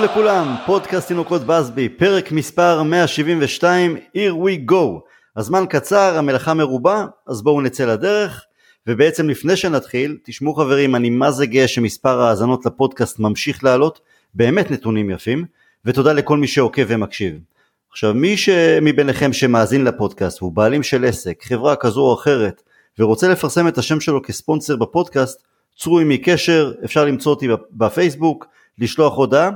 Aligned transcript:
שלום 0.00 0.12
לכולם, 0.12 0.56
פודקאסט 0.66 1.08
תינוקות 1.08 1.42
בסבי, 1.42 1.88
פרק 1.88 2.32
מספר 2.32 2.82
172, 2.82 3.96
Here 3.96 4.44
we 4.44 4.70
go. 4.70 5.00
הזמן 5.36 5.64
קצר, 5.68 6.18
המלאכה 6.18 6.54
מרובה, 6.54 7.06
אז 7.26 7.42
בואו 7.42 7.60
נצא 7.60 7.84
לדרך. 7.84 8.44
ובעצם 8.86 9.28
לפני 9.28 9.56
שנתחיל, 9.56 10.18
תשמעו 10.24 10.54
חברים, 10.54 10.96
אני 10.96 11.10
מה 11.10 11.30
זה 11.30 11.46
גאה 11.46 11.68
שמספר 11.68 12.20
ההאזנות 12.20 12.66
לפודקאסט 12.66 13.18
ממשיך 13.18 13.64
לעלות, 13.64 14.00
באמת 14.34 14.70
נתונים 14.70 15.10
יפים, 15.10 15.44
ותודה 15.84 16.12
לכל 16.12 16.38
מי 16.38 16.46
שעוקב 16.46 16.84
ומקשיב. 16.86 17.34
עכשיו 17.90 18.14
מי 18.14 18.36
מביניכם 18.82 19.32
שמאזין 19.32 19.84
לפודקאסט 19.84 20.38
הוא 20.38 20.52
בעלים 20.52 20.82
של 20.82 21.04
עסק, 21.04 21.42
חברה 21.42 21.76
כזו 21.76 22.00
או 22.00 22.14
אחרת, 22.14 22.62
ורוצה 22.98 23.28
לפרסם 23.28 23.68
את 23.68 23.78
השם 23.78 24.00
שלו 24.00 24.22
כספונסר 24.22 24.76
בפודקאסט, 24.76 25.42
צרו 25.78 25.98
עמי 25.98 26.18
קשר, 26.18 26.72
אפשר 26.84 27.04
למצוא 27.04 27.32
אותי 27.32 27.48
בפייסבוק, 27.72 28.46
לשלוח 28.78 29.16
הודעה, 29.16 29.50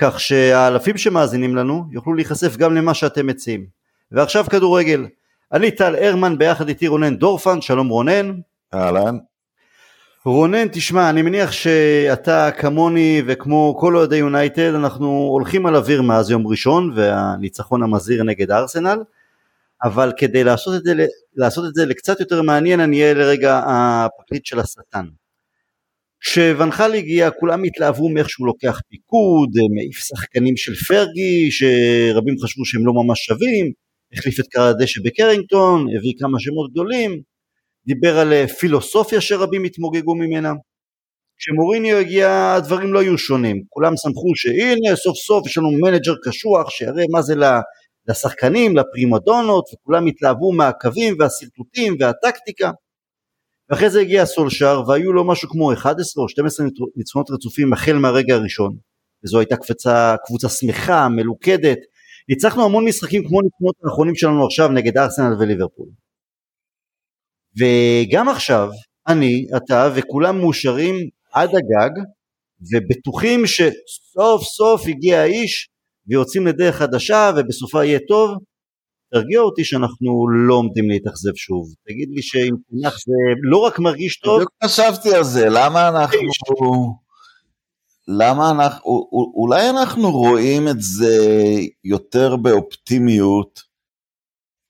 כך 0.00 0.20
שהאלפים 0.20 0.98
שמאזינים 0.98 1.56
לנו 1.56 1.84
יוכלו 1.90 2.14
להיחשף 2.14 2.56
גם 2.56 2.74
למה 2.74 2.94
שאתם 2.94 3.26
מציעים. 3.26 3.66
ועכשיו 4.12 4.44
כדורגל. 4.44 5.06
אני 5.52 5.70
טל 5.70 5.94
הרמן 5.94 6.38
ביחד 6.38 6.68
איתי 6.68 6.88
רונן 6.88 7.16
דורפן, 7.16 7.60
שלום 7.60 7.88
רונן. 7.88 8.40
אהלן. 8.74 9.18
רונן, 10.24 10.68
תשמע, 10.68 11.10
אני 11.10 11.22
מניח 11.22 11.52
שאתה 11.52 12.50
כמוני 12.58 13.22
וכמו 13.26 13.76
כל 13.80 13.96
אוהדי 13.96 14.16
יונייטד, 14.16 14.74
אנחנו 14.74 15.06
הולכים 15.06 15.66
על 15.66 15.76
אוויר 15.76 16.02
מאז 16.02 16.30
יום 16.30 16.46
ראשון 16.46 16.92
והניצחון 16.96 17.82
המזהיר 17.82 18.22
נגד 18.22 18.50
ארסנל, 18.50 19.02
אבל 19.82 20.12
כדי 20.16 20.44
לעשות 20.44 20.74
את, 20.74 20.82
זה, 20.82 21.06
לעשות 21.36 21.64
את 21.68 21.74
זה 21.74 21.86
לקצת 21.86 22.20
יותר 22.20 22.42
מעניין, 22.42 22.80
אני 22.80 23.02
אהיה 23.02 23.14
לרגע 23.14 23.60
הפרקליט 23.66 24.46
של 24.46 24.60
השטן. 24.60 25.06
כשואן 26.20 26.72
חאל 26.72 26.94
הגיע 26.94 27.30
כולם 27.30 27.62
התלהבו 27.62 28.08
מאיך 28.08 28.30
שהוא 28.30 28.46
לוקח 28.46 28.80
פיקוד, 28.88 29.50
מעיף 29.74 29.96
שחקנים 29.96 30.56
של 30.56 30.74
פרגי 30.74 31.50
שרבים 31.50 32.34
חשבו 32.44 32.64
שהם 32.64 32.86
לא 32.86 32.92
ממש 32.92 33.24
שווים, 33.24 33.72
החליף 34.12 34.40
את 34.40 34.46
כר 34.50 34.62
הדשא 34.62 35.00
בקרינגטון, 35.04 35.86
הביא 35.96 36.12
כמה 36.18 36.40
שמות 36.40 36.70
גדולים, 36.70 37.20
דיבר 37.86 38.18
על 38.18 38.32
אה, 38.32 38.48
פילוסופיה 38.48 39.20
שרבים 39.20 39.64
התמוגגו 39.64 40.14
ממנה. 40.14 40.52
כשמוריניו 41.38 41.96
הגיע 41.96 42.54
הדברים 42.56 42.92
לא 42.92 43.00
היו 43.00 43.18
שונים, 43.18 43.62
כולם 43.68 43.92
שמחו 43.96 44.34
שהנה 44.34 44.96
סוף 44.96 45.16
סוף 45.16 45.46
יש 45.46 45.58
לנו 45.58 45.70
מנג'ר 45.70 46.14
קשוח 46.24 46.70
שיראה 46.70 47.04
מה 47.10 47.22
זה 47.22 47.34
לשחקנים, 48.08 48.76
לפרימדונות, 48.76 49.64
וכולם 49.74 50.06
התלהבו 50.06 50.52
מהקווים 50.52 51.14
והשרטוטים 51.18 51.96
והטקטיקה. 52.00 52.70
ואחרי 53.70 53.90
זה 53.90 54.00
הגיע 54.00 54.26
סולשר 54.26 54.82
והיו 54.88 55.12
לו 55.12 55.26
משהו 55.26 55.48
כמו 55.48 55.72
11 55.72 56.22
או 56.22 56.28
12 56.28 56.66
ניצחונות 56.96 57.30
רצופים 57.30 57.72
החל 57.72 57.92
מהרגע 57.92 58.34
הראשון. 58.34 58.76
וזו 59.24 59.38
הייתה 59.38 59.56
קבוצה, 59.56 60.14
קבוצה 60.26 60.48
שמחה, 60.48 61.08
מלוכדת. 61.08 61.78
ניצחנו 62.28 62.64
המון 62.64 62.84
משחקים 62.84 63.22
כמו 63.28 63.40
ניצחונות 63.40 63.74
האחרונים 63.84 64.14
שלנו 64.14 64.46
עכשיו 64.46 64.68
נגד 64.68 64.98
ארסנל 64.98 65.34
וליברפול. 65.40 65.88
וגם 67.58 68.28
עכשיו 68.28 68.68
אני, 69.08 69.46
אתה 69.56 69.90
וכולם 69.94 70.38
מאושרים 70.38 70.94
עד 71.32 71.48
הגג 71.48 72.04
ובטוחים 72.72 73.46
שסוף 73.46 74.42
סוף 74.42 74.82
הגיע 74.88 75.20
האיש 75.20 75.68
ויוצאים 76.08 76.46
לדרך 76.46 76.76
חדשה 76.76 77.30
ובסופה 77.36 77.84
יהיה 77.84 77.98
טוב 78.08 78.30
תרגיע 79.12 79.40
אותי 79.40 79.64
שאנחנו 79.64 80.28
לא 80.48 80.54
עומדים 80.54 80.90
להתאכזב 80.90 81.34
שוב. 81.34 81.74
תגיד 81.88 82.08
לי 82.10 82.22
שאם 82.22 82.54
תנח 82.70 82.92
זה 83.06 83.12
לא 83.42 83.58
רק 83.58 83.78
מרגיש 83.78 84.18
טוב... 84.18 84.36
בדיוק 84.36 84.52
חשבתי 84.64 85.14
על 85.14 85.24
זה, 85.24 85.46
למה 85.50 85.88
אנחנו... 85.88 86.94
למה 88.08 88.50
אנחנו... 88.50 89.08
אולי 89.34 89.70
אנחנו 89.70 90.10
רואים 90.10 90.68
את 90.68 90.80
זה 90.80 91.16
יותר 91.84 92.36
באופטימיות, 92.36 93.60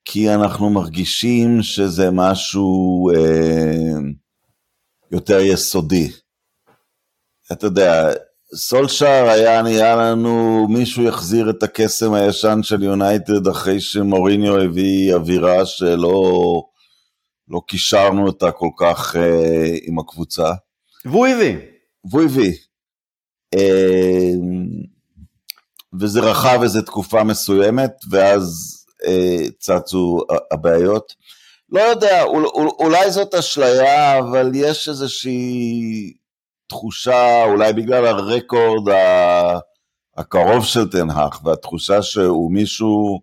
כי 0.04 0.34
אנחנו 0.34 0.70
מרגישים 0.70 1.62
שזה 1.62 2.10
משהו 2.12 3.10
אה, 3.10 3.98
יותר 5.10 5.40
יסודי. 5.40 6.10
אתה 7.52 7.66
יודע, 7.66 8.12
סולשאר 8.54 9.28
היה 9.28 9.62
נראה 9.62 9.96
לנו, 9.96 10.66
מישהו 10.68 11.02
יחזיר 11.02 11.50
את 11.50 11.62
הקסם 11.62 12.12
הישן 12.12 12.60
של 12.62 12.82
יונייטד 12.82 13.48
אחרי 13.48 13.80
שמוריניו 13.80 14.60
הביא 14.60 15.14
אווירה 15.14 15.66
שלא 15.66 16.62
לא 17.48 17.60
קישרנו 17.66 18.26
אותה 18.26 18.52
כל 18.52 18.68
כך 18.78 19.16
אה, 19.16 19.76
עם 19.82 19.98
הקבוצה. 19.98 20.52
והוא 21.04 21.26
הביא. 21.26 21.56
והוא 22.10 22.22
הביא. 22.22 22.52
אה, 23.54 24.32
וזה 26.00 26.20
רכב 26.20 26.60
איזה 26.62 26.82
תקופה 26.82 27.24
מסוימת, 27.24 27.92
ואז 28.10 28.76
אה, 29.06 29.50
צצו 29.58 30.20
הבעיות. 30.50 31.14
לא 31.70 31.80
יודע, 31.80 32.22
אולי 32.78 33.10
זאת 33.10 33.34
אשליה, 33.34 34.18
אבל 34.18 34.50
יש 34.54 34.88
איזושהי 34.88 36.12
תחושה, 36.70 37.44
אולי 37.44 37.72
בגלל 37.72 38.06
הרקורד 38.06 38.94
הקרוב 40.16 40.64
של 40.64 40.90
תנהך, 40.90 41.44
והתחושה 41.44 42.02
שהוא 42.02 42.52
מישהו 42.52 43.20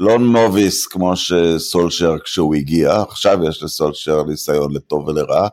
לא 0.00 0.18
נוביס 0.18 0.86
כמו 0.86 1.16
שסולשר 1.16 2.18
כשהוא 2.24 2.54
הגיע, 2.54 3.02
עכשיו 3.08 3.38
יש 3.48 3.62
לסולשר 3.62 4.22
ניסיון 4.22 4.74
לטוב 4.74 5.08
ולרע, 5.08 5.48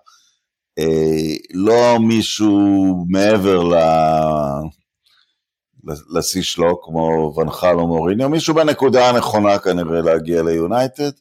אה, 0.80 1.36
לא 1.54 1.98
מישהו 2.00 3.06
מעבר 3.10 3.64
ל... 3.64 3.76
לשיא 6.18 6.42
שלו, 6.42 6.82
כמו 6.82 7.34
ונחל 7.38 7.76
או 7.76 7.88
מוריניו, 7.88 8.30
מישהו 8.30 8.54
בנקודה 8.56 9.10
הנכונה 9.10 9.60
כנראה 9.60 10.02
להגיע 10.02 10.44
ליונייטד, 10.44 11.12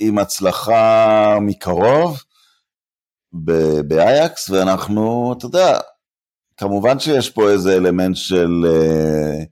עם 0.00 0.18
הצלחה 0.18 1.38
מקרוב, 1.40 2.22
באייקס, 3.88 4.50
ואנחנו, 4.50 5.34
אתה 5.38 5.46
יודע, 5.46 5.78
כמובן 6.56 6.98
שיש 6.98 7.30
פה 7.30 7.50
איזה 7.50 7.76
אלמנט 7.76 8.16
של, 8.16 8.64
אה, 8.66 9.44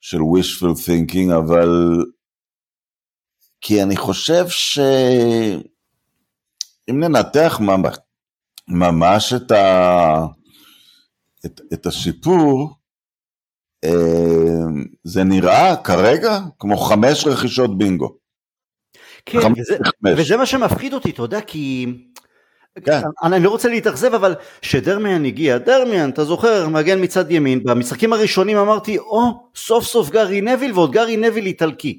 של 0.00 0.18
wishful 0.18 0.74
thinking, 0.86 1.34
אבל 1.36 2.04
כי 3.60 3.82
אני 3.82 3.96
חושב 3.96 4.48
שאם 4.48 5.60
ננתח 6.88 7.60
ממש 8.68 9.32
את, 9.32 9.50
ה... 9.50 10.26
את, 11.46 11.60
את 11.72 11.86
השיפור, 11.86 12.74
אה, 13.84 13.90
זה 15.04 15.24
נראה 15.24 15.76
כרגע 15.76 16.38
כמו 16.58 16.76
חמש 16.76 17.26
רכישות 17.26 17.78
בינגו. 17.78 18.16
כן, 19.26 19.38
וזה, 19.38 19.76
וזה 20.16 20.36
מה 20.36 20.46
שמפחיד 20.46 20.92
אותי, 20.92 21.10
אתה 21.10 21.22
יודע, 21.22 21.40
כי 21.40 21.86
כן. 22.84 23.00
אני 23.22 23.44
לא 23.44 23.50
רוצה 23.50 23.68
להתאכזב 23.68 24.14
אבל 24.14 24.34
שדרמיאן 24.62 25.24
הגיע, 25.24 25.58
דרמיאן 25.58 26.10
אתה 26.10 26.24
זוכר 26.24 26.68
מגן 26.68 27.02
מצד 27.02 27.30
ימין, 27.30 27.64
במשחקים 27.64 28.12
הראשונים 28.12 28.56
אמרתי 28.56 28.98
או 28.98 29.22
oh, 29.28 29.58
סוף 29.58 29.84
סוף 29.84 30.10
גארי 30.10 30.40
נביל 30.40 30.72
ועוד 30.74 30.92
גארי 30.92 31.16
נביל 31.16 31.46
איטלקי 31.46 31.98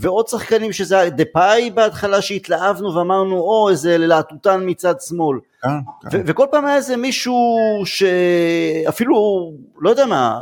ועוד 0.00 0.28
שחקנים 0.28 0.72
שזה 0.72 0.98
היה 0.98 1.10
דפאי 1.10 1.70
בהתחלה 1.70 2.22
שהתלהבנו 2.22 2.94
ואמרנו 2.94 3.36
או 3.38 3.68
איזה 3.70 3.98
להטוטן 3.98 4.60
מצד 4.66 4.94
שמאל 5.00 5.38
כן, 5.62 5.68
כן. 6.10 6.22
וכל 6.26 6.46
פעם 6.50 6.66
היה 6.66 6.76
איזה 6.76 6.96
מישהו 6.96 7.58
שאפילו 7.84 9.52
לא 9.78 9.90
יודע 9.90 10.06
מה 10.06 10.38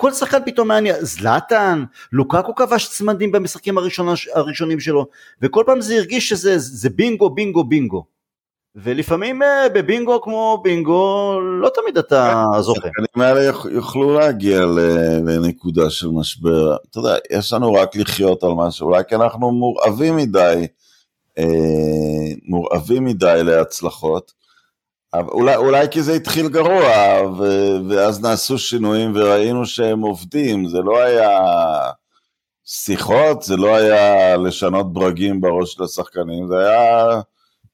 כל 0.00 0.12
שחקן 0.12 0.38
פתאום 0.46 0.68
מעניין, 0.68 0.96
זלאטן, 1.00 1.84
לוקקו 2.12 2.54
כבש 2.54 2.88
צמדים 2.88 3.32
במשחקים 3.32 3.78
הראשונה, 3.78 4.12
הראשונים 4.34 4.80
שלו, 4.80 5.06
וכל 5.42 5.62
פעם 5.66 5.80
זה 5.80 5.94
הרגיש 5.96 6.28
שזה 6.28 6.90
בינגו, 6.90 7.30
בינגו, 7.30 7.64
בינגו. 7.64 8.04
ולפעמים 8.76 9.42
אה, 9.42 9.68
בבינגו 9.74 10.20
כמו 10.22 10.60
בינגו, 10.64 11.38
לא 11.40 11.70
תמיד 11.74 11.98
אתה 11.98 12.44
כן, 12.54 12.60
זוכה. 12.60 12.80
השחקנים 12.80 13.26
האלה 13.26 13.40
יוכלו 13.70 14.18
להגיע 14.18 14.60
לנקודה 15.26 15.90
של 15.90 16.08
משבר. 16.08 16.76
אתה 16.90 16.98
יודע, 16.98 17.14
יש 17.30 17.52
לנו 17.52 17.74
רק 17.74 17.96
לחיות 17.96 18.42
על 18.42 18.52
משהו, 18.56 18.86
אולי 18.86 19.02
כי 19.08 19.14
אנחנו 19.14 19.50
מורעבים 19.50 20.16
מדי, 20.16 20.66
אה, 21.38 21.44
מורעבים 22.48 23.04
מדי 23.04 23.40
להצלחות. 23.44 24.37
אולי, 25.14 25.56
אולי 25.56 25.86
כי 25.90 26.02
זה 26.02 26.12
התחיל 26.12 26.48
גרוע, 26.48 27.22
ו, 27.38 27.42
ואז 27.88 28.20
נעשו 28.20 28.58
שינויים 28.58 29.12
וראינו 29.14 29.66
שהם 29.66 30.00
עובדים, 30.00 30.68
זה 30.68 30.78
לא 30.78 30.98
היה 30.98 31.30
שיחות, 32.64 33.42
זה 33.42 33.56
לא 33.56 33.76
היה 33.76 34.36
לשנות 34.36 34.92
ברגים 34.92 35.40
בראש 35.40 35.72
של 35.72 35.82
השחקנים, 35.82 36.48
זה 36.48 36.58
היה 36.58 37.20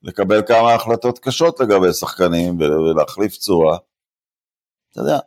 לקבל 0.02 0.42
כמה 0.46 0.74
החלטות 0.74 1.18
קשות 1.18 1.60
לגבי 1.60 1.92
שחקנים 1.92 2.60
ולהחליף 2.60 3.36
צורה. 3.36 3.78
אתה 4.92 5.00
יודע, 5.00 5.18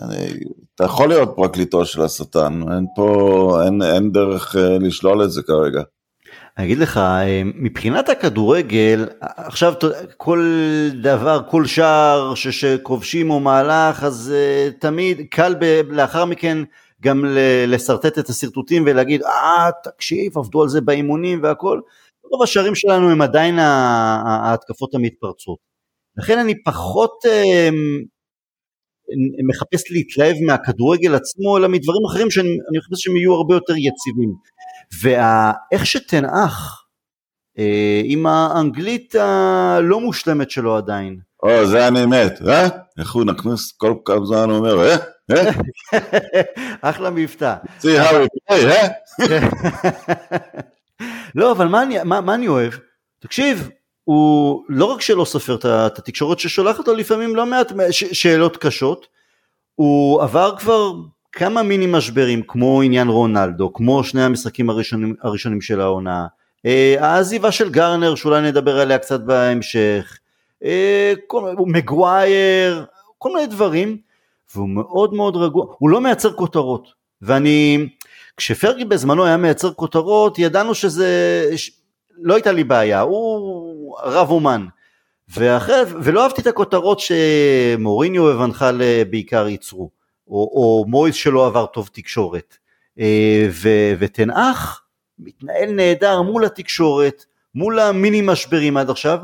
אני, 0.00 0.40
אתה 0.74 0.84
יכול 0.84 1.08
להיות 1.08 1.28
פרקליטו 1.36 1.84
של 1.84 2.02
השטן, 2.02 2.62
אין 2.72 2.86
פה, 2.96 3.58
אין, 3.64 3.82
אין 3.82 4.12
דרך 4.12 4.54
uh, 4.54 4.58
לשלול 4.58 5.24
את 5.24 5.30
זה 5.30 5.42
כרגע. 5.42 5.82
אני 6.58 6.66
אגיד 6.66 6.78
לך, 6.78 6.96
אה, 6.96 7.42
מבחינת 7.44 8.08
הכדורגל, 8.08 9.08
עכשיו 9.20 9.74
כל 10.16 10.40
דבר, 11.02 11.42
כל 11.50 11.66
שער 11.66 12.34
שכובשים 12.34 13.30
או 13.30 13.40
מהלך, 13.40 14.04
אז 14.04 14.34
uh, 14.34 14.80
תמיד 14.80 15.20
קל 15.30 15.54
ב, 15.60 15.64
לאחר 15.90 16.24
מכן 16.24 16.58
גם 17.02 17.24
לשרטט 17.66 18.18
את 18.18 18.28
השרטוטים 18.28 18.82
ולהגיד, 18.86 19.22
אה, 19.22 19.70
תקשיב, 19.84 20.38
עבדו 20.38 20.62
על 20.62 20.68
זה 20.68 20.80
באימונים 20.80 21.42
והכל. 21.42 21.80
רוב 22.30 22.42
השערים 22.42 22.74
שלנו 22.74 23.10
הם 23.10 23.22
עדיין 23.22 23.58
ההתקפות 23.58 24.94
המתפרצות. 24.94 25.58
לכן 26.16 26.38
אני 26.38 26.62
פחות 26.62 27.12
uh, 27.24 27.74
מחפש 29.48 29.90
להתלהב 29.90 30.36
מהכדורגל 30.46 31.14
עצמו, 31.14 31.58
אלא 31.58 31.68
מדברים 31.68 32.04
אחרים 32.10 32.30
שאני 32.30 32.48
מחפש 32.78 33.02
שהם 33.02 33.16
יהיו 33.16 33.32
הרבה 33.32 33.54
יותר 33.54 33.72
יציבים. 33.72 34.34
ואיך 35.00 35.86
שתנאך 35.86 36.82
אה, 37.58 38.00
עם 38.04 38.26
האנגלית 38.26 39.14
הלא 39.14 40.00
מושלמת 40.00 40.50
שלו 40.50 40.76
עדיין. 40.76 41.18
או, 41.42 41.66
זה 41.66 41.88
אני 41.88 42.06
מת, 42.06 42.42
אה? 42.48 42.68
איך 42.98 43.12
הוא 43.12 43.24
נכנס 43.24 43.72
כל 43.72 43.94
כמה 44.04 44.26
זמן 44.26 44.50
אומר, 44.50 44.88
אה? 44.88 44.96
אה? 45.30 45.50
אחלה 46.90 47.10
מבטא. 47.10 47.54
see 47.80 47.84
how 47.84 48.12
we 48.12 48.52
play, 48.52 48.66
אה? 48.66 48.88
לא, 51.34 51.52
אבל 51.52 51.68
מה 51.68 51.82
אני, 51.82 51.96
מה, 52.04 52.20
מה 52.20 52.34
אני 52.34 52.48
אוהב? 52.48 52.72
תקשיב, 53.18 53.68
הוא 54.04 54.64
לא 54.68 54.84
רק 54.84 55.00
שלא 55.00 55.24
סופר 55.24 55.54
את 55.54 55.98
התקשורת 55.98 56.38
ששולחת 56.38 56.88
לו 56.88 56.94
לפעמים 56.94 57.36
לא 57.36 57.46
מעט 57.46 57.72
שאלות 57.90 58.56
קשות, 58.56 59.06
הוא 59.74 60.22
עבר 60.22 60.54
כבר 60.58 60.92
כמה 61.32 61.62
מיני 61.62 61.86
משברים 61.86 62.42
כמו 62.42 62.82
עניין 62.82 63.08
רונלדו, 63.08 63.72
כמו 63.72 64.04
שני 64.04 64.22
המשחקים 64.22 64.70
הראשונים, 64.70 65.14
הראשונים 65.22 65.60
של 65.60 65.80
העונה, 65.80 66.26
אה, 66.66 66.96
העזיבה 66.98 67.52
של 67.52 67.70
גרנר 67.70 68.14
שאולי 68.14 68.42
נדבר 68.42 68.80
עליה 68.80 68.98
קצת 68.98 69.20
בהמשך, 69.20 70.18
אה, 70.64 71.12
מגווייר, 71.66 72.84
כל 73.18 73.32
מיני 73.34 73.46
דברים, 73.46 73.96
והוא 74.54 74.68
מאוד 74.68 75.14
מאוד 75.14 75.36
רגוע, 75.36 75.66
הוא 75.78 75.90
לא 75.90 76.00
מייצר 76.00 76.32
כותרות, 76.32 76.88
ואני, 77.22 77.88
כשפרגי 78.36 78.84
בזמנו 78.84 79.24
היה 79.24 79.36
מייצר 79.36 79.72
כותרות, 79.72 80.38
ידענו 80.38 80.74
שזה, 80.74 81.44
לא 82.18 82.34
הייתה 82.34 82.52
לי 82.52 82.64
בעיה, 82.64 83.00
הוא 83.00 83.96
רב 84.02 84.30
אומן. 84.30 84.66
ואחרי, 85.36 85.74
ולא 86.02 86.22
אהבתי 86.22 86.40
את 86.40 86.46
הכותרות 86.46 87.00
שמוריניו 87.00 88.22
ובנחל 88.22 88.82
בעיקר 89.10 89.48
ייצרו. 89.48 90.01
או, 90.32 90.50
או 90.54 90.84
מויס 90.88 91.14
שלא 91.14 91.46
עבר 91.46 91.66
טוב 91.66 91.90
תקשורת. 91.92 92.56
אה, 92.98 93.46
ו, 93.50 93.68
ותנאך 93.98 94.82
מתנהל 95.18 95.70
נהדר 95.70 96.22
מול 96.22 96.44
התקשורת, 96.44 97.24
מול 97.54 97.78
המיני 97.78 98.20
משברים 98.24 98.76
עד 98.76 98.90
עכשיו, 98.90 99.18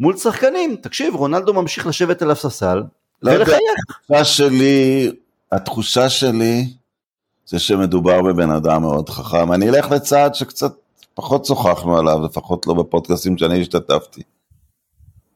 מול 0.00 0.16
שחקנים, 0.16 0.76
תקשיב, 0.76 1.14
רונלדו 1.14 1.54
ממשיך 1.54 1.86
לשבת 1.86 2.22
על 2.22 2.30
הספסל 2.30 2.82
לא 3.22 3.30
ולחייך. 3.30 3.58
התחושה 3.88 4.24
שלי, 4.24 5.10
התחושה 5.52 6.08
שלי 6.08 6.64
זה 7.46 7.58
שמדובר 7.58 8.22
בבן 8.22 8.50
אדם 8.50 8.82
מאוד 8.82 9.08
חכם. 9.08 9.52
אני 9.52 9.68
אלך 9.68 9.90
לצעד 9.90 10.34
שקצת 10.34 10.72
פחות 11.14 11.44
שוחחנו 11.44 11.98
עליו, 11.98 12.24
לפחות 12.24 12.66
לא 12.66 12.74
בפודקאסטים 12.74 13.38
שאני 13.38 13.60
השתתפתי. 13.60 14.22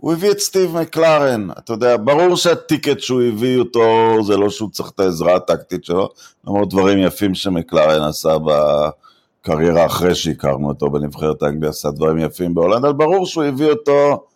הוא 0.03 0.13
הביא 0.13 0.31
את 0.31 0.39
סטיב 0.39 0.77
מקלרן, 0.77 1.51
אתה 1.59 1.73
יודע, 1.73 1.97
ברור 2.05 2.37
שה 2.37 2.58
ticket 2.58 3.01
שהוא 3.01 3.23
הביא 3.23 3.59
אותו 3.59 4.17
זה 4.27 4.37
לא 4.37 4.51
שהוא 4.51 4.71
צריך 4.71 4.91
את 4.91 5.01
העזרה 5.01 5.37
הטקטית 5.37 5.85
שלו, 5.85 6.09
למרות 6.47 6.69
דברים 6.71 6.99
יפים 6.99 7.35
שמקלרן 7.35 8.03
עשה 8.03 8.37
בקריירה 8.39 9.87
אחרי 9.87 10.15
שהכרנו 10.15 10.69
אותו 10.69 10.91
בנבחרת 10.91 11.43
האנגליה, 11.43 11.71
עשה 11.71 11.91
דברים 11.91 12.19
יפים 12.19 12.55
בהולנד, 12.55 12.85
אבל 12.85 12.93
ברור 12.93 13.27
שהוא 13.27 13.45
הביא 13.45 13.71
אותו 13.71 14.27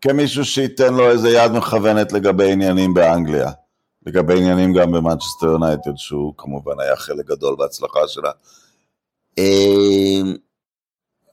כמישהו 0.00 0.44
שייתן 0.44 0.94
לו 0.94 1.10
איזה 1.10 1.30
יד 1.30 1.52
מכוונת 1.52 2.12
לגבי 2.12 2.52
עניינים 2.52 2.94
באנגליה, 2.94 3.50
לגבי 4.06 4.38
עניינים 4.38 4.72
גם 4.72 4.92
במנצ'סטר 4.92 5.46
יונייטד, 5.46 5.96
שהוא 5.96 6.34
כמובן 6.36 6.80
היה 6.80 6.96
חלק 6.96 7.26
גדול 7.26 7.56
בהצלחה 7.58 8.00
שלה. 8.06 8.30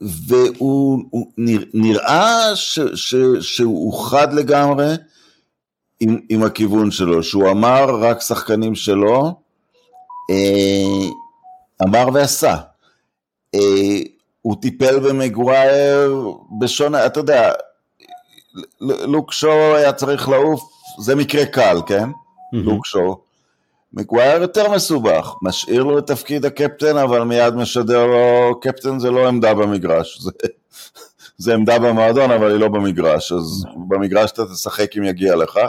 והוא 0.02 1.04
נראה 1.74 2.56
ש, 2.56 2.80
ש, 2.80 3.16
שהוא 3.42 4.06
חד 4.06 4.34
לגמרי 4.34 4.94
עם, 6.00 6.20
עם 6.30 6.44
הכיוון 6.44 6.92
שלו, 6.92 7.24
שהוא 7.24 7.52
אמר 7.52 7.86
רק 8.02 8.22
שחקנים 8.22 8.76
שלו, 8.76 9.34
אה, 10.30 11.10
אמר 11.84 12.08
ועשה. 12.14 12.56
אה, 13.56 14.00
הוא 14.42 14.56
טיפל 14.62 15.00
במגווייר 15.00 16.32
בשונה, 16.60 17.06
אתה 17.06 17.20
יודע, 17.20 17.52
לוק 18.82 19.32
שואו 19.32 19.76
היה 19.76 19.94
צריך 19.94 20.30
לעוף, 20.30 20.62
זה 21.00 21.16
מקרה 21.16 21.46
קל, 21.46 21.78
כן? 21.88 22.10
Mm-hmm. 22.10 22.58
לוק 22.58 22.86
שואו. 22.86 23.25
מגווייר 23.96 24.42
יותר 24.42 24.72
מסובך, 24.72 25.36
משאיר 25.42 25.84
לו 25.84 26.00
את 26.00 26.08
תפקיד 26.08 26.46
הקפטן, 26.46 26.98
אבל 26.98 27.24
מיד 27.24 27.56
משדר 27.56 28.06
לו, 28.06 28.60
קפטן 28.60 29.00
זה 29.00 29.12
לא 29.12 29.28
עמדה 29.28 29.54
במגרש, 29.54 30.22
זה, 30.22 30.32
זה 31.38 31.54
עמדה 31.54 31.80
במועדון, 31.80 32.32
אבל 32.32 32.52
היא 32.52 32.60
לא 32.60 32.68
במגרש, 32.68 33.32
אז 33.32 33.66
במגרש 33.88 34.32
אתה 34.32 34.46
תשחק 34.46 34.98
אם 34.98 35.04
יגיע 35.04 35.36
לך, 35.36 35.60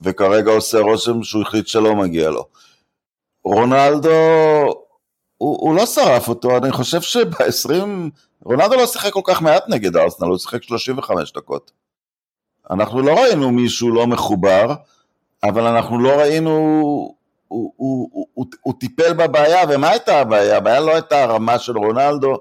וכרגע 0.00 0.52
עושה 0.52 0.78
רושם 0.78 1.22
שהוא 1.22 1.42
החליט 1.42 1.66
שלא 1.66 1.96
מגיע 1.96 2.30
לו. 2.30 2.44
רונלדו, 3.44 4.10
הוא, 5.36 5.58
הוא 5.60 5.74
לא 5.74 5.86
שרף 5.86 6.28
אותו, 6.28 6.56
אני 6.56 6.72
חושב 6.72 7.00
שב-20, 7.00 7.72
רונלדו 8.44 8.76
לא 8.76 8.86
שיחק 8.86 9.12
כל 9.12 9.20
כך 9.24 9.42
מעט 9.42 9.64
נגד 9.68 9.96
ארסנל, 9.96 10.28
הוא 10.28 10.38
שיחק 10.38 10.62
35 10.62 11.32
דקות. 11.32 11.70
אנחנו 12.70 13.02
לא 13.02 13.12
ראינו 13.22 13.50
מישהו 13.50 13.90
לא 13.90 14.06
מחובר, 14.06 14.74
אבל 15.44 15.66
אנחנו 15.66 15.98
לא 15.98 16.10
ראינו 16.10 17.19
הוא, 17.50 17.72
הוא, 17.76 18.26
הוא, 18.34 18.46
הוא 18.62 18.74
טיפל 18.80 19.12
בבעיה, 19.12 19.58
ומה 19.68 19.90
הייתה 19.90 20.20
הבעיה? 20.20 20.56
הבעיה 20.56 20.80
לא 20.80 20.94
הייתה 20.94 21.22
הרמה 21.22 21.58
של 21.58 21.78
רונלדו, 21.78 22.36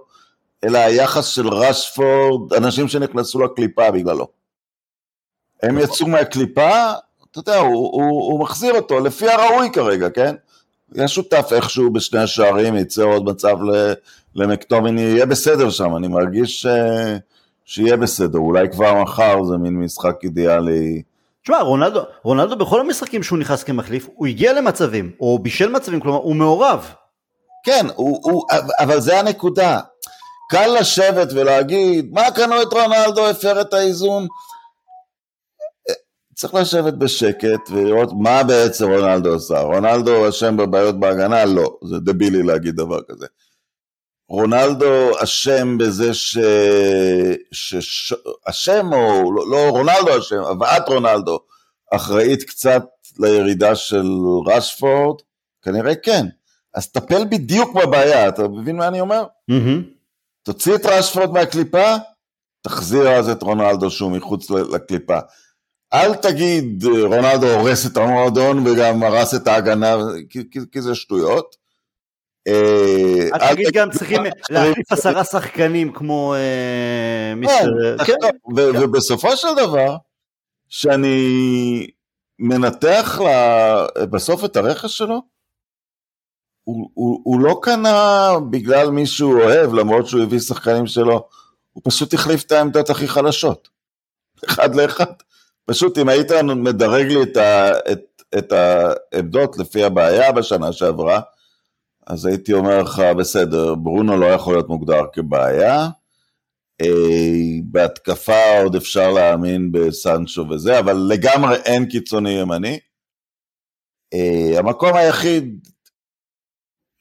אלא 0.63 0.77
היחס 0.77 1.25
של 1.25 1.47
רשפורד, 1.47 2.53
אנשים 2.53 2.87
שנכנסו 2.87 3.43
לקליפה 3.43 3.91
בגללו. 3.91 4.27
הם 5.63 5.77
נכון. 5.77 5.89
יצאו 5.89 6.07
מהקליפה, 6.07 6.91
אתה 7.31 7.39
יודע, 7.39 7.57
הוא, 7.57 7.69
הוא, 7.75 8.31
הוא 8.31 8.39
מחזיר 8.39 8.73
אותו 8.73 8.99
לפי 8.99 9.29
הראוי 9.29 9.69
כרגע, 9.73 10.09
כן? 10.09 10.35
היה 10.95 11.07
שותף 11.07 11.49
איכשהו 11.51 11.93
בשני 11.93 12.19
השערים, 12.19 12.75
יצא 12.75 13.03
עוד 13.03 13.25
מצב 13.25 13.57
למקטומיני, 14.35 15.01
יהיה 15.01 15.25
בסדר 15.25 15.69
שם, 15.69 15.95
אני 15.95 16.07
מרגיש 16.07 16.61
ש... 16.61 16.67
שיהיה 17.65 17.97
בסדר, 17.97 18.39
אולי 18.39 18.69
כבר 18.71 19.01
מחר 19.01 19.43
זה 19.43 19.57
מין 19.57 19.79
משחק 19.79 20.15
אידיאלי 20.23 21.01
תשמע, 21.43 21.59
רונלדו, 21.61 22.01
רונלדו 22.23 22.55
בכל 22.55 22.79
המשחקים 22.79 23.23
שהוא 23.23 23.39
נכנס 23.39 23.63
כמחליף, 23.63 24.07
הוא 24.13 24.27
הגיע 24.27 24.53
למצבים, 24.53 25.11
או 25.19 25.39
בישל 25.39 25.69
מצבים, 25.69 25.99
כלומר, 25.99 26.17
הוא 26.17 26.35
מעורב. 26.35 26.93
כן, 27.65 27.85
הוא, 27.95 28.19
הוא, 28.23 28.43
אבל 28.79 28.99
זה 28.99 29.19
הנקודה. 29.19 29.79
קל 30.51 30.67
לשבת 30.79 31.27
ולהגיד, 31.33 32.09
מה 32.13 32.31
קנו 32.31 32.61
את 32.61 32.73
רונלדו, 32.73 33.29
הפר 33.29 33.61
את 33.61 33.73
האיזון? 33.73 34.27
צריך 36.35 36.53
לשבת 36.53 36.93
בשקט 36.93 37.69
ולראות 37.71 38.09
מה 38.19 38.43
בעצם 38.43 38.89
רונלדו 38.89 39.35
עשה. 39.35 39.59
רונלדו 39.59 40.29
אשם 40.29 40.57
בבעיות 40.57 40.99
בהגנה? 40.99 41.45
לא, 41.45 41.77
זה 41.83 41.99
דבילי 41.99 42.43
להגיד 42.43 42.75
דבר 42.75 42.99
כזה. 43.07 43.25
רונלדו 44.29 45.23
אשם 45.23 45.77
בזה 45.77 46.13
ש... 46.13 46.37
ש... 47.51 48.13
אשם 48.45 48.93
או 48.93 49.31
לא, 49.31 49.51
לא 49.51 49.69
רונלדו 49.69 50.19
אשם, 50.19 50.41
הבאת 50.41 50.89
רונלדו 50.89 51.39
אחראית 51.91 52.43
קצת 52.43 52.83
לירידה 53.19 53.75
של 53.75 54.07
רשפורד? 54.47 55.21
כנראה 55.61 55.95
כן. 55.95 56.25
אז 56.73 56.91
טפל 56.91 57.25
בדיוק 57.25 57.75
בבעיה, 57.75 58.27
אתה 58.27 58.47
מבין 58.47 58.75
מה 58.75 58.87
אני 58.87 59.01
אומר? 59.01 59.25
Mm-hmm. 59.51 59.83
תוציא 60.43 60.75
את 60.75 60.85
רשפורד 60.85 61.31
מהקליפה, 61.31 61.95
תחזיר 62.61 63.09
אז 63.09 63.29
את 63.29 63.43
רונלדו 63.43 63.91
שהוא 63.91 64.11
מחוץ 64.11 64.49
לקליפה. 64.49 65.19
אל 65.93 66.15
תגיד 66.15 66.83
רונלדו 66.85 67.47
הורס 67.47 67.85
את 67.85 67.97
המועדון 67.97 68.67
וגם 68.67 69.03
הרס 69.03 69.35
את 69.35 69.47
ההגנה, 69.47 69.95
כי, 70.29 70.49
כי, 70.51 70.59
כי 70.71 70.81
זה 70.81 70.95
שטויות. 70.95 71.55
אה, 72.49 73.29
אל 73.33 73.53
תגיד 73.53 73.67
גם 73.73 73.89
צריכים 73.91 74.23
להחליף 74.49 74.91
עשרה 74.91 75.23
שחקנים 75.23 75.93
כמו 75.93 76.35
אה, 76.35 77.35
מיסטר... 77.35 77.97
כן, 78.05 78.13
כן. 78.21 78.29
ובסופו 78.55 79.37
של 79.37 79.47
דבר, 79.57 79.95
שאני 80.69 81.87
מנתח 82.39 83.19
בסוף 84.09 84.45
את 84.45 84.57
הרכש 84.57 84.97
שלו, 84.97 85.21
הוא, 86.63 87.41
לא 87.41 87.59
קנה 87.61 88.29
בגלל 88.49 88.89
מי 88.89 89.05
שהוא 89.05 89.41
אוהב, 89.41 89.73
למרות 89.73 90.07
שהוא 90.07 90.23
הביא 90.23 90.39
שחקנים 90.39 90.87
שלו, 90.87 91.27
הוא 91.73 91.83
פשוט 91.85 92.13
החליף 92.13 92.43
את 92.43 92.51
העמדות 92.51 92.89
הכי 92.89 93.07
חלשות. 93.07 93.69
אחד 94.45 94.75
לאחד. 94.75 95.05
פשוט 95.65 95.97
אם 95.97 96.09
היית 96.09 96.31
מדרג 96.31 97.05
לי 97.05 97.23
את 98.37 98.51
העמדות 98.51 99.57
לפי 99.57 99.83
הבעיה 99.83 100.31
בשנה 100.31 100.71
שעברה, 100.73 101.21
אז 102.09 102.25
הייתי 102.25 102.53
אומר 102.53 102.81
לך, 102.81 103.01
בסדר, 103.17 103.75
ברונו 103.75 104.17
לא 104.17 104.25
יכול 104.25 104.53
להיות 104.53 104.69
מוגדר 104.69 105.01
כבעיה, 105.13 105.87
אה, 106.81 107.59
בהתקפה 107.63 108.61
עוד 108.63 108.75
אפשר 108.75 109.11
להאמין 109.11 109.71
בסנצ'ו 109.71 110.49
וזה, 110.49 110.79
אבל 110.79 110.97
לגמרי 111.09 111.55
אין 111.55 111.85
קיצוני 111.85 112.31
ימני. 112.31 112.79
אה, 114.13 114.59
המקום 114.59 114.95
היחיד 114.95 115.67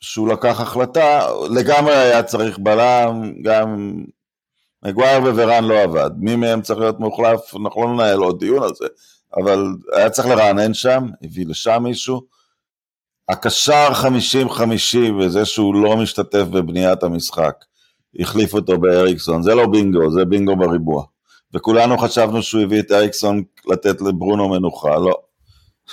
שהוא 0.00 0.28
לקח 0.28 0.60
החלטה, 0.60 1.26
לגמרי 1.50 1.94
היה 1.96 2.22
צריך 2.22 2.58
בלם, 2.58 3.32
גם 3.42 3.96
מגווייר 4.84 5.22
וורן 5.22 5.64
לא 5.64 5.82
עבד. 5.82 6.10
מי 6.18 6.36
מהם 6.36 6.62
צריך 6.62 6.80
להיות 6.80 7.00
מוחלף, 7.00 7.54
אנחנו 7.56 7.82
לא 7.82 7.94
ננהל 7.94 8.18
עוד 8.18 8.40
דיון 8.40 8.62
על 8.62 8.74
זה, 8.74 8.86
אבל 9.36 9.64
היה 9.92 10.10
צריך 10.10 10.28
לרענן 10.28 10.74
שם, 10.74 11.06
הביא 11.22 11.46
לשם 11.46 11.82
מישהו. 11.82 12.37
הקשר 13.28 13.88
50-50 14.50 14.58
וזה 15.20 15.44
שהוא 15.44 15.74
לא 15.74 15.96
משתתף 15.96 16.44
בבניית 16.50 17.02
המשחק, 17.02 17.54
החליף 18.20 18.54
אותו 18.54 18.78
באריקסון, 18.78 19.42
זה 19.42 19.54
לא 19.54 19.66
בינגו, 19.66 20.10
זה 20.10 20.24
בינגו 20.24 20.56
בריבוע. 20.56 21.04
וכולנו 21.54 21.98
חשבנו 21.98 22.42
שהוא 22.42 22.62
הביא 22.62 22.80
את 22.80 22.92
אריקסון 22.92 23.42
לתת 23.66 24.00
לברונו 24.00 24.48
מנוחה, 24.48 24.98
לא. 24.98 25.14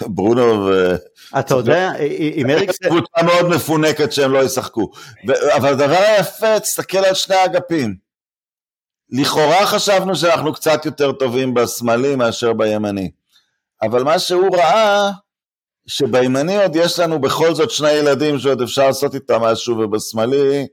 ברונו 0.15 0.65
ו... 0.65 0.95
אתה 1.39 1.55
יודע, 1.55 1.91
עם 2.35 2.49
אריקסון... 2.49 2.87
קבוצה 2.89 3.23
מאוד 3.23 3.55
מפונקת 3.55 4.11
שהם 4.11 4.31
לא 4.31 4.43
ישחקו. 4.43 4.91
אבל 5.55 5.69
הדבר 5.69 5.97
היפה, 5.97 6.59
תסתכל 6.59 6.97
על 6.97 7.13
שני 7.13 7.35
האגפים. 7.35 7.95
לכאורה 9.09 9.65
חשבנו 9.65 10.15
שאנחנו 10.15 10.53
קצת 10.53 10.85
יותר 10.85 11.11
טובים 11.11 11.53
בשמאלי 11.53 12.15
מאשר 12.15 12.53
בימני. 12.53 13.11
אבל 13.81 14.03
מה 14.03 14.19
שהוא 14.19 14.57
ראה, 14.57 15.11
שבימני 15.87 16.63
עוד 16.63 16.75
יש 16.75 16.99
לנו 16.99 17.19
בכל 17.19 17.55
זאת 17.55 17.71
שני 17.71 17.91
ילדים 17.91 18.39
שעוד 18.39 18.61
אפשר 18.61 18.87
לעשות 18.87 19.15
איתם 19.15 19.41
משהו, 19.41 19.77
ובשמאלי, 19.77 20.67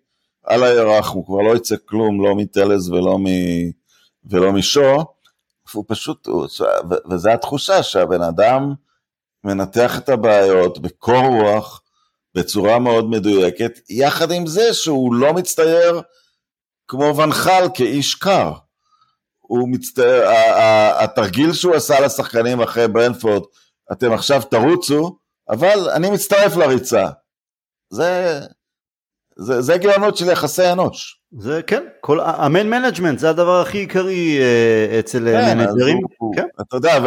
על 0.44 0.62
הירח, 0.62 1.08
הוא 1.08 1.26
כבר 1.26 1.42
לא 1.42 1.56
יצא 1.56 1.76
כלום, 1.84 2.24
לא 2.24 2.34
מטלס 2.34 2.88
ולא, 2.88 3.18
מ... 3.18 3.24
ולא 4.24 4.52
משו. 4.52 5.04
הוא 5.72 5.84
פשוט, 5.88 6.26
הוא... 6.26 6.46
וזו 7.10 7.30
התחושה 7.30 7.82
שהבן 7.82 8.22
אדם 8.22 8.74
מנתח 9.44 9.98
את 9.98 10.08
הבעיות 10.08 10.78
בקור 10.78 11.26
רוח, 11.26 11.82
בצורה 12.34 12.78
מאוד 12.78 13.10
מדויקת, 13.10 13.80
יחד 13.88 14.32
עם 14.32 14.46
זה 14.46 14.74
שהוא 14.74 15.14
לא 15.14 15.34
מצטייר 15.34 16.02
כמו 16.88 17.16
ונחל 17.16 17.66
כאיש 17.74 18.14
קר. 18.14 18.52
הוא 19.40 19.68
מצטער, 19.68 20.30
התרגיל 20.98 21.52
שהוא 21.52 21.74
עשה 21.74 22.00
לשחקנים 22.00 22.60
אחרי 22.60 22.88
ברנפורד, 22.88 23.42
אתם 23.92 24.12
עכשיו 24.12 24.42
תרוצו, 24.50 25.16
אבל 25.48 25.90
אני 25.94 26.10
מצטרף 26.10 26.56
לריצה. 26.56 27.08
זה, 27.90 28.40
זה, 29.36 29.60
זה 29.60 29.78
גאונות 29.78 30.16
של 30.16 30.30
יחסי 30.30 30.72
אנוש. 30.72 31.20
זה 31.38 31.60
כן, 31.66 31.82
כל 32.00 32.20
ה 32.20 32.33
man 32.33 32.70
management 32.70 33.18
זה 33.18 33.30
הדבר 33.30 33.60
הכי 33.60 33.78
עיקרי 33.78 34.38
אה, 34.40 34.98
אצל 34.98 35.18
כן, 35.18 35.58
מנג'רים. 35.58 36.00
כן. 36.36 36.46
אתה 36.60 36.76
יודע, 36.76 36.98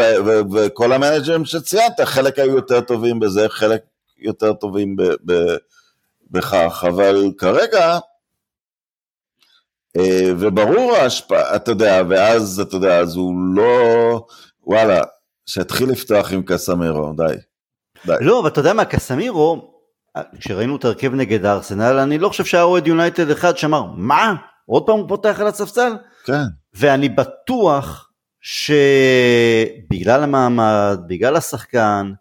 וכל 0.54 0.94
המנג'רים 0.94 1.46
שציינת, 1.46 2.02
חלק 2.02 2.40
היו 2.40 2.56
יותר 2.56 2.82
טובים 2.82 3.20
בזה, 3.20 3.50
חלק 3.50 3.82
יותר 4.18 4.54
טובים 4.54 4.96
ב, 4.96 5.04
ב, 5.26 5.56
בכך, 6.32 6.86
אבל 6.88 7.32
כרגע, 7.38 8.00
אה, 9.98 10.30
וברור 10.40 10.92
ההשפעה, 10.96 11.56
אתה 11.56 11.72
יודע, 11.72 12.02
ואז, 12.10 12.60
אתה 12.60 12.76
יודע, 12.76 13.00
אז 13.00 13.16
הוא 13.16 13.34
לא, 13.56 14.26
וואלה, 14.64 15.04
שיתחיל 15.50 15.90
לפתוח 15.90 16.32
עם 16.32 16.44
קסמירו, 16.44 17.14
די. 17.14 17.24
די. 18.06 18.14
לא, 18.22 18.40
אבל 18.40 18.48
אתה 18.48 18.60
יודע 18.60 18.74
מה, 18.74 18.86
קסמירו, 18.86 19.72
כשראינו 20.40 20.76
את 20.76 20.86
ההרכב 20.86 21.14
נגד 21.14 21.46
הארסנל, 21.46 22.00
אני 22.00 22.18
לא 22.18 22.30
חושב 22.30 22.46
שהיה 22.46 22.64
אוהד 22.64 22.88
יונייטד 22.88 23.30
אחד 23.30 23.58
שאמר, 23.58 23.84
מה? 23.98 24.36
עוד 24.66 24.84
פעם 24.86 24.98
הוא 24.98 25.10
פותח 25.10 25.38
על 25.40 25.48
הספסל? 25.48 25.94
כן. 26.26 26.44
ואני 26.74 27.10
בטוח 27.10 28.12
שבגלל 28.42 30.24
המעמד, 30.24 31.00
בגלל 31.08 31.36
השחקן, 31.36 32.12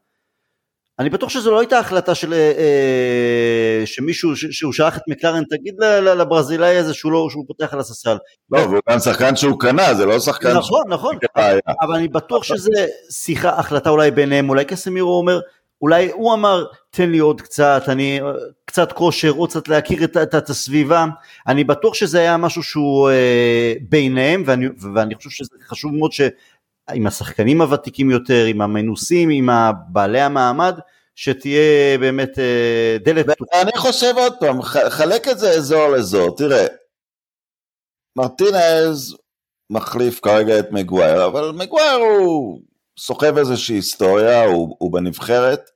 אני 0.98 1.10
בטוח 1.10 1.28
שזו 1.30 1.50
לא 1.50 1.60
הייתה 1.60 1.78
החלטה 1.78 2.14
של 2.14 2.32
אה, 2.32 2.52
אה 2.58 3.86
שמישהו, 3.86 4.36
ש, 4.36 4.46
שהוא 4.50 4.72
שלח 4.72 4.96
את 4.96 5.02
מקלרן, 5.08 5.42
תגיד 5.50 5.74
לברזילאי 6.02 6.76
הזה 6.76 6.94
שהוא 6.94 7.12
לא, 7.12 7.26
שהוא 7.30 7.44
פותח 7.46 7.72
על 7.74 7.80
הספסל. 7.80 8.16
לא, 8.50 8.58
והוא 8.58 8.80
גם 8.90 8.98
שחקן 8.98 9.36
שהוא 9.36 9.60
קנה, 9.60 9.94
זה 9.94 10.06
לא 10.06 10.20
שחקן... 10.20 10.56
נכון, 10.56 10.82
ש... 10.88 10.92
נכון, 10.92 11.16
אבל, 11.36 11.58
אבל 11.82 11.94
אני 11.94 12.08
בטוח 12.08 12.44
שזה 12.44 12.86
שיחה, 13.10 13.48
החלטה 13.48 13.90
אולי 13.90 14.10
ביניהם, 14.10 14.48
אולי 14.48 14.64
קסמירו 14.64 15.18
אומר, 15.18 15.40
אולי 15.82 16.10
הוא 16.12 16.34
אמר 16.34 16.64
תן 16.90 17.10
לי 17.10 17.18
עוד 17.18 17.40
קצת, 17.40 17.82
אני 17.88 18.20
קצת 18.64 18.92
כושר, 18.92 19.30
עוד 19.30 19.50
קצת 19.50 19.68
להכיר 19.68 20.04
את, 20.04 20.16
את, 20.16 20.34
את 20.34 20.50
הסביבה, 20.50 21.06
אני 21.46 21.64
בטוח 21.64 21.94
שזה 21.94 22.18
היה 22.18 22.36
משהו 22.36 22.62
שהוא 22.62 23.10
אה, 23.10 23.74
ביניהם 23.80 24.42
ואני, 24.46 24.66
ואני 24.94 25.14
חושב 25.14 25.30
שזה 25.30 25.50
חשוב 25.68 25.94
מאוד 25.94 26.12
שעם 26.90 27.06
השחקנים 27.06 27.60
הוותיקים 27.60 28.10
יותר, 28.10 28.44
עם 28.44 28.60
המנוסים, 28.60 29.30
עם 29.30 29.48
בעלי 29.88 30.20
המעמד, 30.20 30.78
שתהיה 31.14 31.98
באמת 31.98 32.38
אה, 32.38 32.96
דלת 33.04 33.26
פתוחה. 33.26 33.62
אני 33.62 33.72
חושב 33.76 34.14
עוד 34.16 34.32
פעם, 34.40 34.62
חלק 34.62 35.28
את 35.28 35.38
זה 35.38 35.50
אזור 35.50 35.88
לאזור, 35.88 36.36
תראה, 36.36 36.66
מרטינז 38.16 39.16
מחליף 39.70 40.20
כרגע 40.20 40.58
את 40.58 40.72
מגווייר, 40.72 41.26
אבל 41.26 41.52
מגווייר 41.54 41.94
הוא 41.94 42.60
סוחב 42.98 43.38
איזושהי 43.38 43.76
היסטוריה, 43.76 44.44
הוא, 44.44 44.76
הוא 44.78 44.92
בנבחרת, 44.92 45.70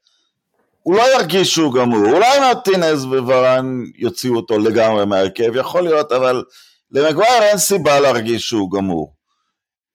הוא 0.82 0.94
לא 0.94 1.02
ירגיש 1.14 1.54
שהוא 1.54 1.74
גמור, 1.74 2.06
אולי 2.06 2.40
מרטינז 2.40 3.04
וורן 3.04 3.84
יוציאו 3.96 4.36
אותו 4.36 4.58
לגמרי 4.58 5.06
מהרכב, 5.06 5.56
יכול 5.56 5.82
להיות, 5.82 6.12
אבל 6.12 6.44
למגווייר 6.90 7.42
אין 7.42 7.58
סיבה 7.58 8.00
להרגיש 8.00 8.48
שהוא 8.48 8.70
גמור. 8.70 9.17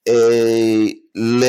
אה, 0.08 0.86
ל... 1.16 1.44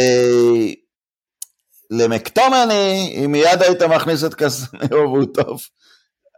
למקטומני, 1.90 3.14
אם 3.24 3.32
מיד 3.32 3.62
היית 3.62 3.82
מכניס 3.82 4.24
את 4.24 4.34
קסמירו 4.34 5.12
והוא 5.12 5.24
טוב, 5.34 5.60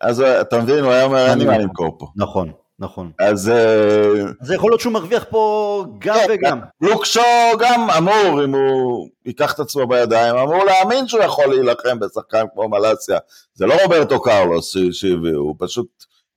אז 0.01 0.21
אתה 0.21 0.61
מבין, 0.61 0.85
הוא 0.85 0.93
היה 0.93 1.05
אומר, 1.05 1.27
אין 1.27 1.39
לי 1.39 1.45
מה 1.45 1.59
למכור 1.59 1.97
פה. 1.99 2.07
נכון. 2.17 2.53
נכון. 2.79 3.13
אז... 3.19 3.49
אה, 3.49 4.25
אז 4.41 4.51
יכול 4.51 4.71
להיות 4.71 4.81
שהוא 4.81 4.93
מרוויח 4.93 5.25
פה 5.31 5.85
גם 5.99 6.15
כן, 6.15 6.27
וגם. 6.31 6.61
לוקשו 6.81 7.21
גם 7.59 7.91
אמור, 7.91 8.45
אם 8.45 8.55
הוא 8.55 9.09
ייקח 9.27 9.53
את 9.53 9.61
עצמו 9.61 9.87
בידיים, 9.87 10.37
אמור 10.37 10.65
להאמין 10.65 11.09
שהוא 11.09 11.23
יכול 11.23 11.47
להילחם 11.47 11.99
בשחקן 11.99 12.45
כמו 12.55 12.69
מלאסיה. 12.69 13.19
זה 13.55 13.67
לא 13.67 13.75
רוברטו 13.83 14.23
קרלוס 14.23 14.77
שהביאו, 14.93 15.41
הוא 15.41 15.55
פשוט... 15.59 15.87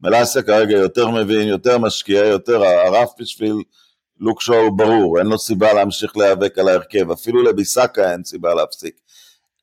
מלאסיה 0.01 0.41
כרגע 0.41 0.77
יותר 0.77 1.09
מבין, 1.09 1.47
יותר 1.47 1.77
משקיע, 1.77 2.25
יותר 2.25 2.63
הרף 2.63 3.09
בשביל 3.19 3.55
לוקשו 4.19 4.55
הוא 4.55 4.77
ברור, 4.77 5.19
אין 5.19 5.27
לו 5.27 5.37
סיבה 5.37 5.73
להמשיך 5.73 6.17
להיאבק 6.17 6.57
על 6.57 6.67
ההרכב, 6.67 7.11
אפילו 7.11 7.43
לביסקה 7.43 8.11
אין 8.11 8.23
סיבה 8.23 8.53
להפסיק. 8.53 8.95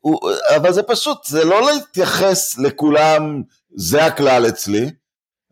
הוא, 0.01 0.31
אבל 0.57 0.73
זה 0.73 0.83
פשוט, 0.83 1.25
זה 1.25 1.45
לא 1.45 1.67
להתייחס 1.73 2.59
לכולם, 2.59 3.43
זה 3.77 4.05
הכלל 4.05 4.49
אצלי, 4.49 4.91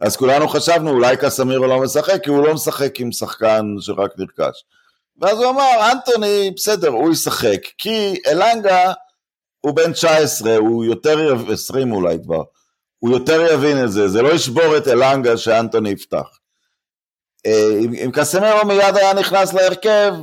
אז 0.00 0.16
כולנו 0.16 0.48
חשבנו 0.48 0.90
אולי 0.90 1.16
קסמירו 1.16 1.66
לא 1.66 1.80
משחק, 1.80 2.24
כי 2.24 2.30
הוא 2.30 2.46
לא 2.46 2.54
משחק 2.54 3.00
עם 3.00 3.12
שחקן 3.12 3.64
שרק 3.80 4.10
נרכש. 4.18 4.64
ואז 5.20 5.38
הוא 5.38 5.50
אמר, 5.50 5.92
אנטוני, 5.92 6.50
בסדר, 6.56 6.88
הוא 6.88 7.12
ישחק, 7.12 7.60
כי 7.78 8.14
אלנגה 8.26 8.92
הוא 9.60 9.76
בן 9.76 9.92
19, 9.92 10.56
הוא 10.56 10.84
יותר, 10.84 11.36
20 11.52 11.92
אולי 11.92 12.18
כבר, 12.24 12.42
הוא 12.98 13.10
יותר 13.10 13.46
יבין 13.52 13.84
את 13.84 13.92
זה, 13.92 14.08
זה 14.08 14.22
לא 14.22 14.28
ישבור 14.28 14.76
את 14.76 14.88
אלנגה 14.88 15.36
שאנטוני 15.36 15.90
יפתח. 15.90 16.38
אה, 17.46 17.78
אם 18.04 18.10
קסמירו 18.12 18.66
מיד 18.66 18.96
היה 18.96 19.14
נכנס 19.14 19.52
להרכב, 19.52 20.14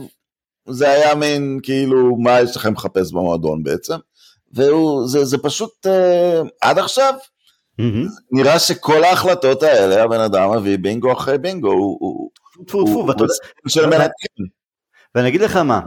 זה 0.69 0.89
היה 0.89 1.15
מין 1.15 1.59
כאילו, 1.63 2.15
מה 2.15 2.41
יש 2.41 2.57
לכם 2.57 2.73
לחפש 2.73 3.11
במועדון 3.11 3.63
בעצם? 3.63 3.95
והוא, 4.53 5.07
זה, 5.07 5.25
זה 5.25 5.37
פשוט, 5.37 5.85
uh, 5.85 6.47
עד 6.61 6.79
עכשיו, 6.79 7.13
Mm-hmm. 7.81 8.09
נראה 8.31 8.59
שכל 8.59 9.03
ההחלטות 9.03 9.63
האלה, 9.63 10.03
הבן 10.03 10.19
אדם 10.19 10.51
מביא 10.51 10.77
בינגו 10.77 11.11
אחרי 11.11 11.37
בינגו, 11.37 11.71
הוא... 11.71 12.29
טפו 12.67 12.83
טפו, 12.83 13.05
ואתה 13.07 13.23
יודע... 13.23 14.07
ואני 15.15 15.27
אגיד 15.27 15.41
לך 15.41 15.55
מה, 15.55 15.79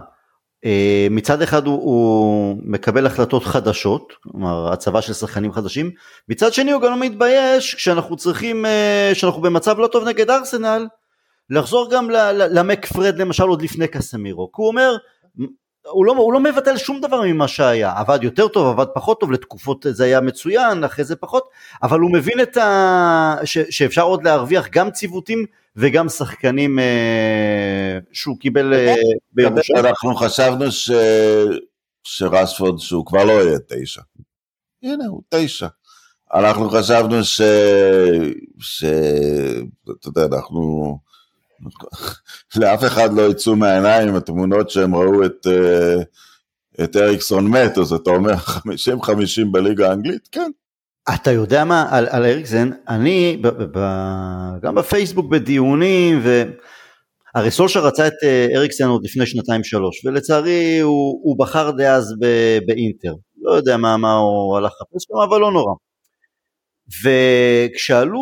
אה, 0.64 1.06
מצד 1.10 1.42
אחד 1.42 1.66
הוא, 1.66 1.74
הוא 1.74 2.56
מקבל 2.62 3.06
החלטות 3.06 3.44
חדשות, 3.44 4.12
כלומר 4.22 4.72
הצבה 4.72 5.02
של 5.02 5.12
שחקנים 5.12 5.52
חדשים, 5.52 5.90
מצד 6.28 6.52
שני 6.52 6.72
הוא 6.72 6.82
גם 6.82 6.90
לא 6.90 7.00
מתבייש 7.00 7.74
כשאנחנו 7.74 8.16
צריכים, 8.16 8.66
אה, 8.66 9.10
כשאנחנו 9.12 9.42
במצב 9.42 9.78
לא 9.78 9.86
טוב 9.86 10.08
נגד 10.08 10.30
ארסנל, 10.30 10.86
לחזור 11.50 11.90
גם 11.90 12.10
למק 12.32 12.86
פרד 12.86 13.18
למשל 13.18 13.44
עוד 13.44 13.62
לפני 13.62 13.88
קסמירו, 13.88 14.52
כי 14.52 14.62
הוא 14.62 14.68
אומר 14.68 14.96
הוא 15.90 16.06
לא, 16.06 16.12
הוא 16.12 16.32
לא 16.32 16.40
מבטל 16.40 16.76
שום 16.76 17.00
דבר 17.00 17.20
ממה 17.22 17.48
שהיה, 17.48 17.92
עבד 17.96 18.18
יותר 18.22 18.48
טוב, 18.48 18.66
עבד 18.66 18.90
פחות 18.94 19.20
טוב, 19.20 19.32
לתקופות 19.32 19.86
זה 19.90 20.04
היה 20.04 20.20
מצוין, 20.20 20.84
אחרי 20.84 21.04
זה 21.04 21.16
פחות, 21.16 21.48
אבל 21.82 22.00
הוא 22.00 22.12
מבין 22.12 22.40
את 22.40 22.56
ה... 22.56 23.36
ש, 23.44 23.58
שאפשר 23.58 24.02
עוד 24.02 24.24
להרוויח 24.24 24.68
גם 24.70 24.90
ציוותים 24.90 25.46
וגם 25.76 26.08
שחקנים 26.08 26.78
אה, 26.78 27.98
שהוא 28.12 28.38
קיבל 28.38 28.74
אה, 28.74 28.94
בירושלים. 29.32 29.86
אנחנו 29.86 30.14
חשבנו 30.14 30.72
ש... 30.72 30.90
שרשפורד 32.04 32.78
שהוא 32.78 33.06
כבר 33.06 33.24
לא 33.24 33.32
יהיה 33.32 33.58
תשע. 33.68 34.02
הנה 34.82 35.04
הוא 35.06 35.22
תשע. 35.28 35.66
אנחנו 36.34 36.70
חשבנו 36.70 37.24
ש... 37.24 37.40
ש... 38.60 38.84
אתה 40.00 40.08
יודע, 40.08 40.36
אנחנו... 40.36 40.98
לאף 42.56 42.84
אחד 42.84 43.12
לא 43.12 43.30
יצאו 43.30 43.56
מהעיניים 43.56 44.14
התמונות 44.14 44.70
שהם 44.70 44.94
ראו 44.94 45.24
את, 45.24 45.46
אה, 45.46 46.02
את 46.84 46.96
אריקסון 46.96 47.46
מת, 47.48 47.78
אז 47.78 47.92
אתה 47.92 48.10
אומר 48.10 48.34
50-50 48.34 48.64
בליגה 49.52 49.90
האנגלית? 49.90 50.28
כן. 50.32 50.50
אתה 51.14 51.30
יודע 51.30 51.64
מה, 51.64 51.86
על, 51.90 52.06
על 52.10 52.24
אריקסן, 52.24 52.70
אני 52.88 53.38
ב, 53.40 53.48
ב, 53.48 53.78
גם 54.62 54.74
בפייסבוק 54.74 55.30
בדיונים, 55.30 56.20
ו... 56.22 56.42
הרי 57.34 57.50
סולשר 57.50 57.86
רצה 57.86 58.06
את 58.06 58.12
אה, 58.24 58.46
אריקסן 58.56 58.84
עוד 58.84 59.04
לפני 59.04 59.26
שנתיים 59.26 59.64
שלוש, 59.64 60.04
ולצערי 60.04 60.80
הוא, 60.80 61.20
הוא 61.22 61.38
בחר 61.38 61.70
דאז 61.70 62.14
באינטר, 62.66 63.14
לא 63.42 63.52
יודע 63.52 63.76
מה, 63.76 63.96
מה 63.96 64.12
הוא 64.12 64.56
הלך 64.56 64.72
לחפש 64.72 65.02
שם, 65.08 65.14
אבל 65.28 65.40
לא 65.40 65.52
נורא. 65.52 65.74
וכשעלו, 66.88 68.20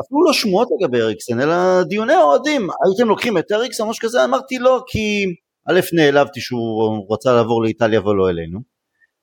אפילו 0.00 0.24
לא 0.26 0.32
שמועות 0.32 0.68
לגבי 0.80 1.00
אריקסן, 1.00 1.40
אלא 1.40 1.82
דיוני 1.82 2.16
אוהדים, 2.16 2.60
הייתם 2.62 3.08
לוקחים 3.08 3.38
את 3.38 3.52
אריקסן 3.52 3.82
או 3.82 3.88
משהו 3.88 4.08
כזה, 4.08 4.24
אמרתי 4.24 4.58
לא, 4.58 4.84
כי 4.86 5.24
א' 5.68 5.80
נעלבתי 5.92 6.40
שהוא 6.40 7.06
רצה 7.14 7.32
לעבור 7.32 7.62
לאיטליה 7.62 8.00
ולא 8.00 8.30
אלינו, 8.30 8.60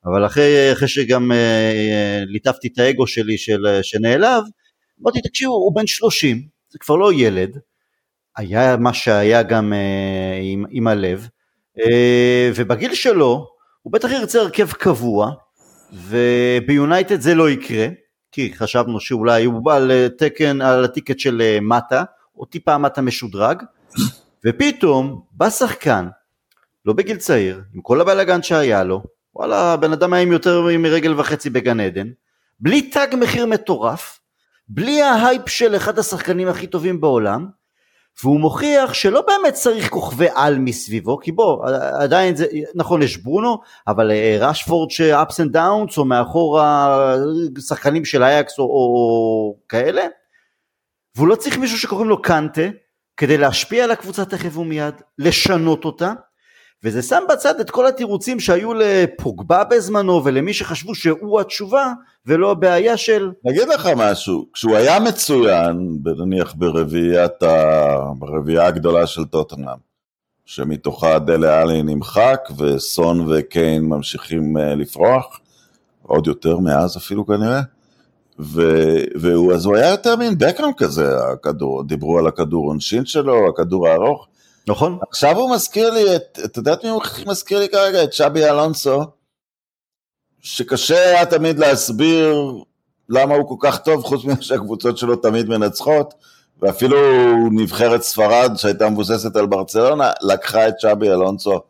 אבל 0.06 0.26
אחרי, 0.26 0.72
אחרי 0.74 0.88
שגם 0.88 1.32
אה, 1.32 2.24
ליטפתי 2.26 2.68
את 2.68 2.80
האגו 2.80 3.08
שלי 3.08 3.38
של, 3.38 3.80
שנעלב, 3.82 4.44
אמרתי 5.02 5.22
תקשיבו, 5.22 5.54
הוא 5.54 5.76
בן 5.76 5.88
30, 5.88 6.42
זה 6.70 6.80
כבר 6.80 6.96
לא 6.96 7.14
ילד, 7.14 7.58
היה 8.38 8.78
מה 8.78 8.94
שהיה 8.94 9.44
גם 9.44 9.74
אה, 9.74 10.40
עם, 10.42 10.66
עם 10.70 10.88
הלב, 10.88 11.28
אה, 11.80 12.52
ובגיל 12.56 12.94
שלו, 12.94 13.48
הוא 13.82 13.94
בטח 13.94 14.12
ירצה 14.12 14.40
הרכב 14.42 14.72
קבוע, 14.72 15.32
וביונייטד 15.94 17.22
זה 17.22 17.36
לא 17.36 17.50
יקרה, 17.50 17.88
כי 18.34 18.54
חשבנו 18.56 19.00
שאולי 19.00 19.46
הוא 19.46 19.66
בא 19.66 19.76
על 19.76 19.92
תקן, 20.18 20.62
על 20.62 20.84
ה 20.84 20.89
ticket 20.89 21.20
של 21.20 21.42
אה, 21.42 21.58
מטה, 21.62 22.04
או 22.38 22.46
טיפה 22.46 22.78
מטה 22.78 23.02
משודרג, 23.02 23.64
ופתאום 24.46 25.22
בא 25.32 25.50
שחקן, 25.50 26.08
לא 26.86 26.94
בגיל 26.94 27.18
צעיר, 27.18 27.62
עם 27.74 27.82
כל 27.82 28.02
הבלאגן 28.02 28.44
שהיה 28.44 28.84
לו, 28.84 29.04
וואלה, 29.36 29.78
בן 29.78 29.94
אדם 29.94 30.14
היה 30.14 30.24
עם 30.24 30.32
יותר 30.32 30.62
מרגל 30.80 31.20
וחצי 31.20 31.50
בגן 31.50 31.80
עדן, 31.80 32.08
בלי 32.60 32.82
תג 32.82 33.08
מחיר 33.20 33.46
מטורף, 33.46 34.20
בלי 34.68 35.02
ההייפ 35.02 35.50
של 35.50 35.76
אחד 35.76 36.00
השחקנים 36.00 36.48
הכי 36.48 36.68
טובים 36.68 37.02
בעולם, 37.02 37.48
והוא 38.24 38.40
מוכיח 38.40 38.94
שלא 38.94 39.22
באמת 39.22 39.54
צריך 39.54 39.90
כוכבי 39.90 40.28
על 40.36 40.60
מסביבו, 40.60 41.20
כי 41.20 41.32
בוא, 41.32 41.68
עדיין 42.00 42.36
זה, 42.36 42.46
נכון 42.76 43.02
יש 43.02 43.18
ברונו, 43.18 43.58
אבל 43.88 44.12
רשפורד 44.40 44.90
אה, 44.92 44.96
ש 44.96 45.13
ups 45.13 45.40
and 45.40 45.52
downs, 45.52 45.98
או 45.98 46.06
מאחור 46.06 46.62
השחקנים 47.58 48.06
של 48.06 48.24
אייקס 48.24 48.60
או, 48.60 48.64
או 48.64 49.56
כאלה, 49.70 50.02
והוא 51.16 51.28
לא 51.28 51.36
צריך 51.36 51.58
מישהו 51.58 51.80
שקוראים 51.80 52.10
לו 52.10 52.22
קנטה, 52.22 52.62
כדי 53.18 53.38
להשפיע 53.38 53.84
על 53.84 53.92
הקבוצה 53.92 54.26
תכף 54.26 54.58
ומיד, 54.58 54.94
לשנות 55.18 55.86
אותה, 55.86 56.14
וזה 56.84 57.02
שם 57.02 57.24
בצד 57.30 57.60
את 57.60 57.70
כל 57.70 57.88
התירוצים 57.88 58.40
שהיו 58.40 58.74
לפוגבה 58.74 59.64
בזמנו 59.64 60.22
ולמי 60.24 60.54
שחשבו 60.54 60.96
שהוא 60.96 61.40
התשובה 61.40 61.94
ולא 62.26 62.52
הבעיה 62.52 62.98
של... 62.98 63.32
נגיד 63.44 63.68
לך 63.68 63.90
משהו, 63.96 64.46
כשהוא 64.54 64.76
היה 64.76 65.00
מצוין, 65.00 65.98
נניח 66.18 66.54
ברביעיית 66.58 67.44
ה... 67.44 67.98
ברביעייה 68.20 68.68
הגדולה 68.68 69.08
של 69.08 69.26
טוטנאם, 69.26 69.78
שמתוכה 70.46 71.20
דלה 71.20 71.62
עלי 71.62 71.84
נמחק 71.84 72.50
וסון 72.58 73.32
וקיין 73.32 73.84
ממשיכים 73.84 74.58
אה, 74.58 74.76
לפרוח, 74.76 75.40
עוד 76.02 76.28
יותר 76.28 76.60
מאז 76.60 76.98
אפילו 76.98 77.26
כנראה, 77.26 77.62
ו... 78.40 78.62
והוא, 79.16 79.54
אז 79.54 79.66
הוא 79.66 79.76
היה 79.76 79.90
יותר 79.90 80.16
מין 80.16 80.38
בקאם 80.38 80.74
כזה, 80.78 81.18
הכדור, 81.34 81.84
דיברו 81.84 82.20
על 82.20 82.28
הכדור 82.28 82.68
עונשין 82.68 83.06
שלו, 83.06 83.50
הכדור 83.50 83.88
הארוך, 83.88 84.28
נכון. 84.68 85.00
עכשיו 85.10 85.38
הוא 85.38 85.56
מזכיר 85.56 85.90
לי 85.90 86.16
את, 86.16 86.40
את 86.46 86.58
יודעת 86.58 86.84
מי 86.84 86.90
הוא 86.90 87.02
מזכיר 87.28 87.60
לי 87.60 87.70
כרגע? 87.70 88.04
את 88.04 88.14
שבי 88.14 88.46
אלונסו, 88.46 89.04
שקשה 90.40 91.10
היה 91.10 91.26
תמיד 91.26 91.60
להסביר 91.60 92.36
למה 93.10 93.36
הוא 93.36 93.48
כל 93.48 93.56
כך 93.60 93.78
טוב, 93.78 94.04
חוץ 94.04 94.26
מזה 94.26 94.42
שהקבוצות 94.42 94.98
שלו 94.98 95.16
תמיד 95.16 95.50
מנצחות, 95.50 96.14
ואפילו 96.62 96.98
נבחרת 97.52 98.02
ספרד 98.02 98.52
שהייתה 98.56 98.90
מבוססת 98.90 99.36
על 99.36 99.46
ברצלונה, 99.46 100.12
לקחה 100.22 100.68
את 100.68 100.80
שבי 100.80 101.10
אלונסו 101.10 101.62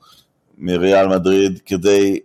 מריאל 0.58 1.08
מדריד 1.08 1.60
כדי, 1.66 2.20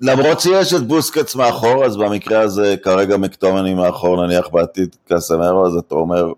למרות 0.00 0.40
שיש 0.40 0.74
את 0.74 0.86
בוסקץ 0.86 1.34
מאחור, 1.34 1.84
אז 1.84 1.96
במקרה 1.96 2.40
הזה 2.40 2.74
כרגע 2.82 3.16
מקטומני 3.16 3.74
מאחור, 3.74 4.26
נניח 4.26 4.48
בעתיד 4.48 4.96
קסמרו, 5.08 5.66
אז 5.66 5.76
אתה 5.76 5.94
אומר, 5.94 6.32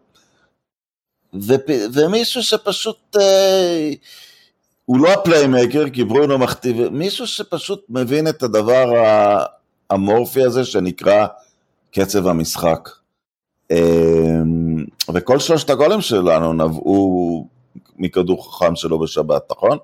ו- 1.42 1.88
ומישהו 1.92 2.42
שפשוט, 2.42 3.16
אה, 3.20 3.90
הוא 4.84 5.00
לא 5.00 5.12
הפליימקר, 5.12 5.90
כי 5.90 6.04
ברונו 6.04 6.38
מכתיב, 6.38 6.88
מישהו 6.88 7.26
שפשוט 7.26 7.84
מבין 7.88 8.28
את 8.28 8.42
הדבר 8.42 8.92
האמורפי 9.90 10.42
הזה 10.42 10.64
שנקרא 10.64 11.26
קצב 11.92 12.26
המשחק. 12.26 12.88
אה, 13.70 14.40
וכל 15.14 15.38
שלושת 15.38 15.70
הגולים 15.70 16.00
שלנו 16.00 16.52
נבעו 16.52 17.46
מכדור 17.96 18.54
חכם 18.54 18.76
שלו 18.76 18.98
בשבת, 18.98 19.42
נכון? 19.50 19.78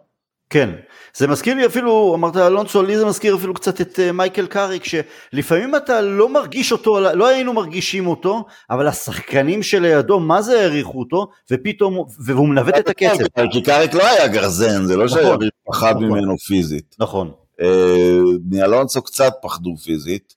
כן, 0.52 0.70
זה 1.16 1.26
מזכיר 1.26 1.54
לי 1.54 1.66
אפילו, 1.66 2.14
אמרת 2.14 2.36
אלונסו, 2.36 2.82
לי 2.82 2.98
זה 2.98 3.06
מזכיר 3.06 3.36
אפילו 3.36 3.54
קצת 3.54 3.80
את 3.80 3.98
uh, 3.98 4.12
מייקל 4.12 4.46
קאריק, 4.46 4.84
שלפעמים 4.84 5.76
אתה 5.76 6.00
לא 6.00 6.28
מרגיש 6.28 6.72
אותו, 6.72 7.00
לא 7.00 7.28
היינו 7.28 7.52
מרגישים 7.52 8.06
אותו, 8.06 8.44
אבל 8.70 8.86
השחקנים 8.86 9.62
שלידו, 9.62 10.20
מה 10.20 10.42
זה 10.42 10.60
העריכו 10.60 10.98
אותו, 10.98 11.26
ופתאום, 11.50 12.04
והוא 12.24 12.48
מנווט 12.48 12.74
את 12.78 12.88
הקצב. 12.88 13.24
כי 13.52 13.62
קאריק 13.62 13.94
לא 13.94 14.06
היה 14.06 14.28
גרזן, 14.28 14.84
זה 14.84 14.96
לא 14.96 15.04
נכון, 15.04 15.18
שהיה 15.18 15.36
פחד 15.66 15.94
נכון. 15.96 16.04
ממנו 16.04 16.38
פיזית. 16.38 16.96
נכון. 16.98 17.30
אה, 17.60 18.18
מאלונסו 18.50 19.02
קצת 19.02 19.32
פחדו 19.42 19.76
פיזית, 19.84 20.34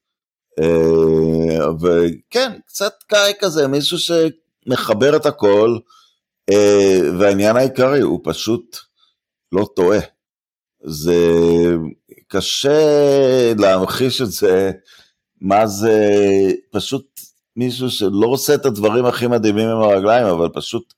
אה, 0.60 1.72
וכן, 1.82 2.52
קצת 2.68 2.94
קאריק 3.08 3.38
כזה, 3.40 3.68
מישהו 3.68 3.98
שמחבר 3.98 5.16
את 5.16 5.26
הכל, 5.26 5.78
והעניין 7.20 7.58
העיקרי 7.58 8.02
הוא 8.02 8.20
פשוט, 8.24 8.85
לא 9.56 9.68
טועה. 9.76 10.00
זה 10.84 11.16
קשה 12.28 13.54
להמחיש 13.58 14.22
את 14.22 14.32
זה, 14.32 14.72
מה 15.42 15.68
זה 15.68 16.00
פשוט 16.72 17.20
מישהו 17.56 17.90
שלא 17.90 18.28
עושה 18.28 18.56
את 18.56 18.66
הדברים 18.66 19.06
הכי 19.06 19.28
מדהימים 19.28 19.70
עם 19.70 19.82
הרגליים, 19.82 20.26
אבל 20.26 20.50
פשוט 20.54 20.94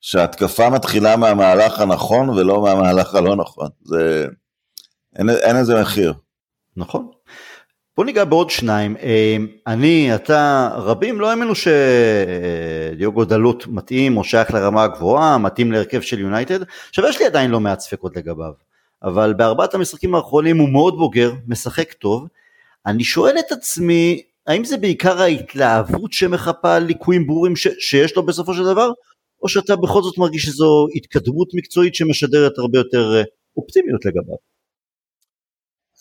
שההתקפה 0.00 0.70
מתחילה 0.70 1.16
מהמהלך 1.16 1.80
הנכון 1.80 2.30
ולא 2.30 2.62
מהמהלך 2.62 3.14
הלא 3.14 3.36
נכון. 3.36 3.68
זה... 3.84 4.26
אין, 5.16 5.30
אין 5.30 5.56
איזה 5.56 5.80
מחיר. 5.80 6.12
נכון. 6.76 7.10
בוא 8.00 8.04
ניגע 8.04 8.24
בעוד 8.24 8.50
שניים. 8.50 8.96
אה, 8.96 9.36
אני, 9.66 10.14
אתה, 10.14 10.70
רבים 10.76 11.20
לא 11.20 11.30
האמינו 11.30 11.52
שדיוגו 11.54 13.24
דלות 13.24 13.66
מתאים 13.66 14.16
או 14.16 14.24
שייך 14.24 14.54
לרמה 14.54 14.82
הגבוהה, 14.82 15.38
מתאים 15.38 15.72
להרכב 15.72 16.00
של 16.00 16.18
יונייטד. 16.18 16.58
עכשיו 16.88 17.06
יש 17.06 17.20
לי 17.20 17.26
עדיין 17.26 17.50
לא 17.50 17.60
מעט 17.60 17.80
ספקות 17.80 18.16
לגביו, 18.16 18.52
אבל 19.02 19.32
בארבעת 19.32 19.74
המשחקים 19.74 20.14
האחרונים 20.14 20.58
הוא 20.58 20.68
מאוד 20.68 20.96
בוגר, 20.96 21.32
משחק 21.46 21.92
טוב. 21.92 22.26
אני 22.86 23.04
שואל 23.04 23.38
את 23.38 23.52
עצמי, 23.52 24.22
האם 24.46 24.64
זה 24.64 24.76
בעיקר 24.76 25.20
ההתלהבות 25.22 26.12
שמחפה 26.12 26.74
על 26.74 26.82
ליקויים 26.82 27.26
ברורים 27.26 27.56
ש- 27.56 27.68
שיש 27.78 28.16
לו 28.16 28.26
בסופו 28.26 28.54
של 28.54 28.64
דבר, 28.64 28.90
או 29.42 29.48
שאתה 29.48 29.76
בכל 29.76 30.02
זאת 30.02 30.18
מרגיש 30.18 30.42
שזו 30.42 30.86
התקדמות 30.94 31.48
מקצועית 31.54 31.94
שמשדרת 31.94 32.58
הרבה 32.58 32.78
יותר 32.78 33.16
אה, 33.16 33.22
אופטימיות 33.56 34.04
לגביו? 34.04 34.36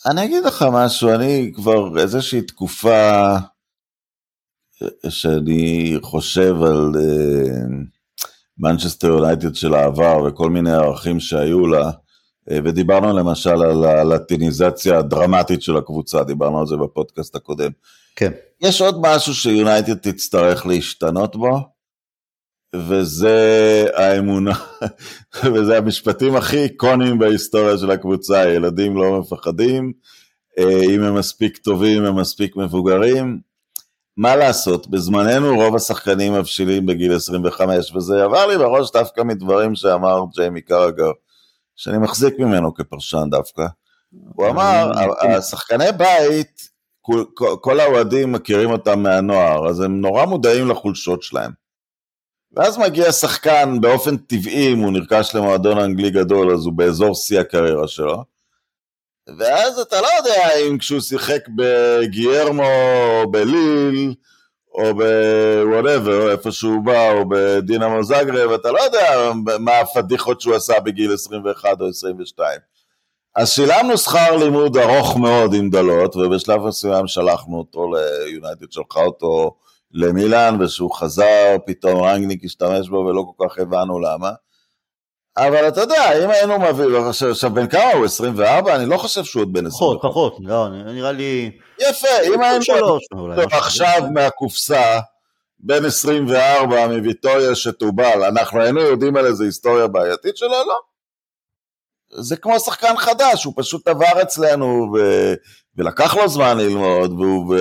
אני 0.06 0.26
אגיד 0.26 0.44
לך 0.44 0.66
משהו, 0.72 1.10
אני 1.10 1.52
כבר 1.56 2.00
איזושהי 2.02 2.42
תקופה 2.42 3.36
שאני 5.10 5.98
חושב 6.02 6.56
על 6.64 6.92
מנצ'סטר 8.58 9.08
uh, 9.08 9.12
יונייטד 9.12 9.56
של 9.56 9.74
העבר 9.74 10.24
וכל 10.24 10.50
מיני 10.50 10.72
ערכים 10.72 11.20
שהיו 11.20 11.68
לה, 11.68 11.90
uh, 11.90 12.54
ודיברנו 12.66 13.18
למשל 13.18 13.64
על 13.64 13.84
הלטיניזציה 13.84 14.98
הדרמטית 14.98 15.62
של 15.62 15.78
הקבוצה, 15.78 16.24
דיברנו 16.24 16.60
על 16.60 16.68
זה 16.68 16.78
בפודקאסט 16.78 17.36
הקודם. 17.36 17.72
כן. 18.16 18.32
יש 18.62 18.82
עוד 18.82 18.96
משהו 19.02 19.36
שיונייטד 19.36 20.12
תצטרך 20.12 20.66
להשתנות 20.66 21.36
בו, 21.36 21.60
וזה 22.76 23.86
האמונה, 23.96 24.54
וזה 25.54 25.78
המשפטים 25.78 26.36
הכי 26.36 26.64
איקונים 26.64 27.20
בהיסטוריה 27.20 27.78
של 27.78 27.92
הקבוצה, 27.92 28.50
ילדים 28.50 28.98
לא 28.98 29.20
מפחדים, 29.20 29.94
אה, 30.60 30.82
אם 30.96 31.04
הם 31.04 31.16
מספיק 31.16 31.58
טובים, 31.58 32.06
הם 32.06 32.20
מספיק 32.20 32.56
מבוגרים. 32.56 33.40
מה 34.18 34.36
לעשות, 34.36 34.88
בזמננו 34.88 35.56
רוב 35.56 35.76
השחקנים 35.76 36.34
מבשילים 36.34 36.86
בגיל 36.86 37.16
25, 37.16 37.96
וזה 37.96 38.24
עבר 38.24 38.48
לי 38.48 38.58
בראש 38.58 38.92
דווקא 38.92 39.22
מדברים 39.22 39.76
שאמר 39.76 40.24
ג'יימי 40.36 40.62
קרגר, 40.62 41.12
שאני 41.76 41.98
מחזיק 41.98 42.40
ממנו 42.40 42.74
כפרשן 42.74 43.28
דווקא. 43.32 43.66
הוא 44.36 44.48
אמר, 44.48 44.92
השחקני 45.38 45.92
בית, 45.98 46.70
כל 47.62 47.80
האוהדים 47.80 48.32
מכירים 48.32 48.72
אותם 48.72 49.04
מהנוער, 49.04 49.70
אז 49.70 49.80
הם 49.80 50.02
נורא 50.02 50.26
מודעים 50.26 50.68
לחולשות 50.68 51.24
שלהם. 51.24 51.52
ואז 52.54 52.78
מגיע 52.78 53.12
שחקן 53.12 53.78
באופן 53.82 54.18
טבעי, 54.18 54.74
אם 54.74 54.80
הוא 54.80 54.92
נרכש 54.92 55.36
למועדון 55.36 55.80
אנגלי 55.80 56.10
גדול, 56.10 56.54
אז 56.54 56.66
הוא 56.66 56.74
באזור 56.74 57.16
שיא 57.16 57.40
הקריירה 57.40 57.88
שלו. 57.88 58.24
ואז 59.38 59.80
אתה 59.80 60.02
לא 60.02 60.08
יודע 60.18 60.56
אם 60.68 60.78
כשהוא 60.78 61.00
שיחק 61.00 61.42
בגיירמו 61.56 62.64
או 62.64 63.32
בליל, 63.32 64.14
או 64.74 64.94
בוואטאבר, 64.96 66.32
איפה 66.32 66.52
שהוא 66.52 66.86
בא, 66.86 67.12
או 67.12 67.30
בדינמו 67.30 68.04
זגרב, 68.04 68.52
אתה 68.52 68.72
לא 68.72 68.80
יודע 68.80 69.32
מה 69.60 69.80
הפדיחות 69.80 70.42
שהוא 70.42 70.56
עשה 70.56 70.80
בגיל 70.80 71.14
21 71.14 71.82
או 71.82 71.88
22. 71.88 72.60
אז 73.36 73.50
שילמנו 73.50 73.98
שכר 73.98 74.36
לימוד 74.36 74.78
ארוך 74.78 75.18
מאוד 75.18 75.54
עם 75.54 75.70
דלות, 75.70 76.16
ובשלב 76.16 76.62
מסוים 76.62 77.08
שלחנו 77.08 77.58
אותו 77.58 77.92
ליונייטד, 77.94 78.72
שלחה 78.72 79.00
אותו 79.00 79.56
למילאן, 79.92 80.58
וכשהוא 80.62 80.96
חזר, 80.96 81.58
פתאום 81.66 82.04
רנגניק 82.04 82.46
השתמש 82.46 82.90
בו 82.90 82.96
ולא 82.96 83.26
כל 83.36 83.48
כך 83.48 83.60
הבנו 83.60 84.00
למה. 84.00 84.30
אבל 85.38 85.68
אתה 85.68 85.82
יודע, 85.82 86.24
אם 86.24 86.30
היינו 86.30 86.60
מביאים, 86.60 87.06
עכשיו 87.32 87.54
בן 87.54 87.68
כמה 87.68 87.92
הוא? 87.94 88.06
24? 88.06 88.76
אני 88.76 88.86
לא 88.86 88.98
חושב 88.98 89.24
שהוא 89.24 89.42
עוד 89.42 89.54
בן 89.54 89.66
20. 89.66 89.72
פחות, 89.72 90.02
פחות, 90.02 90.38
לא, 90.40 90.70
נראה 90.70 91.12
לי... 91.12 91.52
יפה, 91.80 92.08
אם 92.26 92.42
היינו 92.42 92.98
עכשיו 93.52 94.02
מהקופסה, 94.14 95.00
בן 95.60 95.86
24 95.86 96.88
מוויטוריה 96.88 97.56
שטובל, 97.56 98.24
אנחנו 98.24 98.62
היינו 98.62 98.82
יודעים 98.82 99.18
על 99.18 99.26
איזה 99.26 99.44
היסטוריה 99.44 99.88
בעייתית 99.88 100.38
שלו? 100.38 100.50
לא. 100.50 100.80
זה 102.10 102.38
כמו 102.38 102.60
שחקן 102.60 102.98
חדש, 102.98 103.44
הוא 103.44 103.54
פשוט 103.58 103.88
עבר 103.88 104.22
אצלנו 104.22 104.92
ו... 104.96 105.00
ולקח 105.76 106.16
לו 106.16 106.28
זמן 106.28 106.58
ללמוד, 106.58 107.12
והוא... 107.12 107.56
ו... 107.56 107.58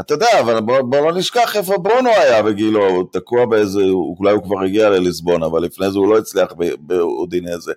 אתה 0.00 0.14
יודע, 0.14 0.40
אבל 0.40 0.60
בוא, 0.60 0.80
בוא 0.80 1.00
לא 1.00 1.12
נשכח 1.12 1.56
איפה 1.56 1.78
ברונו 1.78 2.10
היה 2.10 2.42
בגילו, 2.42 2.88
הוא 2.88 3.04
תקוע 3.12 3.46
באיזה, 3.46 3.80
אולי 4.18 4.32
הוא 4.32 4.42
כבר 4.42 4.62
הגיע 4.64 4.90
לליסבון, 4.90 5.42
אבל 5.42 5.62
לפני 5.62 5.90
זה 5.90 5.98
הוא 5.98 6.08
לא 6.08 6.18
הצליח 6.18 6.52
באודינזה. 6.78 7.72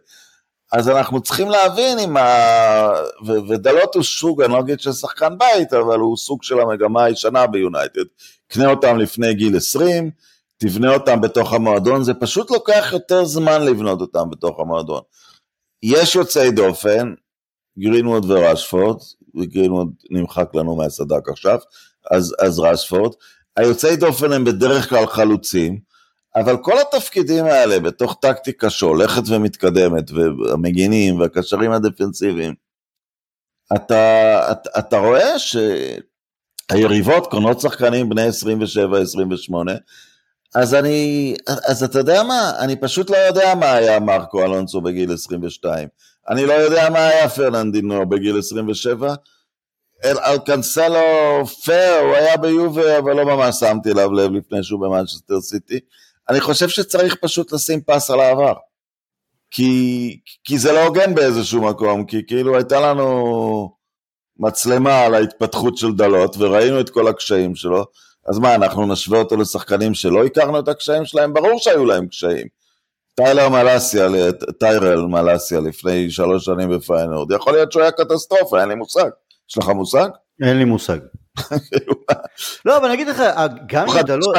אז 0.72 0.90
אנחנו 0.90 1.22
צריכים 1.22 1.50
להבין 1.50 2.00
אם 2.00 2.18
ה... 2.18 2.24
ו... 3.28 3.32
ודלות 3.50 3.96
הוא 3.96 4.04
סוג, 4.04 4.42
אני 4.42 4.54
לא 4.54 4.60
אגיד 4.60 4.80
של 4.80 4.92
שחקן 4.92 5.38
בית, 5.38 5.74
אבל 5.74 6.00
הוא 6.00 6.18
סוג 6.18 6.44
של 6.44 6.60
המגמה 6.60 7.04
הישנה 7.04 7.48
ביונייטד. 7.48 8.04
קנה 8.48 8.70
אותם 8.70 8.98
לפני 8.98 9.34
גיל 9.34 9.58
20, 9.58 10.12
תבנה 10.58 10.94
אותם 10.94 11.22
בתוך 11.22 11.54
המועדון, 11.54 12.04
זה 12.04 12.14
פשוט 12.14 12.52
לוקח 12.52 12.90
יותר 12.94 13.26
זמן 13.26 13.62
לבנות 13.62 14.02
אותם 14.02 14.30
בתוך 14.30 14.60
המועדון. 14.60 15.02
יש 15.84 16.16
יוצאי 16.16 16.52
דופן, 16.52 17.14
גרינווד 17.80 18.32
וראשפורד, 18.32 18.98
וגרינווד 19.36 19.94
נמחק 20.12 20.56
לנו 20.56 20.76
מהסדק 20.76 21.30
עכשיו, 21.30 21.58
אז, 22.12 22.36
אז 22.40 22.60
ראשפורד, 22.60 23.12
היוצאי 23.58 23.96
דופן 23.96 24.32
הם 24.32 24.44
בדרך 24.44 24.90
כלל 24.90 25.08
חלוצים, 25.08 25.80
אבל 26.36 26.58
כל 26.58 26.74
התפקידים 26.80 27.46
האלה 27.46 27.80
בתוך 27.80 28.18
טקטיקה 28.22 28.70
שהולכת 28.70 29.22
ומתקדמת, 29.28 30.12
והמגינים 30.12 31.20
והקשרים 31.20 31.72
הדפנסיביים, 31.72 32.54
אתה, 33.76 34.52
אתה, 34.52 34.70
אתה 34.80 34.98
רואה 34.98 35.34
שהיריבות 36.70 37.28
קונות 37.28 37.60
שחקנים 37.60 38.10
בני 38.10 38.30
27-28, 38.30 38.32
אז 40.56 40.76
אני, 40.76 41.34
אז 41.48 41.84
אתה 41.84 42.00
יודע 42.00 42.24
מה, 42.24 42.52
אני 42.60 42.76
פשוט 42.76 43.10
לא 43.10 43.18
יודע 43.18 43.56
מה 43.56 43.74
היה 43.74 44.00
מרקו 44.00 44.44
אלונסו 44.44 44.82
בגיל 44.82 45.14
22. 45.14 45.88
אני 46.30 46.46
לא 46.46 46.54
יודע 46.54 46.90
מה 46.90 47.08
היה 47.08 47.30
פרננדינו 47.30 48.10
בגיל 48.10 48.40
27. 48.40 49.16
אל 50.04 50.18
אלקנסלו 50.20 51.46
פייר, 51.64 52.00
הוא 52.00 52.16
היה 52.16 52.38
ביובה, 52.38 52.98
אבל 52.98 53.14
לא 53.14 53.26
ממש 53.26 53.56
שמתי 53.60 53.92
אליו 53.92 54.14
לב 54.14 54.32
לפני 54.32 54.64
שהוא 54.64 54.82
במנצ'סטר 54.82 55.42
סיטי. 55.42 55.80
אני 56.30 56.42
חושב 56.42 56.70
שצריך 56.70 57.16
פשוט 57.16 57.52
לשים 57.52 57.82
פס 57.82 58.10
על 58.12 58.20
העבר. 58.20 58.54
כי, 59.52 60.20
כי 60.44 60.58
זה 60.58 60.72
לא 60.72 60.86
הוגן 60.86 61.16
באיזשהו 61.16 61.62
מקום, 61.62 62.06
כי 62.06 62.26
כאילו 62.28 62.56
הייתה 62.56 62.80
לנו 62.80 63.76
מצלמה 64.40 65.00
על 65.00 65.16
ההתפתחות 65.16 65.78
של 65.78 65.92
דלות, 65.92 66.36
וראינו 66.40 66.80
את 66.80 66.90
כל 66.90 67.08
הקשיים 67.08 67.56
שלו, 67.56 67.86
אז 68.28 68.40
מה, 68.40 68.56
אנחנו 68.56 68.86
נשווה 68.86 69.20
אותו 69.20 69.38
לשחקנים 69.38 69.94
שלא 69.94 70.26
הכרנו 70.26 70.60
את 70.60 70.68
הקשיים 70.68 71.06
שלהם? 71.06 71.34
ברור 71.34 71.60
שהיו 71.60 71.86
להם 71.86 72.08
קשיים. 72.08 72.48
טיילר 73.16 73.50
מלאסיה, 73.50 74.08
טיירל 74.60 75.06
מלאסיה 75.06 75.60
לפני 75.60 76.12
שלוש 76.12 76.46
שנים 76.46 76.70
בפיינורד, 76.70 77.32
יכול 77.32 77.54
להיות 77.54 77.72
שהוא 77.72 77.82
היה 77.82 77.92
קטסטרופה, 77.92 78.62
אין 78.62 78.70
לי 78.70 78.76
מושג. 78.76 79.10
יש 79.52 79.58
לך 79.58 79.70
מושג? 79.70 80.10
אין 80.44 80.58
לי 80.58 80.66
מושג. 80.66 80.98
לא, 82.66 82.78
אבל 82.78 82.86
אני 82.86 82.94
אגיד 82.94 83.08
לך, 83.08 83.24
גם 83.66 83.90
אם 83.90 84.00
אתה 84.00 84.16
לא... 84.16 84.34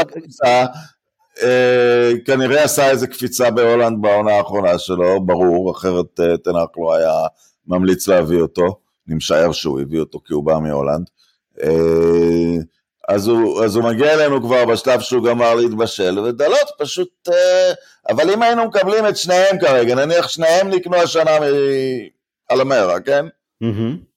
אה, 1.42 2.10
כנראה 2.26 2.64
עשה 2.64 2.90
איזה 2.90 3.06
קפיצה 3.06 3.50
בהולנד 3.50 4.02
בעונה 4.02 4.32
האחרונה 4.32 4.78
שלו, 4.78 5.26
ברור, 5.26 5.72
אחרת 5.72 6.20
אה, 6.20 6.36
תנח 6.36 6.68
לא 6.76 6.94
היה 6.94 7.12
ממליץ 7.66 8.08
להביא 8.08 8.40
אותו, 8.40 8.78
אני 9.08 9.16
משער 9.16 9.52
שהוא 9.52 9.80
הביא 9.80 10.00
אותו 10.00 10.20
כי 10.24 10.32
הוא 10.32 10.44
בא 10.44 10.58
מהולנד. 10.58 11.10
אה, 11.62 12.56
אז 13.08 13.28
הוא, 13.28 13.64
אז 13.64 13.76
הוא 13.76 13.84
מגיע 13.84 14.14
אלינו 14.14 14.42
כבר 14.42 14.64
בשלב 14.64 15.00
שהוא 15.00 15.24
גמר 15.24 15.54
להתבשל, 15.54 16.18
ודלות 16.18 16.68
פשוט... 16.78 17.28
אה, 17.28 17.72
אבל 18.08 18.30
אם 18.30 18.42
היינו 18.42 18.64
מקבלים 18.64 19.08
את 19.08 19.16
שניהם 19.16 19.58
כרגע, 19.60 19.94
נניח 19.94 20.28
שניהם 20.28 20.68
נקנו 20.68 20.96
השנה 20.96 21.30
מאלמרה, 22.50 23.00
כן? 23.00 23.26
Mm-hmm. 23.64 24.11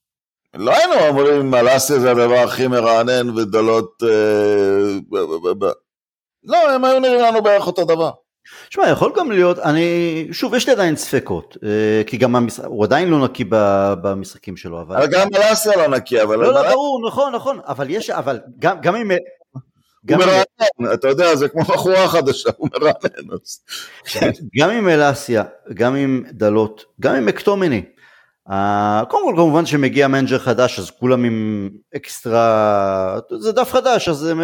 לא 0.58 0.72
היינו 0.76 0.94
אומרים 1.08 1.50
מלאסיה 1.50 1.98
זה 1.98 2.10
הדבר 2.10 2.38
הכי 2.38 2.66
מרענן 2.66 3.30
ודלות... 3.30 4.02
אה, 4.02 5.18
לא, 6.44 6.70
הם 6.70 6.84
היו 6.84 7.00
נראים 7.00 7.20
לנו 7.20 7.42
בערך 7.42 7.66
אותו 7.66 7.84
דבר. 7.84 8.10
שמע, 8.70 8.90
יכול 8.90 9.12
גם 9.16 9.30
להיות, 9.30 9.58
אני, 9.58 10.28
שוב, 10.32 10.54
יש 10.54 10.66
לי 10.66 10.72
עדיין 10.72 10.96
ספקות, 10.96 11.56
אה, 11.64 12.02
כי 12.06 12.16
גם 12.16 12.36
המשחק, 12.36 12.64
הוא 12.64 12.84
עדיין 12.84 13.08
לא 13.08 13.24
נקי 13.24 13.44
במשחקים 14.02 14.56
שלו, 14.56 14.80
אבל... 14.80 14.96
אבל 14.96 15.06
גם 15.06 15.28
מלאסיה 15.32 15.76
לא 15.76 15.88
נקי, 15.88 16.22
אבל... 16.22 16.36
לא, 16.36 16.54
לא, 16.54 16.70
ברור, 16.70 17.06
נכון, 17.06 17.34
נכון, 17.34 17.60
אבל 17.66 17.90
יש, 17.90 18.10
אבל 18.10 18.40
גם, 18.58 18.80
גם 18.80 18.96
אם... 18.96 19.10
הוא 20.10 20.18
מרענן, 20.18 20.94
אתה 20.94 21.08
יודע, 21.08 21.36
זה 21.36 21.48
כמו 21.48 21.62
בחורה 21.62 22.08
חדשה, 22.08 22.50
הוא 22.56 22.68
מרענן. 22.74 23.36
גם 24.60 24.70
עם 24.70 24.88
מלאסיה, 24.88 25.44
גם 25.74 25.94
עם 25.94 26.24
דלות, 26.32 26.84
גם 27.00 27.14
עם 27.14 27.28
מקטומני, 27.28 27.82
Uh, 28.48 29.04
קודם 29.08 29.24
כל 29.24 29.32
כמובן 29.36 29.66
שמגיע 29.66 30.08
מנג'ר 30.08 30.38
חדש 30.38 30.78
אז 30.78 30.90
כולם 30.90 31.24
עם 31.24 31.70
אקסטרה, 31.96 33.18
זה 33.38 33.52
דף 33.52 33.72
חדש 33.72 34.08
אז 34.08 34.16
זה, 34.16 34.34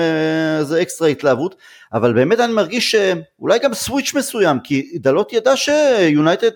זה 0.62 0.82
אקסטרה 0.82 1.08
התלהבות, 1.08 1.56
אבל 1.92 2.12
באמת 2.12 2.40
אני 2.40 2.52
מרגיש 2.52 2.90
שאולי 2.90 3.58
גם 3.58 3.74
סוויץ' 3.74 4.14
מסוים, 4.14 4.60
כי 4.60 4.98
דלות 4.98 5.32
ידע 5.32 5.56
שיונייטד 5.56 6.50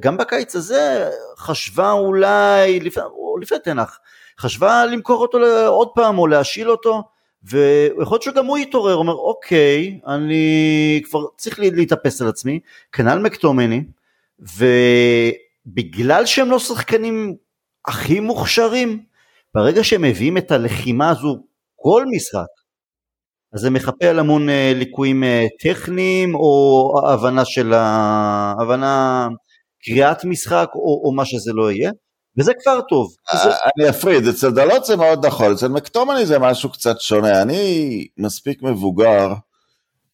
גם 0.00 0.16
בקיץ 0.16 0.56
הזה 0.56 1.10
חשבה 1.36 1.92
אולי, 1.92 2.80
לפני, 2.80 3.02
או 3.02 3.38
לפני 3.38 3.58
תנח, 3.58 3.98
חשבה 4.38 4.86
למכור 4.86 5.22
אותו 5.22 5.38
עוד 5.66 5.88
פעם 5.94 6.18
או 6.18 6.26
להשיל 6.26 6.70
אותו, 6.70 7.02
ויכול 7.44 8.14
להיות 8.14 8.22
שגם 8.22 8.46
הוא 8.46 8.58
יתעורר, 8.58 8.94
אומר 8.94 9.14
אוקיי, 9.14 10.00
אני 10.06 11.02
כבר 11.04 11.24
צריך 11.36 11.60
להתאפס 11.60 12.22
על 12.22 12.28
עצמי, 12.28 12.60
כנ"ל 12.92 13.18
מקטומני, 13.18 13.84
ו... 14.58 14.64
בגלל 15.66 16.26
שהם 16.26 16.50
לא 16.50 16.58
שחקנים 16.58 17.36
הכי 17.88 18.20
מוכשרים, 18.20 19.04
ברגע 19.54 19.84
שהם 19.84 20.02
מביאים 20.02 20.38
את 20.38 20.50
הלחימה 20.50 21.10
הזו 21.10 21.36
כל 21.76 22.04
משחק, 22.16 22.60
אז 23.52 23.60
זה 23.60 23.70
מחפה 23.70 24.06
על 24.06 24.18
המון 24.18 24.48
אה, 24.48 24.72
ליקויים 24.74 25.24
אה, 25.24 25.46
טכניים 25.62 26.34
או 26.34 26.92
הבנה 27.08 27.44
של 27.44 27.72
ה... 27.72 28.54
הבנה, 28.60 29.28
קריאת 29.84 30.24
משחק 30.24 30.68
או, 30.74 31.02
או 31.04 31.12
מה 31.12 31.24
שזה 31.24 31.52
לא 31.54 31.72
יהיה, 31.72 31.90
וזה 32.38 32.52
כבר 32.62 32.80
טוב. 32.80 33.14
זה... 33.32 33.50
אני 33.50 33.90
אפריד, 33.90 34.26
אצל 34.26 34.50
דלות 34.50 34.84
זה 34.84 34.96
מאוד 34.96 35.26
נכון, 35.26 35.52
אצל 35.52 35.68
מקטומני 35.68 36.26
זה 36.26 36.38
משהו 36.38 36.70
קצת 36.72 37.00
שונה, 37.00 37.42
אני 37.42 38.06
מספיק 38.16 38.62
מבוגר 38.62 39.28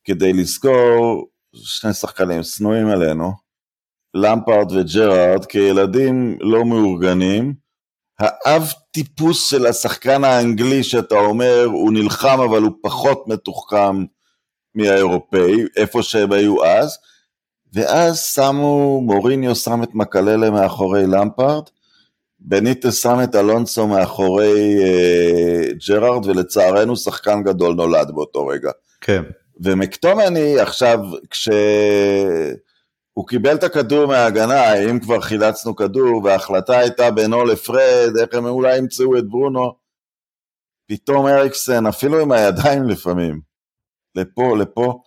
כדי 0.04 0.32
לזכור 0.32 1.26
שני 1.54 1.92
שחקנים 1.92 2.42
שנואים 2.42 2.88
עלינו, 2.88 3.32
למפארד 4.14 4.72
וג'רארד 4.72 5.44
כילדים 5.44 6.38
לא 6.40 6.64
מאורגנים, 6.64 7.54
האב 8.18 8.72
טיפוס 8.90 9.50
של 9.50 9.66
השחקן 9.66 10.24
האנגלי 10.24 10.82
שאתה 10.82 11.14
אומר 11.14 11.64
הוא 11.64 11.92
נלחם 11.92 12.40
אבל 12.40 12.62
הוא 12.62 12.72
פחות 12.82 13.28
מתוחכם 13.28 14.04
מהאירופאי, 14.74 15.64
איפה 15.76 16.02
שהם 16.02 16.32
היו 16.32 16.64
אז, 16.64 16.98
ואז 17.72 18.22
שמו, 18.22 19.00
מוריניו 19.00 19.54
שם 19.54 19.82
את 19.82 19.94
מקללה 19.94 20.50
מאחורי 20.50 21.06
למפארד, 21.06 21.62
בניטה 22.40 22.92
שם 22.92 23.18
את 23.24 23.34
אלונסו 23.34 23.86
מאחורי 23.86 24.76
אה, 24.82 25.68
ג'רארד, 25.88 26.26
ולצערנו 26.26 26.96
שחקן 26.96 27.42
גדול 27.42 27.74
נולד 27.74 28.10
באותו 28.10 28.46
רגע. 28.46 28.70
כן. 29.00 29.22
ומקטומני 29.60 30.58
עכשיו, 30.60 30.98
כש... 31.30 31.48
הוא 33.18 33.26
קיבל 33.26 33.54
את 33.54 33.64
הכדור 33.64 34.06
מההגנה, 34.06 34.74
אם 34.74 35.00
כבר 35.00 35.20
חילצנו 35.20 35.76
כדור, 35.76 36.24
וההחלטה 36.24 36.78
הייתה 36.78 37.10
בינו 37.10 37.44
לפרד, 37.44 38.12
איך 38.20 38.34
הם 38.34 38.44
אולי 38.44 38.78
ימצאו 38.78 39.18
את 39.18 39.28
ברונו, 39.28 39.74
פתאום 40.88 41.26
אריקסן, 41.26 41.86
אפילו 41.86 42.20
עם 42.20 42.32
הידיים 42.32 42.88
לפעמים, 42.88 43.40
לפה, 44.14 44.56
לפה, 44.58 45.00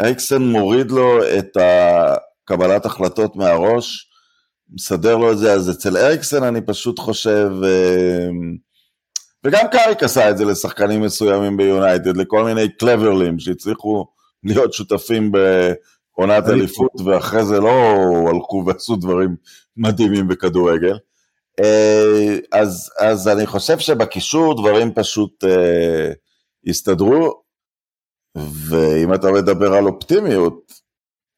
אריקסן 0.00 0.42
מוריד 0.42 0.90
לו 0.90 1.18
את 1.38 1.56
הקבלת 1.56 2.86
החלטות 2.86 3.36
מהראש, 3.36 4.10
מסדר 4.70 5.16
לו 5.16 5.32
את 5.32 5.38
זה, 5.38 5.52
אז 5.52 5.70
אצל 5.70 5.96
אריקסן 5.96 6.42
אני 6.42 6.60
פשוט 6.60 6.98
חושב, 6.98 7.50
אה, 7.64 8.28
וגם 9.44 9.64
קאריק 9.72 10.02
עשה 10.02 10.30
את 10.30 10.38
זה 10.38 10.44
לשחקנים 10.44 11.02
מסוימים 11.02 11.56
ביונייטד, 11.56 12.16
לכל 12.16 12.44
מיני 12.44 12.68
קלברלים 12.68 13.38
שהצליחו 13.38 14.06
להיות 14.44 14.72
שותפים 14.72 15.32
בעונת 16.18 16.44
אליפות, 16.48 17.00
ואחרי 17.04 17.44
זה 17.44 17.60
לא 17.60 17.70
הלכו 18.28 18.64
ועשו 18.66 18.96
דברים 18.96 19.36
מדהימים 19.76 20.28
בכדורגל. 20.28 20.98
אה, 21.60 22.38
אז, 22.52 22.90
אז 23.00 23.28
אני 23.28 23.46
חושב 23.46 23.78
שבקישור 23.78 24.62
דברים 24.62 24.94
פשוט 24.94 25.44
אה, 25.44 26.12
הסתדרו, 26.66 27.42
ואם 28.36 29.14
אתה 29.14 29.32
מדבר 29.32 29.72
על 29.72 29.86
אופטימיות, 29.86 30.72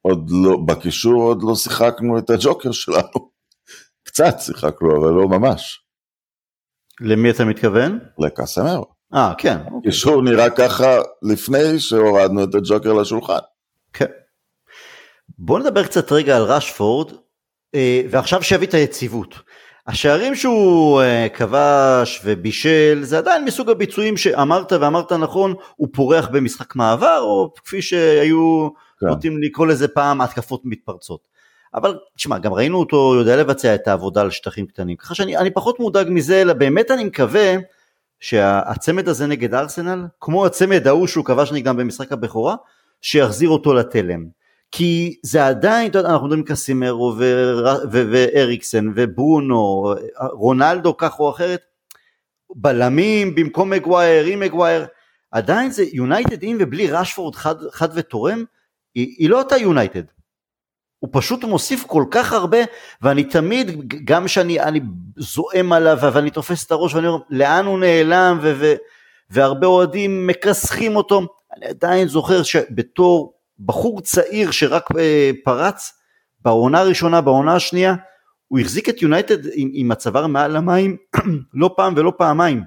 עוד 0.03 0.31
לא, 0.31 0.57
בקישור 0.67 1.23
עוד 1.23 1.43
לא 1.43 1.55
שיחקנו 1.55 2.19
את 2.19 2.31
הג'וקר 2.31 2.73
שלנו. 2.73 3.31
קצת 4.07 4.35
שיחקנו, 4.41 4.97
אבל 4.97 5.11
לא 5.11 5.29
ממש. 5.29 5.85
למי 7.01 7.31
אתה 7.31 7.45
מתכוון? 7.45 7.99
לקסמרו. 8.19 8.87
אה, 9.15 9.33
כן. 9.39 9.59
קישור 9.83 10.23
נראה 10.23 10.51
ככה 10.51 10.97
לפני 11.23 11.79
שהורדנו 11.79 12.45
את 12.45 12.55
הג'וקר 12.55 12.93
לשולחן. 12.93 13.39
כן. 13.93 14.07
בוא 15.39 15.59
נדבר 15.59 15.85
קצת 15.85 16.13
רגע 16.13 16.37
על 16.37 16.43
רשפורד, 16.43 17.13
אה, 17.75 18.03
ועכשיו 18.11 18.43
שיביא 18.43 18.67
את 18.67 18.75
היציבות. 18.75 19.35
השערים 19.89 20.35
שהוא 20.35 21.03
uh, 21.03 21.37
כבש 21.37 22.21
ובישל 22.25 22.99
זה 23.03 23.19
עדיין 23.19 23.45
מסוג 23.45 23.71
הביצועים 23.71 24.17
שאמרת 24.17 24.73
ואמרת 24.73 25.13
נכון 25.13 25.55
הוא 25.77 25.89
פורח 25.93 26.29
במשחק 26.29 26.77
מעבר 26.77 27.19
או 27.21 27.53
כפי 27.65 27.83
שהיו 27.83 28.69
כן. 29.01 29.07
נוטים 29.07 29.43
לקרוא 29.43 29.67
לזה 29.67 29.89
פעם 29.89 30.21
התקפות 30.21 30.61
מתפרצות. 30.65 31.21
אבל 31.75 31.99
תשמע 32.17 32.39
גם 32.39 32.53
ראינו 32.53 32.79
אותו 32.79 33.15
יודע 33.19 33.37
לבצע 33.37 33.75
את 33.75 33.89
העבודה 33.89 34.21
על 34.21 34.31
שטחים 34.31 34.67
קטנים 34.67 34.97
ככה 34.97 35.15
שאני 35.15 35.51
פחות 35.51 35.81
מודאג 35.81 36.07
מזה 36.11 36.43
אלא 36.43 36.53
באמת 36.53 36.91
אני 36.91 37.05
מקווה 37.05 37.55
שהצמד 38.21 39.09
הזה 39.09 39.27
נגד 39.27 39.55
ארסנל 39.55 40.07
כמו 40.21 40.47
הצמד 40.47 40.87
ההוא 40.87 41.07
שהוא 41.07 41.25
כבש 41.25 41.53
נגדם 41.53 41.77
במשחק 41.77 42.13
הבכורה 42.13 42.55
שיחזיר 43.03 43.49
אותו 43.49 43.75
לתלם. 43.75 44.38
כי 44.71 45.19
זה 45.23 45.47
עדיין, 45.47 45.91
אתה 45.91 45.99
יודע, 45.99 46.11
אנחנו 46.11 46.27
מדברים 46.27 46.45
קסימרו 46.45 47.15
ואריקסן 47.91 48.93
וברונו, 48.95 49.95
רונלדו 50.33 50.97
כך 50.97 51.21
או 51.21 51.31
אחרת, 51.31 51.61
בלמים 52.55 53.35
במקום 53.35 53.71
מגווייר, 53.71 54.25
עם 54.25 54.41
מגווייר, 54.41 54.87
עדיין 55.31 55.71
זה 55.71 55.85
יונייטד 55.93 56.43
עם 56.43 56.57
ובלי 56.61 56.91
רשפורד 56.91 57.35
חד, 57.35 57.55
חד 57.73 57.89
ותורם, 57.95 58.45
היא, 58.95 59.15
היא 59.19 59.31
לא 59.31 59.39
אותה 59.39 59.57
יונייטד. 59.57 60.03
הוא 60.99 61.11
פשוט 61.13 61.45
מוסיף 61.45 61.85
כל 61.87 62.05
כך 62.11 62.33
הרבה, 62.33 62.59
ואני 63.03 63.25
תמיד, 63.25 63.95
גם 64.05 64.25
כשאני 64.25 64.59
זועם 65.17 65.73
עליו 65.73 65.99
ואני 66.13 66.31
תופס 66.31 66.67
את 66.67 66.71
הראש 66.71 66.95
ואני 66.95 67.07
אומר, 67.07 67.23
לאן 67.31 67.67
הוא 67.67 67.79
נעלם, 67.79 68.41
והרבה 69.31 69.67
אוהדים 69.67 70.27
מכסחים 70.27 70.97
אותו, 70.97 71.21
אני 71.57 71.67
עדיין 71.67 72.09
זוכר 72.09 72.43
שבתור 72.43 73.38
בחור 73.61 74.01
צעיר 74.01 74.51
שרק 74.51 74.89
אה, 74.99 75.31
פרץ 75.45 75.93
בעונה 76.45 76.81
הראשונה, 76.81 77.21
בעונה 77.21 77.55
השנייה, 77.55 77.95
הוא 78.49 78.59
החזיק 78.59 78.89
את 78.89 79.03
יונייטד 79.03 79.39
עם, 79.55 79.71
עם 79.73 79.91
הצוואר 79.91 80.27
מעל 80.27 80.57
המים 80.57 80.97
לא 81.55 81.71
פעם 81.77 81.95
ולא 81.97 82.13
פעמיים. 82.19 82.63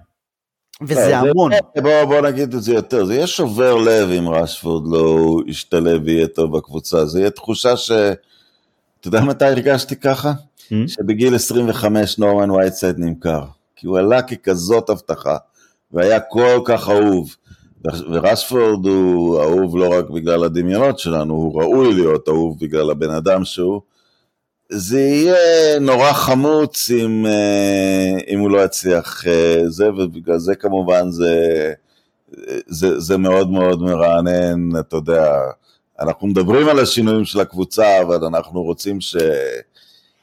וזה 0.81 1.17
אה, 1.17 1.19
המון. 1.19 1.51
בוא, 1.81 2.03
בוא 2.03 2.21
נגיד 2.21 2.53
את 2.53 2.63
זה 2.63 2.73
יותר, 2.73 3.05
זה 3.05 3.15
יהיה 3.15 3.27
שובר 3.27 3.75
לב 3.75 4.09
אם 4.09 4.29
רשפורד 4.29 4.83
לא 4.91 5.37
ישתלב 5.47 6.01
ויהיה 6.05 6.27
טוב 6.27 6.57
בקבוצה, 6.57 7.05
זה 7.05 7.19
יהיה 7.19 7.29
תחושה 7.29 7.77
ש... 7.77 7.91
אתה 7.91 9.07
יודע 9.07 9.21
מתי 9.21 9.45
הרגשתי 9.45 9.95
ככה? 9.95 10.31
Hmm? 10.57 10.73
שבגיל 10.87 11.35
25 11.35 12.19
נורמן 12.19 12.51
וייטסייד 12.51 12.95
נמכר. 12.99 13.43
כי 13.75 13.87
הוא 13.87 13.99
עלה 13.99 14.21
ככזאת 14.21 14.89
הבטחה, 14.89 15.37
והיה 15.91 16.19
כל 16.19 16.61
כך 16.65 16.89
אהוב. 16.89 17.35
ורשפורד 17.85 18.85
הוא 18.85 19.41
אהוב 19.41 19.77
לא 19.77 19.93
רק 19.99 20.09
בגלל 20.09 20.43
הדמיונות 20.43 20.99
שלנו, 20.99 21.33
הוא 21.33 21.61
ראוי 21.61 21.93
להיות 21.93 22.29
אהוב 22.29 22.57
בגלל 22.61 22.91
הבן 22.91 23.09
אדם 23.09 23.45
שהוא. 23.45 23.81
זה 24.69 24.99
יהיה 24.99 25.79
נורא 25.79 26.13
חמוץ 26.13 26.91
אם, 26.91 27.25
אה, 27.25 28.17
אם 28.27 28.39
הוא 28.39 28.49
לא 28.49 28.63
יצליח 28.63 29.27
אה, 29.27 29.61
זה, 29.67 29.89
ובגלל 29.89 30.37
זה 30.37 30.55
כמובן 30.55 31.09
זה, 31.09 31.73
זה, 32.67 32.99
זה 32.99 33.17
מאוד 33.17 33.49
מאוד 33.51 33.81
מרענן, 33.81 34.79
אתה 34.79 34.95
יודע, 34.95 35.39
אנחנו 35.99 36.27
מדברים 36.27 36.67
על 36.67 36.79
השינויים 36.79 37.25
של 37.25 37.39
הקבוצה, 37.39 38.01
אבל 38.01 38.25
אנחנו 38.25 38.61
רוצים 38.63 39.01
ש... 39.01 39.15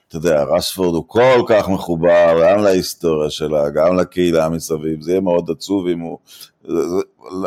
אתה 0.08 0.16
יודע, 0.16 0.42
רשפורד 0.42 0.94
הוא 0.94 1.04
כל 1.06 1.42
כך 1.48 1.68
מחובר 1.68 2.40
גם 2.42 2.64
להיסטוריה 2.64 3.30
שלה, 3.30 3.70
גם 3.70 3.96
לקהילה 3.96 4.48
מסביב, 4.48 5.02
זה 5.02 5.10
יהיה 5.10 5.20
מאוד 5.20 5.50
עצוב 5.50 5.86
אם 5.86 6.00
הוא... 6.00 6.18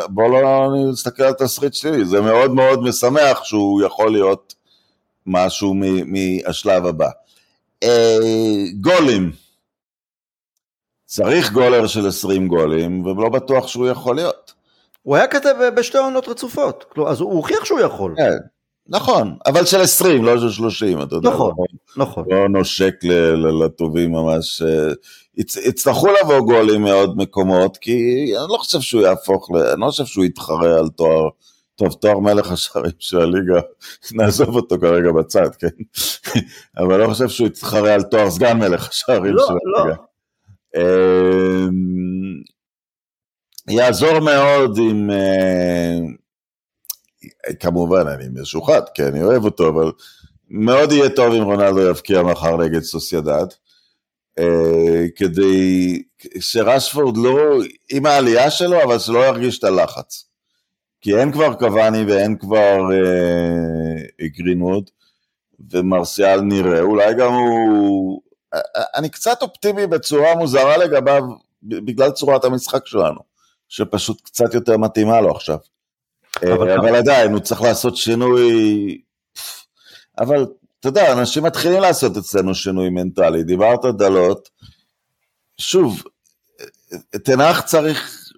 בוא 0.08 0.28
לא 0.28 0.68
נסתכל 0.90 1.22
על 1.22 1.32
תסריט 1.32 1.74
שלי, 1.74 2.04
זה 2.04 2.20
מאוד 2.20 2.54
מאוד 2.54 2.82
משמח 2.82 3.44
שהוא 3.44 3.82
יכול 3.82 4.12
להיות 4.12 4.54
משהו 5.26 5.74
מהשלב 6.06 6.86
הבא. 6.86 7.08
אה, 7.82 8.18
גולים, 8.80 9.32
צריך 11.06 11.52
גולר 11.52 11.86
של 11.86 12.08
20 12.08 12.48
גולים, 12.48 13.06
ולא 13.06 13.28
בטוח 13.28 13.66
שהוא 13.66 13.88
יכול 13.88 14.16
להיות. 14.16 14.52
הוא 15.02 15.16
היה 15.16 15.26
כתב 15.26 15.54
בשתי 15.76 15.98
עונות 15.98 16.28
רצופות, 16.28 16.94
אז 17.08 17.20
הוא 17.20 17.32
הוכיח 17.32 17.64
שהוא 17.64 17.80
יכול. 17.80 18.14
כן, 18.16 18.38
נכון, 18.88 19.36
אבל 19.46 19.64
של 19.64 19.80
20, 19.80 20.24
לא 20.24 20.38
של 20.40 20.50
30, 20.50 21.02
אתה 21.02 21.14
יודע. 21.14 21.30
נכון, 21.30 21.52
נכון. 21.96 22.24
לא 22.30 22.48
נושק 22.48 22.94
לטובים 23.64 24.12
ממש. 24.12 24.62
אה, 24.62 24.92
יצטרכו 25.68 26.06
לבוא 26.22 26.40
גולים 26.40 26.82
מעוד 26.82 27.16
מקומות, 27.16 27.76
כי 27.76 28.24
אני 28.38 28.52
לא 28.52 28.56
חושב 28.58 28.80
שהוא 28.80 29.02
יהפוך, 29.02 29.48
אני 29.72 29.80
לא 29.80 29.86
חושב 29.86 30.04
שהוא 30.04 30.24
יתחרה 30.24 30.78
על 30.78 30.88
תואר, 30.88 31.28
טוב, 31.76 31.92
תואר 31.92 32.18
מלך 32.18 32.52
השערים 32.52 32.92
של 32.98 33.20
הליגה, 33.20 33.60
נעזוב 34.16 34.56
אותו 34.56 34.76
כרגע 34.80 35.12
בצד, 35.12 35.48
כן? 35.58 35.68
אבל 36.84 36.96
לא 37.00 37.08
חושב 37.08 37.28
שהוא 37.28 37.46
יתחרה 37.46 37.94
על 37.94 38.02
תואר 38.02 38.30
סגן 38.30 38.58
מלך 38.58 38.88
השערים 38.88 39.34
לא, 39.34 39.44
של 39.46 39.54
לא. 39.64 39.78
הליגה. 39.78 39.96
אמ, 40.76 41.72
יעזור 43.68 44.20
מאוד 44.20 44.78
אם... 44.78 45.10
כמובן, 47.60 48.08
אני 48.08 48.24
משוחד, 48.40 48.82
כי 48.94 49.04
אני 49.04 49.22
אוהב 49.22 49.44
אותו, 49.44 49.68
אבל 49.68 49.92
מאוד 50.50 50.92
יהיה 50.92 51.08
טוב 51.08 51.34
אם 51.34 51.42
רונלדו 51.42 51.80
יבקיע 51.80 52.22
מחר 52.22 52.56
נגד 52.56 52.82
סוסיידד. 52.82 53.46
אה, 54.38 55.04
כדי 55.16 56.02
שרשפורד 56.40 57.16
לא, 57.16 57.58
עם 57.90 58.06
העלייה 58.06 58.50
שלו, 58.50 58.82
אבל 58.82 58.98
שלא 58.98 59.18
ירגיש 59.18 59.58
את 59.58 59.64
הלחץ. 59.64 60.24
כי 61.00 61.16
אין 61.16 61.32
כבר 61.32 61.54
קוואני 61.54 62.04
ואין 62.04 62.38
כבר 62.38 62.78
אה, 62.92 64.26
גרינווד, 64.26 64.90
ומרסיאל 65.70 66.40
נראה, 66.40 66.80
אולי 66.80 67.14
גם 67.14 67.32
הוא... 67.32 68.20
אה, 68.54 68.60
אני 68.94 69.08
קצת 69.08 69.42
אופטימי 69.42 69.86
בצורה 69.86 70.34
מוזרה 70.34 70.76
לגביו, 70.76 71.22
בגלל 71.62 72.10
צורת 72.10 72.44
המשחק 72.44 72.86
שלנו, 72.86 73.20
שפשוט 73.68 74.20
קצת 74.20 74.54
יותר 74.54 74.76
מתאימה 74.76 75.20
לו 75.20 75.30
עכשיו. 75.30 75.58
אבל, 76.44 76.70
אה, 76.70 76.76
אבל 76.76 76.94
עדיין, 76.94 77.32
הוא 77.32 77.40
צריך 77.40 77.62
לעשות 77.62 77.96
שינוי... 77.96 79.00
אבל 80.18 80.46
אתה 80.80 80.88
יודע, 80.88 81.12
אנשים 81.12 81.42
מתחילים 81.42 81.80
לעשות 81.80 82.16
אצלנו 82.16 82.54
שינוי 82.54 82.90
מנטלי. 82.90 83.42
דיברת 83.42 83.84
דלות, 83.84 84.48
שוב, 85.58 86.02
תנח 87.24 87.60
צריך 87.60 88.28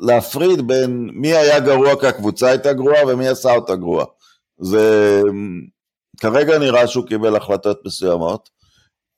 להפריד 0.00 0.66
בין 0.66 1.10
מי 1.12 1.34
היה 1.34 1.60
גרוע 1.60 2.00
כי 2.00 2.06
הקבוצה 2.06 2.48
הייתה 2.48 2.72
גרועה 2.72 3.06
ומי 3.06 3.28
עשה 3.28 3.54
אותה 3.54 3.76
גרועה. 3.76 4.06
זה 4.58 5.20
כרגע 6.20 6.58
נראה 6.58 6.86
שהוא 6.86 7.06
קיבל 7.06 7.36
החלטות 7.36 7.80
מסוימות 7.86 8.50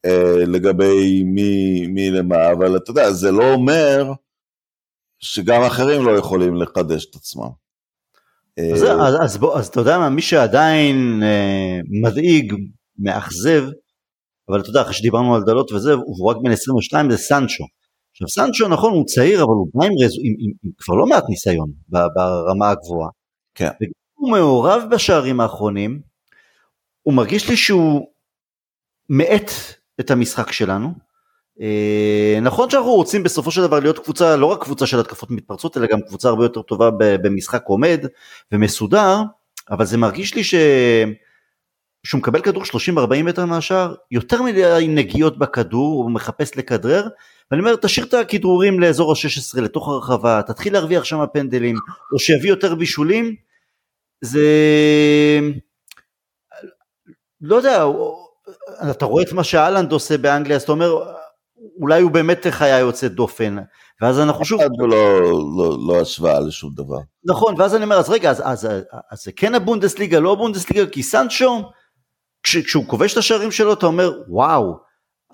אה, 0.04 0.44
לגבי 0.46 1.22
מי, 1.22 1.86
מי 1.86 2.10
למה, 2.10 2.52
אבל 2.52 2.76
אתה 2.76 2.90
יודע, 2.90 3.12
זה 3.12 3.30
לא 3.30 3.52
אומר 3.52 4.12
שגם 5.18 5.62
אחרים 5.62 6.06
לא 6.06 6.10
יכולים 6.18 6.56
לחדש 6.56 7.06
את 7.10 7.14
עצמם. 7.14 7.61
אז, 8.60 8.82
אז, 8.82 9.14
אז, 9.24 9.36
בוא, 9.36 9.58
אז 9.58 9.66
אתה 9.66 9.80
יודע 9.80 9.98
מה, 9.98 10.08
מי 10.08 10.22
שעדיין 10.22 11.22
אה, 11.22 11.78
מדאיג, 12.02 12.54
מאכזב, 12.98 13.64
אבל 14.48 14.60
אתה 14.60 14.70
יודע, 14.70 14.82
אחרי 14.82 14.94
שדיברנו 14.94 15.34
על 15.34 15.42
דלות 15.42 15.72
וזה, 15.72 15.92
הוא 15.92 16.30
רק 16.30 16.36
בן 16.42 16.50
22, 16.50 17.10
זה 17.10 17.18
סנצ'ו. 17.18 17.64
עכשיו 18.12 18.28
סנצ'ו 18.28 18.68
נכון 18.68 18.92
הוא 18.92 19.04
צעיר 19.06 19.38
אבל 19.38 19.52
הוא 19.52 19.68
בא 19.74 19.86
עם, 19.86 19.92
רז... 20.04 20.12
עם, 20.22 20.34
עם, 20.38 20.52
עם 20.64 20.70
כבר 20.78 20.94
לא 20.94 21.06
מעט 21.06 21.24
ניסיון 21.28 21.70
ברמה 21.88 22.70
הגבוהה. 22.70 23.08
כן. 23.54 23.68
הוא 24.14 24.30
מעורב 24.30 24.82
בשערים 24.90 25.40
האחרונים, 25.40 26.00
הוא 27.02 27.14
מרגיש 27.14 27.50
לי 27.50 27.56
שהוא 27.56 28.06
מאט 29.08 29.50
את 30.00 30.10
המשחק 30.10 30.52
שלנו, 30.52 30.88
נכון 32.42 32.70
שאנחנו 32.70 32.90
רוצים 32.90 33.22
בסופו 33.22 33.50
של 33.50 33.62
דבר 33.62 33.80
להיות 33.80 33.98
קבוצה, 33.98 34.36
לא 34.36 34.46
רק 34.46 34.62
קבוצה 34.62 34.86
של 34.86 35.00
התקפות 35.00 35.30
מתפרצות, 35.30 35.76
אלא 35.76 35.86
גם 35.86 36.00
קבוצה 36.08 36.28
הרבה 36.28 36.44
יותר 36.44 36.62
טובה 36.62 36.90
במשחק 36.98 37.62
עומד 37.66 38.06
ומסודר, 38.52 39.16
אבל 39.70 39.84
זה 39.84 39.98
מרגיש 39.98 40.34
לי 40.34 40.44
ש... 40.44 40.54
שהוא 42.06 42.18
מקבל 42.18 42.40
כדור 42.40 42.62
30-40 42.62 43.22
מטר 43.24 43.44
מהשאר, 43.44 43.94
יותר 44.10 44.42
מדי 44.42 44.86
נגיעות 44.88 45.38
בכדור, 45.38 46.02
הוא 46.02 46.10
מחפש 46.10 46.56
לכדרר, 46.56 47.08
ואני 47.50 47.60
אומר, 47.60 47.76
תשאיר 47.76 48.06
את 48.06 48.14
הכדרורים 48.14 48.80
לאזור 48.80 49.12
ה-16, 49.12 49.60
לתוך 49.60 49.88
הרחבה, 49.88 50.40
תתחיל 50.46 50.72
להרוויח 50.72 51.04
שם 51.04 51.24
פנדלים, 51.32 51.76
או 52.12 52.18
שיביא 52.18 52.50
יותר 52.50 52.74
בישולים, 52.74 53.34
זה... 54.20 54.40
לא 57.40 57.56
יודע, 57.56 57.84
אתה 58.90 59.04
רואה 59.04 59.22
את 59.22 59.32
מה 59.32 59.44
שאלנד 59.44 59.92
עושה 59.92 60.18
באנגליה, 60.18 60.56
אז 60.56 60.62
אתה 60.62 60.72
אומר, 60.72 61.12
אולי 61.80 62.02
הוא 62.02 62.10
באמת 62.10 62.46
חיה 62.50 62.78
יוצאת 62.78 63.12
דופן, 63.12 63.56
ואז 64.00 64.20
אנחנו 64.20 64.44
שוב... 64.44 64.60
לא, 64.78 64.88
לא, 64.88 65.78
לא 65.88 66.00
השוואה 66.00 66.40
לשום 66.40 66.74
דבר. 66.74 66.98
נכון, 67.24 67.54
ואז 67.58 67.74
אני 67.74 67.84
אומר, 67.84 67.96
אז 67.96 68.10
רגע, 68.10 68.30
אז, 68.30 68.42
אז, 68.44 68.68
אז 69.10 69.22
זה 69.22 69.32
כן 69.32 69.54
הבונדסליגה, 69.54 70.18
לא 70.18 70.32
הבונדסליגה, 70.32 70.86
כי 70.86 71.02
סנצ'ו, 71.02 71.62
כש, 72.42 72.56
כשהוא 72.56 72.84
כובש 72.86 73.12
את 73.12 73.18
השערים 73.18 73.50
שלו, 73.50 73.72
אתה 73.72 73.86
אומר, 73.86 74.12
וואו, 74.28 74.76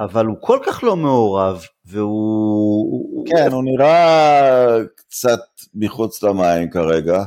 אבל 0.01 0.27
הוא 0.27 0.37
כל 0.41 0.59
כך 0.67 0.85
לא 0.85 0.97
מעורב, 0.97 1.65
והוא... 1.85 3.27
כן, 3.27 3.53
הוא 3.53 3.65
נראה 3.65 4.79
קצת 4.97 5.41
מחוץ 5.75 6.23
למים 6.23 6.71
כרגע. 6.71 7.23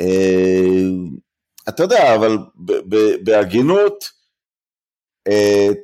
אה, 0.00 0.80
אתה 1.68 1.82
יודע, 1.82 2.14
אבל 2.14 2.38
בהגינות, 3.24 4.19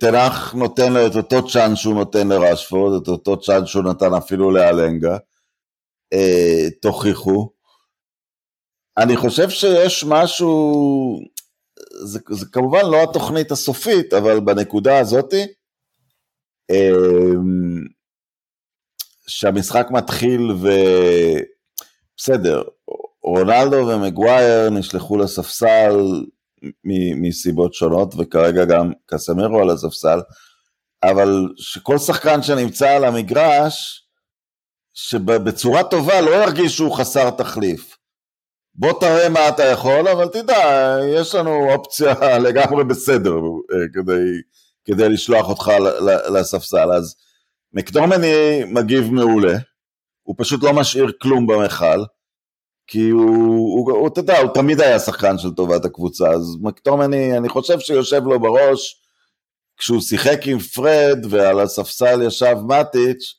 תנח 0.00 0.54
נותן 0.54 0.92
לו 0.92 1.06
את 1.06 1.16
אותו 1.16 1.48
צ'אנס 1.48 1.78
שהוא 1.78 1.94
נותן 1.94 2.28
לרשפורד, 2.28 3.02
את 3.02 3.08
אותו 3.08 3.40
צ'אנס 3.40 3.68
שהוא 3.68 3.84
נתן 3.84 4.14
אפילו 4.14 4.50
לאלנגה, 4.50 5.16
אה, 6.12 6.70
תוכיחו. 6.82 7.50
אני 8.98 9.16
חושב 9.16 9.50
שיש 9.50 10.04
משהו, 10.08 11.20
זה, 12.04 12.18
זה 12.30 12.46
כמובן 12.52 12.84
לא 12.90 13.02
התוכנית 13.02 13.50
הסופית, 13.50 14.12
אבל 14.12 14.40
בנקודה 14.40 14.98
הזאתי, 14.98 15.46
אה, 16.70 16.90
שהמשחק 19.26 19.86
מתחיל 19.90 20.50
ו... 20.62 20.68
בסדר, 22.16 22.62
רונלדו 23.22 23.76
ומגווייר 23.76 24.70
נשלחו 24.70 25.16
לספסל 25.16 26.24
מסיבות 27.20 27.74
שונות, 27.74 28.14
וכרגע 28.18 28.64
גם 28.64 28.92
קסמרו 29.06 29.60
על 29.60 29.70
הספסל, 29.70 30.18
אבל 31.02 31.48
שכל 31.56 31.98
שחקן 31.98 32.42
שנמצא 32.42 32.90
על 32.90 33.04
המגרש, 33.04 34.06
שבצורה 34.94 35.84
טובה 35.84 36.20
לא 36.20 36.30
ירגיש 36.30 36.76
שהוא 36.76 36.96
חסר 36.96 37.30
תחליף. 37.30 37.96
בוא 38.74 39.00
תראה 39.00 39.28
מה 39.28 39.48
אתה 39.48 39.64
יכול, 39.64 40.08
אבל 40.08 40.28
תדע, 40.28 40.96
יש 41.14 41.34
לנו 41.34 41.72
אופציה 41.72 42.14
לגמרי 42.44 42.84
בסדר 42.84 43.34
אה, 43.34 43.76
כדי, 43.94 44.22
כדי 44.84 45.08
לשלוח 45.08 45.48
אותך 45.48 45.72
לספסל. 46.34 46.92
אז 46.92 47.16
מקדומני 47.72 48.64
מגיב 48.66 49.10
מעולה, 49.10 49.56
הוא 50.22 50.34
פשוט 50.38 50.62
לא 50.62 50.72
משאיר 50.72 51.12
כלום 51.22 51.46
במכל. 51.46 52.04
כי 52.86 53.08
הוא, 53.08 53.90
הוא, 53.90 54.08
אתה 54.08 54.20
יודע, 54.20 54.38
הוא 54.38 54.54
תמיד 54.54 54.80
היה 54.80 54.98
שחקן 54.98 55.38
של 55.38 55.50
טובת 55.50 55.84
הקבוצה, 55.84 56.30
אז 56.30 56.56
מקטומני, 56.60 57.36
אני 57.36 57.48
חושב 57.48 57.80
שיושב 57.80 58.22
לו 58.24 58.40
בראש, 58.40 59.02
כשהוא 59.76 60.00
שיחק 60.00 60.38
עם 60.46 60.58
פרד 60.58 61.18
ועל 61.30 61.60
הספסל 61.60 62.22
ישב 62.22 62.56
מטיץ', 62.68 63.34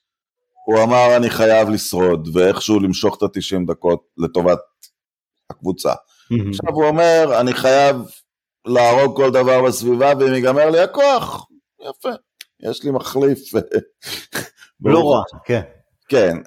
הוא 0.65 0.83
אמר 0.83 1.17
אני 1.17 1.29
חייב 1.29 1.69
לשרוד, 1.69 2.29
ואיכשהו 2.33 2.79
למשוך 2.79 3.17
את 3.17 3.23
ה-90 3.23 3.67
דקות 3.67 4.03
לטובת 4.17 4.59
הקבוצה. 5.49 5.93
Mm-hmm. 5.93 6.49
עכשיו 6.49 6.73
הוא 6.73 6.85
אומר, 6.85 7.41
אני 7.41 7.53
חייב 7.53 7.95
להרוג 8.65 9.15
כל 9.15 9.31
דבר 9.31 9.63
בסביבה, 9.63 10.13
ואם 10.19 10.33
ייגמר 10.33 10.69
לי 10.69 10.79
הכוח, 10.79 11.47
יפה, 11.89 12.09
יש 12.59 12.83
לי 12.83 12.91
מחליף. 12.91 13.39
לא 14.85 15.11
רע, 15.11 15.21
כן. 15.45 15.61
כן, 16.09 16.37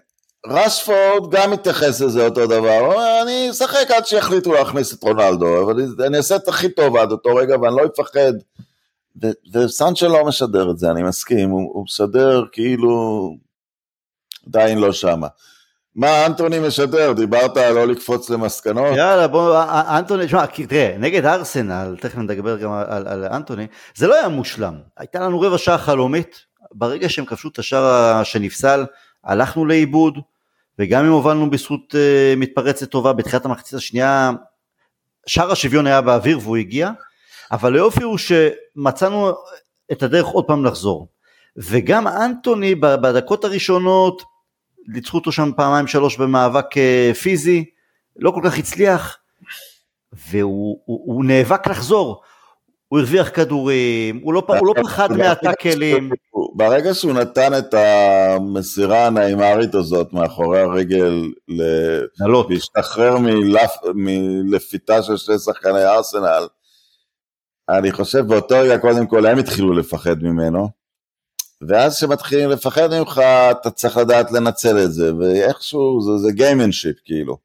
רשפורד 0.46 1.30
גם 1.30 1.50
מתייחס 1.50 2.00
לזה 2.00 2.24
אותו 2.24 2.46
דבר, 2.46 2.78
הוא 2.78 2.92
אומר, 2.92 3.22
אני 3.22 3.50
אשחק 3.50 3.90
עד 3.90 4.06
שיחליטו 4.06 4.52
להכניס 4.52 4.94
את 4.94 5.02
רונלדו, 5.02 5.62
אבל 5.62 6.04
אני 6.06 6.16
אעשה 6.16 6.36
את 6.36 6.48
הכי 6.48 6.68
טוב 6.68 6.96
עד 6.96 7.12
אותו 7.12 7.36
רגע 7.36 7.58
ואני 7.58 7.76
לא 7.76 7.82
אפחד. 7.86 8.32
וסנצ'ה 9.54 10.08
לא 10.08 10.24
משדר 10.24 10.70
את 10.70 10.78
זה, 10.78 10.90
אני 10.90 11.02
מסכים, 11.02 11.50
הוא, 11.50 11.70
הוא 11.74 11.84
משדר 11.84 12.44
כאילו 12.52 13.30
עדיין 14.46 14.78
לא 14.78 14.92
שמה. 14.92 15.26
מה 15.94 16.26
אנטוני 16.26 16.58
משדר? 16.58 17.12
דיברת 17.12 17.56
על 17.56 17.72
לא 17.72 17.86
לקפוץ 17.86 18.30
למסקנות? 18.30 18.96
יאללה 18.96 19.28
בוא, 19.28 19.62
אנטוני, 19.98 20.28
שמע, 20.28 20.46
תראה, 20.46 20.96
נגד 20.98 21.24
ארסנל, 21.26 21.96
תכף 22.00 22.18
נדבר 22.18 22.56
גם 22.56 22.72
על, 22.72 23.08
על 23.08 23.24
אנטוני, 23.24 23.66
זה 23.94 24.06
לא 24.06 24.14
היה 24.14 24.28
מושלם. 24.28 24.74
הייתה 24.96 25.20
לנו 25.20 25.40
רבע 25.40 25.58
שעה 25.58 25.78
חלומית, 25.78 26.36
ברגע 26.72 27.08
שהם 27.08 27.24
כבשו 27.24 27.48
את 27.48 27.58
השער 27.58 28.22
שנפסל, 28.22 28.84
הלכנו 29.24 29.66
לאיבוד, 29.66 30.18
וגם 30.80 31.04
אם 31.04 31.12
הובלנו 31.12 31.50
בזכות 31.50 31.94
uh, 31.94 32.38
מתפרצת 32.38 32.90
טובה 32.90 33.12
בתחילת 33.12 33.44
המחצית 33.44 33.74
השנייה, 33.74 34.30
שער 35.26 35.52
השוויון 35.52 35.86
היה 35.86 36.00
באוויר 36.00 36.38
והוא 36.38 36.56
הגיע, 36.56 36.90
אבל 37.52 37.74
היופי 37.74 38.02
הוא 38.02 38.18
שמצאנו 38.18 39.32
את 39.92 40.02
הדרך 40.02 40.26
עוד 40.26 40.44
פעם 40.44 40.64
לחזור. 40.64 41.08
וגם 41.56 42.08
אנטוני 42.08 42.74
בדקות 42.74 43.44
הראשונות, 43.44 44.22
ניצחו 44.88 45.18
אותו 45.18 45.32
שם 45.32 45.50
פעמיים 45.56 45.86
שלוש 45.86 46.16
במאבק 46.16 46.66
uh, 46.76 47.14
פיזי, 47.14 47.64
לא 48.16 48.30
כל 48.30 48.40
כך 48.44 48.58
הצליח, 48.58 49.18
והוא 50.12 50.80
הוא, 50.84 51.02
הוא 51.06 51.24
נאבק 51.24 51.66
לחזור. 51.66 52.22
הוא 52.88 52.98
הרוויח 52.98 53.30
כדורים, 53.34 54.20
הוא 54.22 54.34
לא, 54.34 54.42
הוא 54.48 54.66
לא 54.66 54.74
פחד 54.82 55.12
מהטאקלים. 55.12 56.10
ברגע 56.60 56.94
שהוא 56.94 57.12
נתן 57.12 57.58
את 57.58 57.74
המסירה 57.74 59.06
הנעימרית 59.06 59.74
הזאת 59.74 60.12
מאחורי 60.12 60.60
הרגל, 60.60 61.28
להשתחרר 62.50 63.18
מלפ, 63.18 63.70
מלפיתה 63.94 65.02
של 65.02 65.16
שני 65.16 65.38
שחקני 65.38 65.84
ארסנל, 65.84 66.46
אני 67.68 67.92
חושב 67.92 68.26
באותו 68.26 68.54
רגע 68.58 68.78
קודם 68.78 69.06
כל 69.06 69.26
הם 69.26 69.38
התחילו 69.38 69.72
לפחד 69.72 70.22
ממנו, 70.22 70.68
ואז 71.68 71.96
כשמתחילים 71.96 72.50
לפחד 72.50 72.88
ממך 72.98 73.20
אתה 73.50 73.70
צריך 73.70 73.96
לדעת 73.96 74.32
לנצל 74.32 74.78
את 74.84 74.92
זה, 74.92 75.14
ואיכשהו 75.16 76.00
זה, 76.00 76.26
זה 76.26 76.32
גיימנשיפ 76.32 76.96
כאילו, 77.04 77.36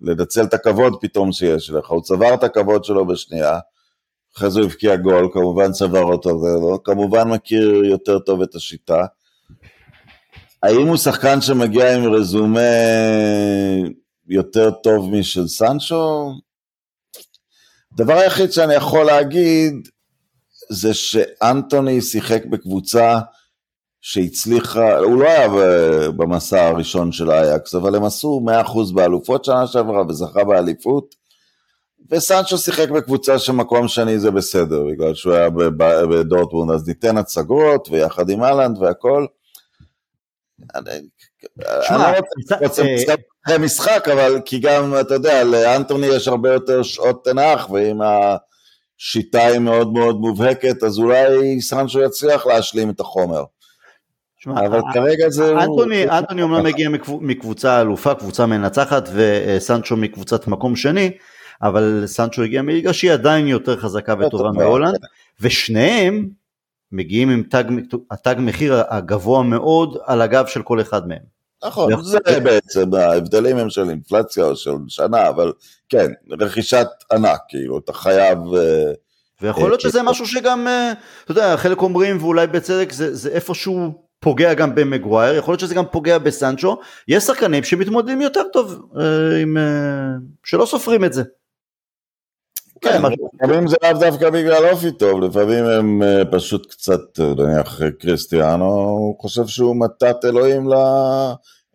לנצל 0.00 0.44
את 0.44 0.54
הכבוד 0.54 0.94
פתאום 1.00 1.32
שיש 1.32 1.70
לך, 1.70 1.88
הוא 1.88 2.02
צבר 2.02 2.34
את 2.34 2.44
הכבוד 2.44 2.84
שלו 2.84 3.06
בשנייה, 3.06 3.58
אחרי 4.38 4.50
זה 4.50 4.60
הוא 4.60 4.66
הבקיע 4.66 4.96
גול, 4.96 5.28
כמובן 5.32 5.72
צבר 5.72 6.02
אותו, 6.02 6.28
ולא, 6.28 6.78
כמובן 6.84 7.28
מכיר 7.28 7.84
יותר 7.84 8.18
טוב 8.18 8.42
את 8.42 8.54
השיטה. 8.54 9.04
האם 10.62 10.86
הוא 10.86 10.96
שחקן 10.96 11.40
שמגיע 11.40 11.96
עם 11.96 12.12
רזומה 12.12 12.60
יותר 14.26 14.70
טוב 14.70 15.10
משל 15.10 15.48
סנצ'ו? 15.48 16.32
הדבר 17.92 18.14
היחיד 18.14 18.52
שאני 18.52 18.74
יכול 18.74 19.04
להגיד 19.04 19.88
זה 20.70 20.94
שאנטוני 20.94 22.02
שיחק 22.02 22.44
בקבוצה 22.46 23.18
שהצליחה, 24.00 24.98
הוא 24.98 25.20
לא 25.20 25.28
היה 25.28 25.48
במסע 26.16 26.66
הראשון 26.66 27.12
של 27.12 27.30
אייקס, 27.30 27.74
אבל 27.74 27.94
הם 27.94 28.04
עשו 28.04 28.40
100% 28.90 28.94
באלופות 28.94 29.44
שנה 29.44 29.66
שעברה 29.66 30.02
וזכה 30.08 30.44
באליפות. 30.44 31.14
וסנצ'ו 32.10 32.58
שיחק 32.58 32.88
בקבוצה 32.88 33.38
של 33.38 33.52
מקום 33.52 33.88
שני 33.88 34.18
זה 34.18 34.30
בסדר, 34.30 34.84
בגלל 34.84 35.14
שהוא 35.14 35.32
היה 35.32 35.50
בדורטבורן, 36.10 36.70
אז 36.70 36.88
ניתן 36.88 37.16
הצגות, 37.16 37.88
ויחד 37.90 38.30
עם 38.30 38.44
אהלנד 38.44 38.78
והכל. 38.78 39.26
אני 40.74 40.84
לא 42.50 42.56
רוצה 42.60 42.82
אחרי 43.46 43.58
משחק, 43.58 44.08
אבל 44.12 44.40
כי 44.44 44.58
גם, 44.58 44.94
אתה 45.00 45.14
יודע, 45.14 45.44
לאנטוני 45.44 46.06
יש 46.06 46.28
הרבה 46.28 46.52
יותר 46.52 46.82
שעות 46.82 47.24
תנח, 47.24 47.70
ואם 47.70 47.98
השיטה 48.02 49.46
היא 49.46 49.58
מאוד 49.58 49.92
מאוד 49.92 50.16
מובהקת, 50.16 50.82
אז 50.82 50.98
אולי 50.98 51.60
סנצ'ו 51.60 52.00
יצליח 52.00 52.46
להשלים 52.46 52.90
את 52.90 53.00
החומר. 53.00 53.44
שמה, 54.36 54.66
אבל 54.66 54.80
כרגע 54.94 55.30
זה... 55.30 55.52
אנטוני, 55.52 56.08
אנטוני 56.08 56.42
אומנם 56.42 56.64
מגיע 56.64 56.88
מקבוצה 57.20 57.80
אלופה, 57.80 58.14
קבוצה 58.14 58.46
מנצחת, 58.46 59.08
וסנצ'ו 59.14 59.96
מקבוצת 59.96 60.46
מקום 60.46 60.76
שני, 60.76 61.10
אבל 61.62 62.02
סנצ'ו 62.06 62.42
הגיע 62.42 62.62
מליגה 62.62 62.92
שהיא 62.92 63.12
עדיין 63.12 63.48
יותר 63.48 63.76
חזקה 63.76 64.14
וטובה 64.18 64.50
מהולנד, 64.50 64.98
ושניהם 65.40 66.28
מגיעים 66.92 67.30
עם 67.30 67.42
תג, 67.42 67.64
התג 68.10 68.34
מחיר 68.38 68.74
הגבוה 68.88 69.42
מאוד 69.42 69.96
על 70.04 70.22
הגב 70.22 70.46
של 70.46 70.62
כל 70.62 70.80
אחד 70.80 71.08
מהם. 71.08 71.38
נכון, 71.64 71.92
זה 72.02 72.40
בעצם, 72.40 72.94
ההבדלים 72.94 73.56
הם 73.56 73.70
של 73.70 73.90
אינפלציה 73.90 74.44
או 74.44 74.56
של 74.56 74.70
שנה, 74.88 75.28
אבל 75.28 75.52
כן, 75.88 76.06
רכישת 76.30 76.86
ענק, 77.12 77.40
כאילו, 77.48 77.78
אתה 77.78 77.92
חייב... 77.92 78.38
אה, 78.56 78.92
ויכול 79.42 79.70
להיות 79.70 79.80
שזה 79.80 80.02
משהו 80.02 80.26
שגם, 80.26 80.68
אה, 80.68 80.92
אתה 81.24 81.32
יודע, 81.32 81.56
חלק 81.56 81.82
אומרים, 81.82 82.18
ואולי 82.20 82.46
בצדק, 82.46 82.92
זה, 82.92 83.14
זה 83.14 83.30
איפשהו 83.30 84.04
פוגע 84.20 84.54
גם 84.54 84.74
במגווייר, 84.74 85.36
יכול 85.36 85.52
להיות 85.52 85.60
שזה 85.60 85.74
גם 85.74 85.84
פוגע 85.86 86.18
בסנצ'ו, 86.18 86.80
יש 87.08 87.24
שחקנים 87.24 87.64
שמתמודדים 87.64 88.20
יותר 88.20 88.42
טוב, 88.52 88.88
אה, 89.00 89.40
עם, 89.42 89.56
שלא 90.44 90.66
סופרים 90.66 91.04
את 91.04 91.12
זה. 91.12 91.22
כן, 92.80 93.02
לפעמים 93.34 93.68
זה 93.68 93.76
לאו 93.82 93.92
דווקא 94.00 94.30
בגלל 94.30 94.68
אופי 94.70 94.92
טוב, 94.92 95.20
לפעמים 95.20 95.64
הם 95.64 96.02
אה, 96.02 96.22
פשוט 96.30 96.70
קצת, 96.70 97.00
נניח 97.18 97.80
קריסטיאנו, 98.00 98.64
הוא 98.64 99.20
חושב 99.20 99.46
שהוא 99.46 99.76
מתת 99.78 100.16
אלוהים 100.24 100.68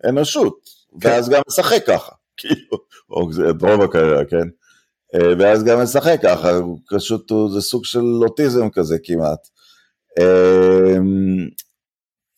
לאנושות. 0.03 0.55
ואז 1.01 1.29
גם 1.29 1.41
משחק 1.47 1.83
ככה, 1.87 2.11
כאילו, 2.37 2.77
או 3.09 3.29
את 3.49 3.61
רוב 3.61 3.81
הקריירה, 3.81 4.25
כן? 4.25 4.47
אה, 5.15 5.33
ואז 5.39 5.63
גם 5.63 5.81
משחק 5.83 6.19
ככה, 6.23 6.51
פשוט 6.89 7.31
זה 7.53 7.61
סוג 7.61 7.85
של 7.85 8.05
אוטיזם 8.23 8.69
כזה 8.69 8.97
כמעט. 9.03 9.47
אה, 10.19 10.97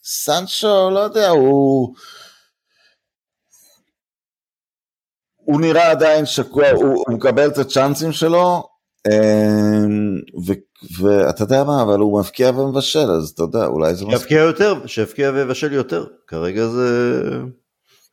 סנצ'ו, 0.04 0.90
לא 0.90 1.00
יודע, 1.00 1.30
הוא... 1.30 1.96
הוא 5.46 5.62
נראה 5.62 5.92
עדיין 5.92 6.26
שקוע, 6.26 6.70
הוא, 6.70 7.04
הוא 7.08 7.16
מקבל 7.16 7.48
את 7.48 7.58
הצ'אנסים 7.58 8.12
שלו, 8.12 8.64
אמ, 9.08 10.20
ואתה 11.00 11.44
יודע 11.44 11.64
מה, 11.64 11.82
אבל 11.82 12.00
הוא 12.00 12.20
מבקיע 12.20 12.50
ומבשל, 12.50 13.12
אז 13.12 13.30
אתה 13.30 13.44
יודע, 13.44 13.66
אולי 13.66 13.96
זה 13.96 14.06
מספיק. 14.06 14.20
שיבקיע 14.20 14.42
יותר, 14.42 14.88
שיבקיע 14.88 15.32
ויבשל 15.34 15.74
יותר, 15.74 16.06
כרגע 16.28 16.68
זה... 16.68 17.22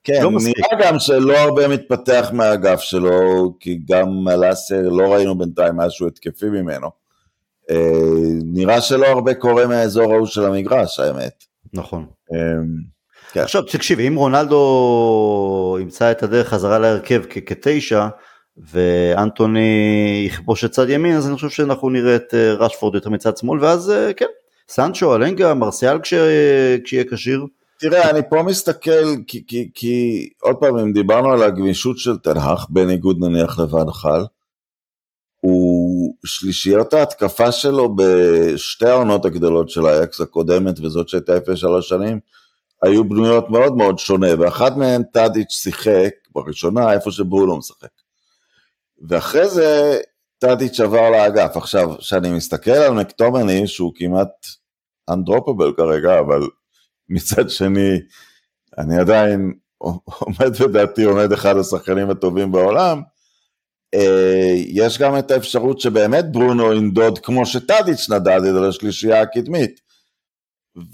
כן, 0.05 0.23
לא 0.23 0.31
נראה 0.31 0.87
גם 0.87 0.99
שלא 0.99 1.39
הרבה 1.39 1.69
מתפתח 1.69 2.31
מהאגף 2.33 2.81
שלו, 2.81 3.53
כי 3.61 3.81
גם 3.89 4.29
אלאסר 4.29 4.89
לא 4.89 5.15
ראינו 5.15 5.39
בינתיים 5.39 5.77
משהו 5.77 6.07
התקפי 6.07 6.47
ממנו. 6.47 6.89
אה, 7.71 7.77
נראה 8.45 8.81
שלא 8.81 9.07
הרבה 9.07 9.35
קורה 9.35 9.67
מהאזור 9.67 10.13
ההוא 10.15 10.27
של 10.27 10.45
המגרש, 10.45 11.01
האמת. 11.01 11.45
נכון. 11.73 12.07
כן. 13.33 13.41
עכשיו 13.41 13.63
תקשיב, 13.63 14.01
אם 14.01 14.15
רונלדו 14.17 15.79
ימצא 15.81 16.11
את 16.11 16.23
הדרך 16.23 16.49
חזרה 16.49 16.79
להרכב 16.79 17.23
כתשע, 17.47 18.09
ואנטוני 18.57 20.25
יכבוש 20.27 20.65
את 20.65 20.71
צד 20.71 20.91
ימין, 20.91 21.17
אז 21.17 21.27
אני 21.27 21.35
חושב 21.35 21.51
שאנחנו 21.51 21.91
נראה 21.91 22.17
את 22.17 22.35
אה, 22.35 22.53
רשפורד 22.53 22.95
יותר 22.95 23.11
מצד 23.11 23.37
שמאל, 23.37 23.65
ואז 23.65 23.91
אה, 23.91 24.13
כן, 24.13 24.27
סנצ'ו, 24.69 25.15
אלנגה, 25.15 25.55
מרסיאל 25.55 25.99
כשיהיה 26.03 27.05
כשיר. 27.11 27.47
תראה, 27.79 28.11
אני 28.11 28.21
פה 28.31 28.43
מסתכל, 28.43 29.05
כי, 29.27 29.45
כי, 29.47 29.71
כי 29.75 30.29
עוד 30.43 30.57
פעם, 30.57 30.79
אם 30.79 30.93
דיברנו 30.93 31.33
על 31.33 31.43
הגמישות 31.43 31.99
של 31.99 32.17
תנח, 32.17 32.67
בניגוד 32.71 33.17
נניח 33.21 33.59
לבן 33.59 33.91
חל, 33.91 34.25
הוא 35.41 36.15
שלישיות 36.25 36.95
ההתקפה 36.95 37.53
שלו 37.53 37.97
בשתי 37.97 38.87
העונות 38.87 39.25
הגדולות 39.25 39.71
של 39.71 39.87
האקס 39.87 40.21
הקודמת 40.21 40.81
וזאת 40.81 41.09
שהייתה 41.09 41.35
לפני 41.35 41.57
שלוש 41.57 41.89
שנים, 41.89 42.21
היו 42.83 43.09
בנויות 43.09 43.51
מאוד 43.51 43.77
מאוד 43.77 43.99
שונה, 43.99 44.29
ואחת 44.39 44.77
מהן 44.77 45.03
טאדיץ' 45.03 45.51
שיחק 45.51 46.11
בראשונה 46.35 46.93
איפה 46.93 47.11
שברונו 47.11 47.59
משחק. 47.59 47.89
ואחרי 49.09 49.49
זה 49.49 50.01
טאדיץ' 50.39 50.81
עבר 50.81 51.11
לאגף. 51.11 51.57
עכשיו, 51.57 51.99
כשאני 51.99 52.31
מסתכל 52.31 52.71
על 52.71 52.93
מקטומני, 52.93 53.67
שהוא 53.67 53.93
כמעט 53.97 54.47
אנדרופבל 55.11 55.73
כרגע, 55.77 56.19
אבל 56.19 56.41
מצד 57.09 57.51
שני, 57.51 58.01
אני 58.79 58.99
עדיין 58.99 59.53
עומד 59.79 60.57
בדעתי, 60.61 61.05
עומד 61.05 61.33
אחד 61.33 61.57
השחקנים 61.57 62.11
הטובים 62.11 62.53
בעולם, 62.53 63.03
אה, 63.95 64.53
יש 64.67 64.99
גם 64.99 65.19
את 65.19 65.31
האפשרות 65.31 65.81
שבאמת 65.81 66.33
ברונו 66.33 66.73
ינדוד 66.73 67.19
כמו 67.19 67.47
שטאדיץ' 67.47 68.11
נדד 68.11 68.41
את 68.45 68.69
השלישייה 68.69 69.21
הקדמית. 69.21 69.81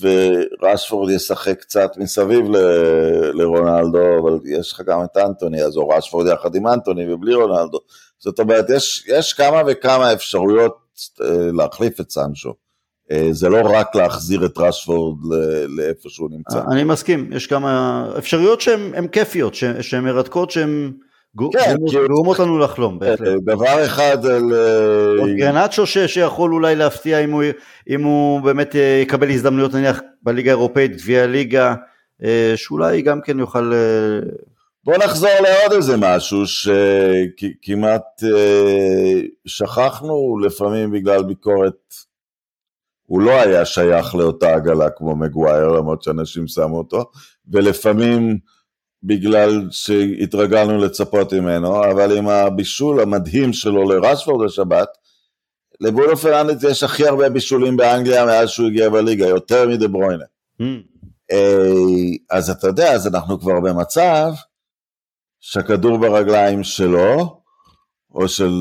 ורשפורד 0.01 1.11
ישחק 1.11 1.61
קצת 1.61 1.91
מסביב 1.97 2.51
ל- 2.51 3.31
לרונלדו, 3.35 4.19
אבל 4.23 4.39
יש 4.45 4.73
לך 4.73 4.81
גם 4.81 5.05
את 5.05 5.17
אנטוני, 5.17 5.63
אז 5.63 5.77
או 5.77 5.89
רשפורד 5.89 6.27
יחד 6.27 6.55
עם 6.55 6.67
אנטוני 6.67 7.13
ובלי 7.13 7.35
רונלדו. 7.35 7.79
זאת 8.19 8.41
אומרת, 8.41 8.65
יש, 8.71 9.09
יש 9.09 9.33
כמה 9.33 9.63
וכמה 9.67 10.13
אפשרויות 10.13 10.77
אה, 11.21 11.53
להחליף 11.53 12.01
את 12.01 12.11
סנצ'ו. 12.11 12.55
אה, 13.11 13.29
זה 13.31 13.49
לא 13.49 13.61
רק 13.65 13.95
להחזיר 13.95 14.47
את 14.47 14.59
רשפורד 14.59 15.19
לאיפה 15.69 16.09
שהוא 16.09 16.31
נמצא. 16.31 16.61
אני 16.73 16.85
מסכים, 16.85 17.33
יש 17.33 17.47
כמה 17.47 18.05
אפשרויות 18.19 18.61
שהן 18.61 19.09
כיפיות, 19.09 19.55
שהן 19.55 20.05
מרתקות, 20.05 20.51
שהן... 20.51 20.93
כן, 21.53 21.77
גורמות 22.09 22.39
לנו 22.39 22.59
לחלום, 22.59 22.99
בהחלט. 22.99 23.29
אה, 23.29 23.35
דבר 23.45 23.85
אחד 23.85 24.27
על... 24.27 24.53
עוד 25.19 25.31
גרנצ'ו 25.37 25.87
שיכול 25.87 26.55
אולי 26.55 26.77
להפתיע 26.77 27.19
אם 27.89 28.05
הוא, 28.05 28.41
באמת 28.41 28.77
אה, 28.77 29.01
יקבל 29.03 29.31
הזדמנויות 29.31 29.75
נניח 29.75 30.01
בליגה 30.23 30.51
האירופאית, 30.51 30.97
גביע 30.97 31.23
הליגה, 31.23 31.75
אה, 32.25 32.53
שאולי 32.57 33.03
גם 33.03 33.21
כן 33.21 33.39
יוכל... 33.39 33.73
בוא 34.85 34.97
נחזור 34.97 35.31
לעוד 35.43 35.73
איזה 35.73 35.97
משהו 35.97 36.43
שכמעט 36.47 38.23
שכחנו 39.47 40.39
לפעמים 40.45 40.91
בגלל 40.91 41.23
ביקורת. 41.23 41.95
הוא 43.07 43.21
לא 43.21 43.31
היה 43.31 43.65
שייך 43.65 44.15
לאותה 44.15 44.55
עגלה 44.55 44.91
כמו 44.91 45.17
מגווייר 45.17 45.69
למרות 45.69 46.03
שאנשים 46.03 46.47
שמו 46.47 46.79
אותו, 46.79 47.11
ולפעמים 47.53 48.39
בגלל 49.03 49.69
שהתרגלנו 49.71 50.79
לצפות 50.79 51.33
ממנו, 51.33 51.85
אבל 51.85 52.17
עם 52.17 52.29
הבישול 52.29 53.01
המדהים 53.01 53.53
שלו 53.53 53.89
לרשפורד 53.89 54.47
השבת, 54.47 54.89
לבולו 55.81 56.17
פרנדס 56.17 56.65
יש 56.65 56.83
הכי 56.83 57.07
הרבה 57.07 57.29
בישולים 57.29 57.77
באנגליה 57.77 58.27
מאז 58.27 58.49
שהוא 58.49 58.67
הגיע 58.67 58.89
בליגה, 58.89 59.27
יותר 59.27 59.69
מדה 59.69 59.89
ברוינה. 59.89 60.25
Mm. 60.63 61.35
אז 62.31 62.51
אתה 62.51 62.67
יודע, 62.67 62.93
אז 62.93 63.07
אנחנו 63.07 63.41
כבר 63.41 63.61
במצב 63.61 64.33
שהכדור 65.41 65.99
ברגליים 65.99 66.65
שלו, 66.65 67.41
או 68.15 68.29
של 68.29 68.53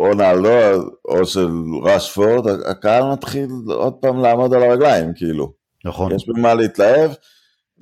רונלדו, 0.00 0.90
או 1.04 1.26
של 1.26 1.48
רשפורד, 1.84 2.48
הקהל 2.66 3.12
מתחיל 3.12 3.48
עוד 3.66 3.92
פעם 3.92 4.20
לעמוד 4.20 4.54
על 4.54 4.62
הרגליים, 4.62 5.12
כאילו. 5.14 5.52
נכון. 5.84 6.14
יש 6.14 6.28
במה 6.28 6.54
להתלהב. 6.54 7.10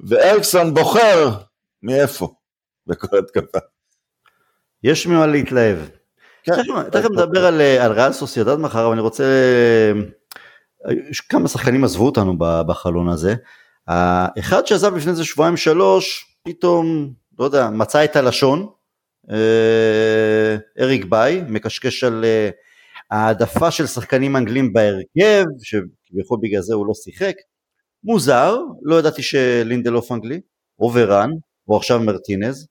ואריקסון 0.08 0.74
בוחר 0.74 1.30
מאיפה 1.82 2.34
בכל 2.86 3.18
התקפה. 3.18 3.58
יש 4.82 5.06
ממה 5.06 5.26
להתלהב. 5.26 5.78
כן. 6.42 6.52
תכף 6.90 7.10
נדבר 7.10 7.46
על, 7.46 7.60
על 7.60 7.92
ריאל 7.92 8.12
סוסיידד 8.12 8.56
מחר, 8.56 8.84
אבל 8.84 8.92
אני 8.92 9.00
רוצה... 9.00 9.24
יש 11.10 11.20
כמה 11.20 11.48
שחקנים 11.48 11.84
עזבו 11.84 12.06
אותנו 12.06 12.34
בחלון 12.38 13.08
הזה. 13.08 13.34
האחד 13.88 14.66
שעזב 14.66 14.96
לפני 14.96 15.10
איזה 15.10 15.24
שבועיים 15.24 15.56
שלוש, 15.56 16.36
פתאום, 16.42 17.12
לא 17.38 17.44
יודע, 17.44 17.70
מצא 17.70 18.04
את 18.04 18.16
הלשון. 18.16 18.66
אה, 19.30 20.56
אריק 20.80 21.04
ביי, 21.04 21.44
מקשקש 21.48 22.04
על 22.04 22.24
אה, 22.24 22.50
העדפה 23.10 23.70
של 23.70 23.86
שחקנים 23.86 24.36
אנגלים 24.36 24.72
בהרכב, 24.72 25.44
שכביכול 25.62 26.38
בגלל 26.42 26.62
זה 26.62 26.74
הוא 26.74 26.86
לא 26.86 26.94
שיחק. 26.94 27.34
מוזר, 28.04 28.58
לא 28.82 28.98
ידעתי 28.98 29.22
שלינדלוף 29.22 30.12
אנגלי, 30.12 30.40
או 30.78 30.90
ורן, 30.94 31.30
או 31.68 31.76
עכשיו 31.76 32.00
מרטינז. 32.00 32.66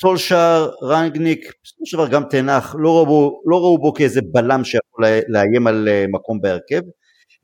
סולשאר, 0.00 0.70
רנגניק, 0.82 1.52
בסופו 1.64 1.86
של 1.86 1.96
דבר 1.96 2.08
גם 2.08 2.24
תנח, 2.24 2.74
לא 2.78 2.96
ראו, 2.96 3.42
לא 3.46 3.56
ראו 3.56 3.78
בו 3.78 3.94
כאיזה 3.94 4.20
בלם 4.32 4.64
שיכול 4.64 5.04
לאיים 5.28 5.66
על 5.66 5.88
אה, 5.88 6.04
מקום 6.12 6.40
בהרכב. 6.40 6.80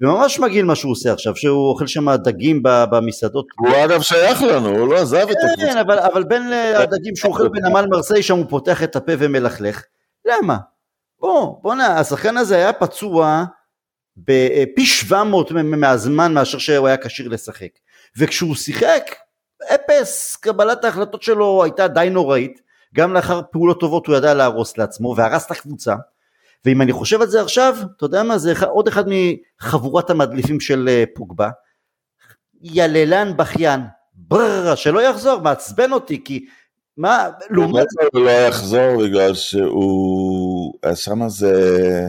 וממש 0.01 0.41
מגעיל 0.41 0.65
מה 0.65 0.75
שהוא 0.75 0.93
עושה 0.93 1.13
עכשיו, 1.13 1.37
שהוא 1.37 1.69
אוכל 1.69 1.87
שם 1.87 2.15
דגים 2.15 2.63
במסעדות. 2.63 3.47
הוא 3.59 3.85
אגב 3.85 4.03
שייך 4.03 4.43
לנו, 4.43 4.69
הוא 4.69 4.89
לא 4.89 4.97
עזב 4.97 5.17
את 5.17 5.37
הקבוצה. 5.37 5.73
כן, 5.73 5.79
אבל, 5.79 5.99
אבל 5.99 6.25
בין 6.25 6.43
הדגים 6.53 7.17
שהוא 7.17 7.33
אוכל 7.33 7.49
בנמל 7.49 7.87
מרסיי, 7.91 8.23
שם 8.23 8.37
הוא 8.37 8.47
פותח 8.49 8.83
את 8.83 8.97
הפה 8.97 9.13
ומלכלך. 9.19 9.83
למה? 10.27 10.57
בוא, 11.21 11.57
בואנה, 11.63 12.01
השחקן 12.01 12.37
הזה 12.37 12.57
היה 12.57 12.73
פצוע 12.73 13.45
בפי 14.17 14.87
700 14.87 15.51
מהזמן 15.53 16.35
מאשר 16.35 16.59
שהוא 16.59 16.87
היה 16.87 16.97
כשיר 16.97 17.29
לשחק. 17.29 17.71
וכשהוא 18.19 18.55
שיחק, 18.55 19.15
אפס, 19.75 20.37
קבלת 20.37 20.85
ההחלטות 20.85 21.23
שלו 21.23 21.65
הייתה 21.65 21.89
די 21.89 22.09
נוראית, 22.11 22.61
גם 22.95 23.13
לאחר 23.13 23.41
פעולות 23.53 23.81
טובות 23.81 24.07
הוא 24.07 24.17
ידע 24.17 24.35
להרוס 24.35 24.79
לעצמו 24.79 25.15
והרס 25.17 25.47
את 25.47 25.51
הקבוצה. 25.51 25.95
ואם 26.65 26.83
אני 26.83 26.93
חושב 26.93 27.21
על 27.21 27.27
זה 27.27 27.41
עכשיו, 27.41 27.77
אתה 27.97 28.05
יודע 28.05 28.23
מה, 28.23 28.39
זה 28.39 28.53
עוד 28.67 28.89
אחד 28.89 29.05
מחבורת 29.09 30.11
המדליפים 30.11 30.61
של 30.61 30.89
אה, 30.89 31.05
פוגבה. 31.15 31.51
יללן 32.63 33.37
בכיין, 33.37 33.81
ברר, 34.15 34.75
שלא 34.75 35.01
יחזור, 35.01 35.41
מעצבן 35.41 35.93
אותי, 35.93 36.25
כי 36.25 36.47
מה, 36.97 37.29
לעומת... 37.51 37.87
הוא 38.13 38.25
לא 38.25 38.31
יחזור 38.31 39.05
בגלל 39.05 39.35
שהוא, 39.35 40.75
שם 40.95 41.29
זה... 41.29 42.09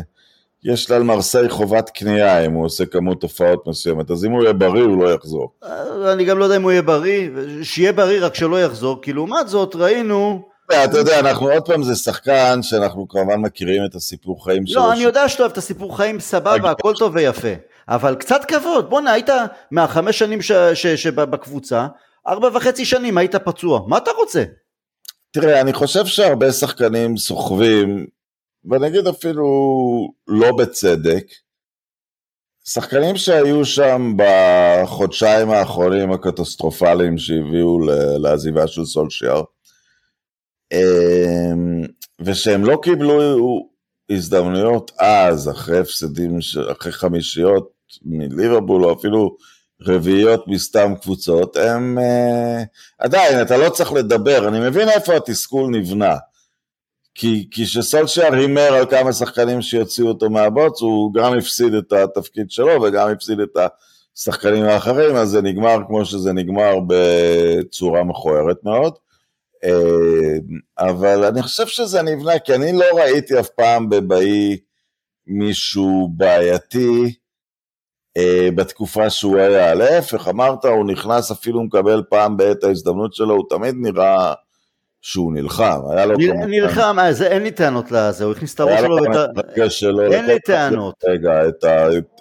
יש 0.63 0.91
על 0.91 1.03
מרסיי 1.03 1.49
חובת 1.49 1.89
קנייה 1.89 2.45
אם 2.45 2.53
הוא 2.53 2.65
עושה 2.65 2.85
כמות 2.85 3.23
הופעות 3.23 3.67
מסוימת, 3.67 4.11
אז 4.11 4.25
אם 4.25 4.31
הוא 4.31 4.43
יהיה 4.43 4.53
בריא 4.53 4.83
הוא 4.83 5.03
לא 5.03 5.13
יחזור. 5.13 5.51
אה, 5.63 6.13
אני 6.13 6.25
גם 6.25 6.39
לא 6.39 6.43
יודע 6.43 6.57
אם 6.57 6.63
הוא 6.63 6.71
יהיה 6.71 6.81
בריא, 6.81 7.29
שיהיה 7.63 7.93
בריא 7.93 8.25
רק 8.25 8.35
שלא 8.35 8.61
יחזור, 8.61 9.01
כי 9.01 9.13
לעומת 9.13 9.47
זאת 9.47 9.75
ראינו... 9.75 10.41
אתה 10.83 10.97
יודע, 10.97 11.19
אנחנו 11.19 11.51
עוד 11.51 11.65
פעם 11.65 11.83
זה 11.83 11.95
שחקן 11.95 12.59
שאנחנו 12.61 13.07
כמובן 13.07 13.39
מכירים 13.39 13.85
את 13.85 13.95
הסיפור 13.95 14.45
חיים 14.45 14.67
שלו. 14.67 14.81
לא, 14.81 14.93
אני 14.93 15.03
יודע 15.03 15.29
שאתה 15.29 15.43
אוהב 15.43 15.51
את 15.51 15.57
הסיפור 15.57 15.97
חיים 15.97 16.19
סבבה, 16.19 16.71
הכל 16.71 16.93
טוב 16.93 17.15
ויפה, 17.15 17.53
אבל 17.89 18.15
קצת 18.15 18.45
כבוד, 18.47 18.89
בואנה 18.89 19.11
היית 19.11 19.29
מהחמש 19.71 20.19
שנים 20.19 20.39
שבקבוצה, 20.95 21.87
ארבע 22.27 22.49
וחצי 22.53 22.85
שנים 22.85 23.17
היית 23.17 23.35
פצוע, 23.35 23.81
מה 23.87 23.97
אתה 23.97 24.11
רוצה? 24.11 24.43
תראה, 25.31 25.61
אני 25.61 25.73
חושב 25.73 26.05
שהרבה 26.05 26.51
שחקנים 26.51 27.17
סוחבים 27.17 28.05
ואני 28.69 28.87
אגיד 28.87 29.07
אפילו 29.07 29.45
לא 30.27 30.57
בצדק, 30.57 31.25
שחקנים 32.65 33.17
שהיו 33.17 33.65
שם 33.65 34.13
בחודשיים 34.17 35.49
האחרונים 35.49 36.11
הקטסטרופליים 36.11 37.17
שהביאו 37.17 37.79
לעזיבה 38.19 38.67
של 38.67 38.85
סולשיאר, 38.85 39.43
אמ, 40.73 41.81
ושהם 42.21 42.65
לא 42.65 42.79
קיבלו 42.83 43.21
הזדמנויות 44.09 44.91
אז, 44.99 45.49
אחרי 45.49 45.79
הפסדים, 45.79 46.37
אחרי 46.71 46.91
חמישיות 46.91 47.71
מליברבול, 48.05 48.85
או 48.85 48.93
אפילו 48.93 49.37
רביעיות 49.81 50.47
מסתם 50.47 50.93
קבוצות, 51.01 51.57
הם 51.57 51.97
uh, 51.97 52.65
עדיין, 52.99 53.41
אתה 53.41 53.57
לא 53.57 53.69
צריך 53.69 53.93
לדבר, 53.93 54.47
אני 54.47 54.59
מבין 54.59 54.89
איפה 54.89 55.15
התסכול 55.15 55.71
נבנה. 55.71 56.15
כי 57.19 57.47
כשסולשייר 57.51 58.33
הימר 58.33 58.73
על 58.73 58.85
כמה 58.85 59.13
שחקנים 59.13 59.61
שיוציאו 59.61 60.07
אותו 60.07 60.29
מהבוץ, 60.29 60.81
הוא 60.81 61.13
גם 61.13 61.37
הפסיד 61.37 61.73
את 61.73 61.93
התפקיד 61.93 62.51
שלו 62.51 62.81
וגם 62.81 63.09
הפסיד 63.09 63.39
את 63.39 63.57
השחקנים 64.17 64.63
האחרים, 64.65 65.15
אז 65.15 65.29
זה 65.29 65.41
נגמר 65.41 65.77
כמו 65.87 66.05
שזה 66.05 66.33
נגמר 66.33 66.73
בצורה 66.87 68.03
מכוערת 68.03 68.57
מאוד. 68.63 68.93
אה, 69.63 70.37
אבל 70.79 71.25
אני 71.25 71.41
חושב 71.41 71.67
שזה 71.67 72.01
נבנה, 72.01 72.39
כי 72.39 72.55
אני 72.55 72.73
לא 72.73 72.85
ראיתי 72.93 73.39
אף 73.39 73.49
פעם 73.49 73.89
בבאי 73.89 74.57
מישהו 75.27 76.09
בעייתי 76.17 77.15
אה, 78.17 78.49
בתקופה 78.55 79.09
שהוא 79.09 79.37
היה. 79.37 79.73
להפך, 79.73 80.27
אמרת, 80.27 80.65
הוא 80.65 80.85
נכנס, 80.85 81.31
אפילו 81.31 81.63
מקבל 81.63 82.03
פעם 82.09 82.37
בעת 82.37 82.63
ההזדמנות 82.63 83.13
שלו, 83.13 83.35
הוא 83.35 83.45
תמיד 83.49 83.75
נראה 83.77 84.33
שהוא 85.07 85.33
נלחם, 85.33 85.79
היה 85.91 86.05
לו... 86.05 86.17
נלחם, 86.47 86.97
אז 87.01 87.21
אין 87.21 87.43
לי 87.43 87.51
טענות 87.51 87.91
לזה, 87.91 88.23
הוא 88.23 88.31
הכניס 88.31 88.55
את 88.55 88.59
הראש 88.59 88.79
שלו 88.79 89.97
ואת 89.97 90.13
אין 90.13 90.25
לי 90.25 90.39
טענות. 90.39 90.95
רגע, 91.07 91.47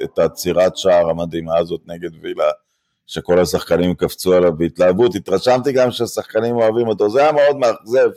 את 0.05 0.19
העצירת 0.19 0.77
שער 0.77 1.11
המדהימה 1.11 1.59
הזאת 1.59 1.81
נגד 1.87 2.11
וילה. 2.23 2.51
שכל 3.07 3.39
השחקנים 3.39 3.95
קפצו 3.95 4.35
עליו 4.35 4.57
בהתלהבות, 4.59 5.15
התרשמתי 5.15 5.73
גם 5.73 5.91
שהשחקנים 5.91 6.57
אוהבים 6.57 6.89
אותו, 6.89 7.11
זה 7.11 7.21
היה 7.23 7.33
מאוד 7.33 7.57
מאכזב 7.57 8.09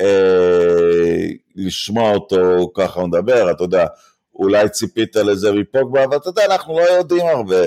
אה, 0.00 1.26
לשמוע 1.56 2.10
אותו 2.10 2.70
ככה 2.74 3.06
מדבר, 3.06 3.50
אתה 3.50 3.64
יודע, 3.64 3.86
אולי 4.34 4.68
ציפית 4.68 5.16
לזה 5.16 5.52
מפוגבה, 5.52 6.04
אבל 6.04 6.16
אתה 6.16 6.28
יודע, 6.28 6.44
אנחנו 6.44 6.78
לא 6.78 6.84
יודעים 6.84 7.26
הרבה. 7.26 7.64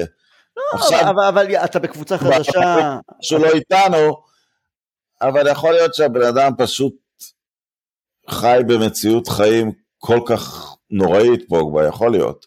לא, 0.58 1.10
אבל 1.30 1.56
אתה 1.56 1.80
בקבוצה 1.80 2.18
חדשה... 2.18 2.98
שלא 3.22 3.48
איתנו, 3.48 4.29
אבל 5.22 5.48
יכול 5.52 5.72
להיות 5.72 5.96
שהבן 5.96 6.22
אדם 6.22 6.52
פשוט 6.58 6.94
חי 8.30 8.60
במציאות 8.68 9.28
חיים 9.28 9.72
כל 9.98 10.20
כך 10.26 10.76
נוראית, 10.92 11.48
פוגבה, 11.50 11.88
יכול 11.88 12.12
להיות. 12.12 12.46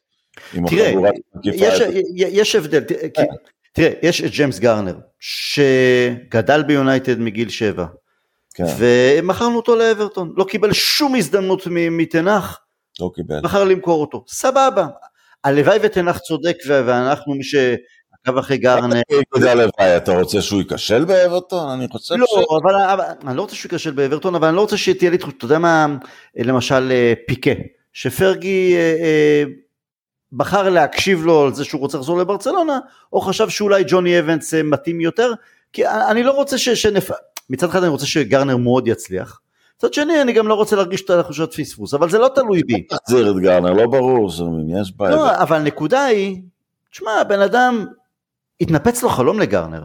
תראה, 0.67 1.11
יש, 1.45 1.83
יש 2.15 2.55
הבדל, 2.55 2.85
כי 3.15 3.23
תראה, 3.73 3.91
יש 4.03 4.21
את 4.21 4.31
ג'יימס 4.31 4.59
גארנר, 4.59 4.97
שגדל 5.21 6.63
ביונייטד 6.63 7.19
מגיל 7.19 7.49
שבע, 7.49 7.87
כן. 8.55 8.65
ומכרנו 8.79 9.57
אותו 9.57 9.77
לאברטון, 9.77 10.35
לא 10.37 10.45
קיבל 10.45 10.73
שום 10.73 11.15
הזדמנות 11.15 11.63
מתנח, 11.71 12.61
לא 13.01 13.11
קיבל. 13.15 13.41
בחר 13.43 13.65
למכור 13.65 14.01
אותו, 14.01 14.25
סבבה. 14.29 14.87
הלוואי 15.45 15.79
ותנח 15.83 16.19
צודק 16.19 16.57
ואנחנו 16.69 17.35
מי 17.35 17.45
שעקב 18.27 18.39
אחרי 18.39 18.57
גארנר. 18.57 19.01
אתה 19.97 20.13
רוצה 20.13 20.43
שהוא 20.43 20.61
ייכשל 20.61 21.05
באברטון? 21.05 21.69
אני 21.69 21.89
חושב 21.89 22.15
לא, 22.15 22.27
ש... 22.27 22.35
לא, 22.35 22.59
אבל, 22.63 22.81
אבל 22.93 23.05
אני 23.27 23.37
לא 23.37 23.43
רוצה 23.43 23.55
שהוא 23.55 23.69
ייכשל 23.73 23.91
באברטון, 23.91 24.35
אבל 24.35 24.49
אני 24.49 24.57
לא 24.57 24.61
רוצה 24.61 24.77
שתהיה 24.77 25.11
לי 25.11 25.19
תחושה, 25.19 25.37
אתה 25.37 25.45
יודע 25.45 25.59
מה, 25.59 25.87
למשל 26.37 26.93
אה, 26.93 27.13
פיקה, 27.27 27.51
שפרגי 27.93 28.75
אה, 28.77 28.81
אה, 28.81 29.45
בחר 30.33 30.69
להקשיב 30.69 31.25
לו 31.25 31.43
על 31.43 31.55
זה 31.55 31.65
שהוא 31.65 31.81
רוצה 31.81 31.99
לחזור 31.99 32.19
לברצלונה, 32.19 32.79
או 33.13 33.21
חשב 33.21 33.49
שאולי 33.49 33.85
ג'וני 33.87 34.19
אבנס 34.19 34.55
אה, 34.55 34.63
מתאים 34.63 35.01
יותר, 35.01 35.33
כי 35.73 35.87
אני 35.87 36.23
לא 36.23 36.33
רוצה 36.33 36.59
ש... 36.59 36.69
שנפ... 36.69 37.11
מצד 37.51 37.69
אחד 37.69 37.83
אני 37.83 37.89
רוצה 37.89 38.07
שגרנר 38.07 38.57
מאוד 38.57 38.89
יצליח, 38.89 39.41
מצד 39.77 39.95
שני 39.95 40.23
אני 40.23 40.33
גם 40.33 40.49
לא 40.49 40.55
רוצה 40.55 40.77
להרגיש 40.77 41.03
את 41.05 41.11
התחושת 41.11 41.55
פספוס, 41.55 41.95
אבל 41.95 42.11
זה 42.11 42.19
לא 42.19 42.29
תלוי 42.35 42.63
בי. 42.67 42.83
תחזיר 42.83 43.31
את 43.31 43.37
גרנר, 43.37 43.73
לא 43.73 43.87
ברור 43.87 44.31
יש 44.81 44.93
בעיה. 44.97 45.17
לא, 45.17 45.43
אבל 45.43 45.57
הנקודה 45.57 46.05
היא, 46.05 46.43
תשמע, 46.91 47.11
הבן 47.21 47.41
אדם, 47.41 47.87
התנפץ 48.63 49.03
לו 49.03 49.09
חלום 49.09 49.41
לגרנר, 49.41 49.83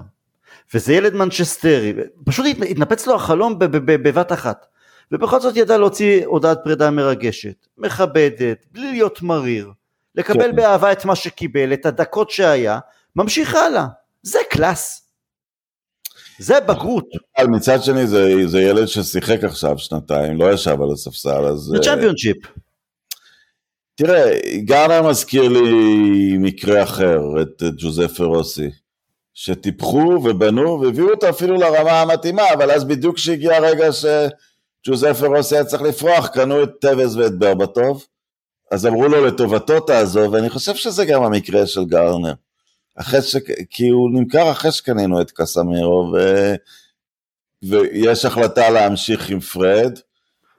וזה 0.73 0.93
ילד 0.93 1.13
מנצ'סטרי, 1.13 1.93
פשוט 2.25 2.45
התנפץ 2.69 3.07
לו 3.07 3.15
החלום 3.15 3.55
בבת 3.59 4.32
אחת. 4.32 4.65
ובכל 5.11 5.39
זאת 5.39 5.57
ידע 5.57 5.78
להוציא 5.78 6.25
הודעת 6.25 6.59
פרידה 6.63 6.91
מרגשת, 6.91 7.67
מכבדת, 7.78 8.65
בלי 8.71 8.91
להיות 8.91 9.21
מריר. 9.21 9.71
לקבל 10.15 10.51
כן. 10.51 10.55
באהבה 10.55 10.91
את 10.91 11.05
מה 11.05 11.15
שקיבל, 11.15 11.73
את 11.73 11.86
הדקות 11.86 12.30
שהיה, 12.30 12.80
ממשיך 13.15 13.55
הלאה. 13.55 13.86
זה 14.23 14.39
קלאס. 14.49 15.03
זה 16.39 16.59
בגרות. 16.59 17.05
מצד 17.47 17.84
שני 17.84 18.07
זה, 18.07 18.34
זה 18.45 18.61
ילד 18.61 18.86
ששיחק 18.86 19.43
עכשיו 19.43 19.78
שנתיים, 19.78 20.38
לא 20.38 20.53
ישב 20.53 20.82
על 20.82 20.91
הספסל, 20.93 21.45
אז... 21.45 21.57
זה 21.57 21.78
צ'מפיונשיפ. 21.84 22.38
תראה, 23.98 24.39
גארנר 24.58 25.10
מזכיר 25.10 25.48
לי 25.48 26.38
מקרה 26.38 26.84
אחר, 26.84 27.20
את 27.41 27.64
ג'וזפה 27.78 28.24
רוסי, 28.24 28.70
שטיפחו 29.34 30.20
ובנו 30.24 30.82
והביאו 30.82 31.10
אותו 31.10 31.30
אפילו 31.30 31.56
לרמה 31.56 32.02
המתאימה, 32.02 32.54
אבל 32.54 32.72
אז 32.72 32.84
בדיוק 32.84 33.16
כשהגיע 33.16 33.56
הרגע 33.56 33.89
שג'וזפה 33.91 35.28
רוסי 35.28 35.56
היה 35.56 35.66
צריך 35.66 35.82
לפרוח, 35.82 36.28
קנו 36.28 36.64
את 36.64 36.70
טוויז 36.82 37.18
ואת 37.18 37.39
ברבטוב, 37.39 38.06
אז 38.72 38.86
אמרו 38.86 39.08
לו 39.08 39.26
לטובתו 39.26 39.80
תעזוב, 39.80 40.34
ואני 40.34 40.50
חושב 40.50 40.76
שזה 40.76 41.06
גם 41.06 41.24
המקרה 41.24 41.68
של 41.68 41.86
גארנר. 41.86 42.34
ש... 43.22 43.36
כי 43.70 43.88
הוא 43.88 44.10
נמכר 44.14 44.52
אחרי 44.52 44.72
שקנינו 44.72 45.22
את 45.22 45.32
קסמירו, 45.32 46.14
ו... 46.14 46.20
ויש 47.64 48.26
החלטה 48.26 48.70
להמשיך 48.70 49.30
עם 49.30 49.39
פרד, 49.39 50.00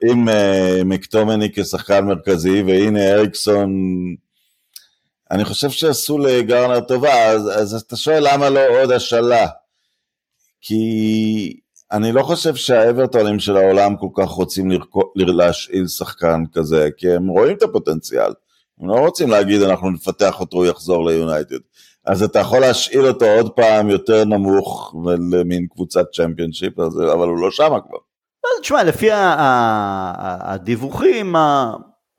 עם 0.03 0.29
uh, 0.29 0.83
מקטומני 0.85 1.49
כשחקן 1.53 2.05
מרכזי, 2.05 2.61
והנה 2.61 3.11
אריקסון, 3.11 3.69
אני 5.31 5.45
חושב 5.45 5.69
שעשו 5.69 6.17
לגארנר 6.17 6.79
טובה, 6.79 7.25
אז, 7.25 7.49
אז 7.61 7.73
אתה 7.73 7.95
שואל 7.95 8.33
למה 8.33 8.49
לא 8.49 8.81
עוד 8.81 8.91
השאלה? 8.91 9.47
כי 10.61 11.59
אני 11.91 12.11
לא 12.11 12.23
חושב 12.23 12.55
שהאברטונים 12.55 13.39
של 13.39 13.57
העולם 13.57 13.95
כל 13.95 14.07
כך 14.15 14.29
רוצים 14.29 14.71
לרקו, 14.71 15.13
להשאיל 15.15 15.87
שחקן 15.87 16.43
כזה, 16.53 16.89
כי 16.97 17.11
הם 17.11 17.27
רואים 17.27 17.57
את 17.57 17.63
הפוטנציאל. 17.63 18.31
הם 18.79 18.89
לא 18.89 18.95
רוצים 18.95 19.29
להגיד 19.29 19.61
אנחנו 19.61 19.91
נפתח 19.91 20.39
אותו, 20.39 20.57
הוא 20.57 20.65
יחזור 20.65 21.09
ליונייטד. 21.09 21.59
אז 22.05 22.23
אתה 22.23 22.39
יכול 22.39 22.59
להשאיל 22.59 23.05
אותו 23.05 23.25
עוד 23.25 23.51
פעם 23.51 23.89
יותר 23.89 24.25
נמוך 24.25 24.95
למין 25.31 25.67
קבוצת 25.67 26.05
צ'מפיונשיפ, 26.13 26.79
אבל 26.79 27.27
הוא 27.27 27.37
לא 27.37 27.51
שם 27.51 27.69
כבר. 27.87 27.97
תשמע, 28.61 28.83
לפי 28.83 29.09
הדיווחים 30.41 31.35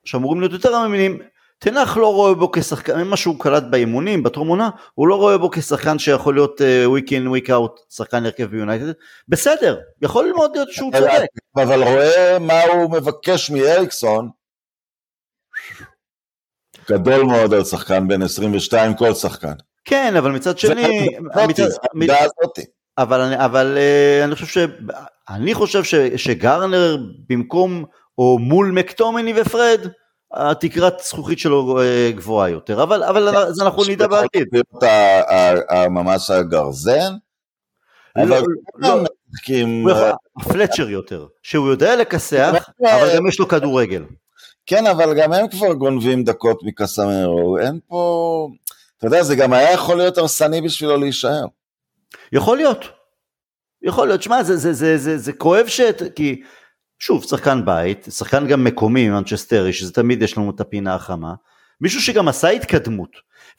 שאמורים 0.05 0.39
להיות 0.39 0.53
יותר 0.53 0.85
אמינים, 0.85 1.19
תנח 1.59 1.97
לא 1.97 2.13
רואה 2.13 2.33
בו 2.33 2.51
כשחקן, 2.51 3.01
ממה 3.01 3.17
שהוא 3.17 3.39
קלט 3.39 3.63
באימונים, 3.69 4.23
בטרום 4.23 4.47
עונה, 4.47 4.69
הוא 4.93 5.07
לא 5.07 5.15
רואה 5.15 5.37
בו 5.37 5.51
כשחקן 5.51 5.99
שיכול 5.99 6.35
להיות 6.35 6.61
וויק 6.85 7.13
אין 7.13 7.27
וויק 7.27 7.49
אאוט, 7.49 7.79
שחקן 7.89 8.25
הרכב 8.25 8.43
ביונייטד, 8.43 8.91
בסדר, 9.27 9.79
יכול 10.01 10.31
מאוד 10.35 10.51
להיות 10.55 10.71
שהוא 10.71 10.91
צודק. 10.93 11.21
אבל 11.55 11.83
רואה 11.83 12.37
מה 12.39 12.63
הוא 12.63 12.91
מבקש 12.91 13.49
מאריקסון, 13.49 14.29
גדול 16.89 17.23
מאוד 17.23 17.53
על 17.53 17.63
שחקן 17.63 18.07
בין 18.07 18.21
22 18.21 18.93
כל 18.93 19.13
שחקן. 19.13 19.53
כן, 19.85 20.15
אבל 20.15 20.31
מצד 20.31 20.57
שני, 20.57 21.07
אבל, 23.01 23.21
אני, 23.21 23.45
אבל 23.45 23.77
uh, 23.77 24.25
אני 24.25 24.35
חושב 24.35 24.47
ש... 24.47 24.57
אני 25.29 25.53
חושב 25.53 25.83
ש, 25.83 25.95
שגרנר 25.95 26.97
במקום 27.29 27.85
או 28.17 28.39
מול 28.39 28.71
מקטומני 28.71 29.33
ופרד, 29.41 29.79
התקרת 30.33 30.99
זכוכית 30.99 31.39
שלו 31.39 31.79
אה, 31.81 32.11
גבוהה 32.15 32.49
יותר, 32.49 32.83
אבל, 32.83 33.03
אבל 33.03 33.37
אז 33.37 33.61
אנחנו 33.61 33.83
נדע 33.89 34.07
בעתיד. 34.07 34.47
ממש 35.89 36.29
הגרזן? 36.29 37.13
לא, 38.15 38.37
לא, 38.77 39.03
הפלצ'ר 40.39 40.89
יותר, 40.89 41.27
שהוא 41.43 41.69
יודע 41.69 41.95
לכסח, 41.95 42.69
אבל 42.81 43.15
גם 43.15 43.27
יש 43.27 43.39
לו 43.39 43.47
כדורגל. 43.47 44.03
כן, 44.65 44.87
אבל 44.87 45.13
גם 45.13 45.33
הם 45.33 45.47
כבר 45.47 45.73
גונבים 45.73 46.23
דקות 46.23 46.59
מקסמרו, 46.63 47.57
אין 47.57 47.79
פה... 47.87 48.47
אתה 48.97 49.07
יודע, 49.07 49.23
זה 49.23 49.35
גם 49.35 49.53
היה 49.53 49.71
יכול 49.71 49.97
להיות 49.97 50.17
הרסני 50.17 50.61
בשבילו 50.61 50.97
להישאר. 50.97 51.45
יכול 52.31 52.57
להיות. 52.57 52.85
יכול 53.81 54.07
להיות, 54.07 54.23
שמע, 54.23 54.43
זה, 54.43 54.57
זה, 54.57 54.73
זה, 54.73 54.97
זה, 54.97 55.17
זה 55.17 55.33
כואב 55.33 55.67
ש... 55.67 55.81
כי 56.15 56.41
שוב, 56.99 57.23
שחקן 57.23 57.65
בית, 57.65 58.07
שחקן 58.09 58.47
גם 58.47 58.63
מקומי 58.63 59.09
מנצ'סטרי, 59.09 59.73
שזה 59.73 59.93
תמיד 59.93 60.21
יש 60.21 60.37
לנו 60.37 60.51
את 60.55 60.59
הפינה 60.59 60.95
החמה, 60.95 61.33
מישהו 61.81 62.01
שגם 62.01 62.27
עשה 62.27 62.49
התקדמות, 62.49 63.11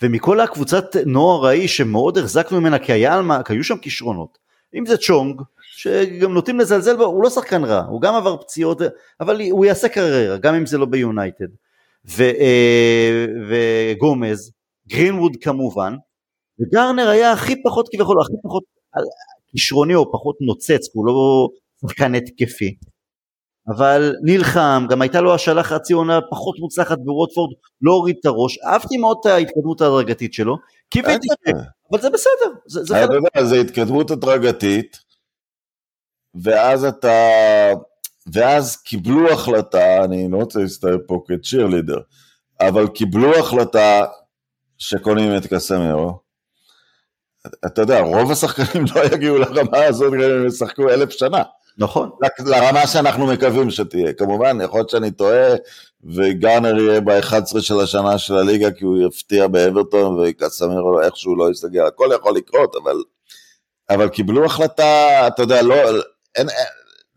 ומכל 0.03 0.41
הקבוצת 0.41 0.97
נוער 1.07 1.47
ההיא 1.47 1.69
שמאוד 1.69 2.19
החזקנו 2.19 2.61
ממנה 2.61 2.79
כי 2.79 2.93
היה, 2.93 3.21
כי 3.45 3.53
היו 3.53 3.65
שם 3.65 3.77
כישרונות, 3.77 4.39
אם 4.75 4.87
זה 4.87 4.97
צ'ונג, 4.97 5.43
שגם 5.73 6.35
נוטים 6.35 6.61
לזלזל 6.61 6.97
בו, 6.97 7.05
הוא 7.05 7.23
לא 7.23 7.31
שחקן 7.31 7.65
רע, 7.65 7.81
הוא 7.81 8.01
גם 8.01 8.15
עבר 8.15 8.37
פציעות, 8.37 8.83
אבל 9.21 9.41
הוא 9.51 9.65
יעשה 9.65 9.89
קריירה, 9.89 10.37
גם 10.37 10.55
אם 10.55 10.67
זה 10.67 10.79
לא 10.79 10.87
ביונייטד. 10.87 11.47
אה, 12.21 13.27
וגומז, 13.49 14.53
גרינווד 14.89 15.37
כמובן, 15.41 15.97
וגרנר 16.61 17.09
היה 17.09 17.33
הכי 17.33 17.63
פחות 17.63 17.89
כביכול, 17.93 18.21
הכי 18.21 18.33
פחות 18.43 18.63
כישרוני 19.51 19.95
או 19.95 20.13
פחות 20.13 20.37
נוצץ, 20.41 20.89
הוא 20.95 21.07
לא 21.07 21.49
שחקן 21.81 22.15
התקפי. 22.15 22.75
אבל 23.69 24.15
נלחם, 24.23 24.87
גם 24.91 25.03
הייתה 25.03 25.21
לו 25.21 25.35
השאלה 25.35 25.63
חצי 25.63 25.93
עונה 25.93 26.21
פחות 26.31 26.59
מוצלחת 26.59 26.99
בווטפורד, 26.99 27.55
לא 27.83 27.93
הוריד 27.93 28.17
את 28.21 28.27
הראש, 28.27 28.59
אהבתי 28.59 28.97
מאוד 28.97 29.17
את 29.21 29.27
ההתקדמות 29.27 29.81
ההדרגתית 29.81 30.35
שלו, 30.35 30.57
קיוויתי, 30.91 31.29
אבל 31.93 32.01
זה 32.01 32.11
בסדר. 32.11 32.53
זה, 32.67 32.85
זה 32.85 33.05
אתה 33.05 33.15
יודע, 33.15 33.45
זה 33.45 33.61
התקדמות 33.61 34.11
הדרגתית, 34.11 34.99
ואז 36.35 36.85
אתה, 36.85 37.19
ואז 38.33 38.77
קיבלו 38.77 39.33
החלטה, 39.33 40.05
אני 40.05 40.29
לא 40.31 40.37
רוצה 40.37 40.61
להסתכל 40.61 40.99
פה 41.07 41.23
כצ'ירלידר, 41.29 41.99
אבל 42.61 42.89
קיבלו 42.89 43.39
החלטה 43.39 44.05
שקונים 44.79 45.37
את 45.37 45.47
קסמרו. 45.47 46.22
אתה 47.47 47.83
יודע, 47.83 48.01
רוב 48.01 48.31
השחקנים 48.31 48.85
לא 48.95 49.05
יגיעו 49.15 49.39
לרמה 49.39 49.85
הזאת 49.85 50.13
גם 50.13 50.21
אם 50.21 50.47
ישחקו 50.47 50.91
אלף 50.91 51.11
שנה. 51.11 51.43
נכון. 51.79 52.11
לרמה 52.39 52.87
שאנחנו 52.87 53.27
מקווים 53.27 53.71
שתהיה. 53.71 54.13
כמובן, 54.13 54.59
יכול 54.65 54.79
להיות 54.79 54.91
שאני 54.91 55.11
טועה, 55.11 55.55
וגארנר 56.05 56.79
יהיה 56.79 57.01
ב-11 57.01 57.61
של 57.61 57.81
השנה 57.81 58.19
של 58.19 58.35
הליגה, 58.35 58.71
כי 58.71 58.85
הוא 58.85 58.99
יפתיע 59.09 59.47
באברטון, 59.47 60.19
וקסמרו 60.21 61.01
איכשהו 61.01 61.37
לא 61.37 61.51
יסתגל, 61.51 61.87
הכל 61.87 62.09
יכול 62.15 62.37
לקרות, 62.37 62.77
אבל, 62.83 62.97
אבל 63.91 64.09
קיבלו 64.09 64.45
החלטה, 64.45 65.27
אתה 65.27 65.43
יודע, 65.43 65.63
לא, 65.63 65.75
אין, 66.37 66.47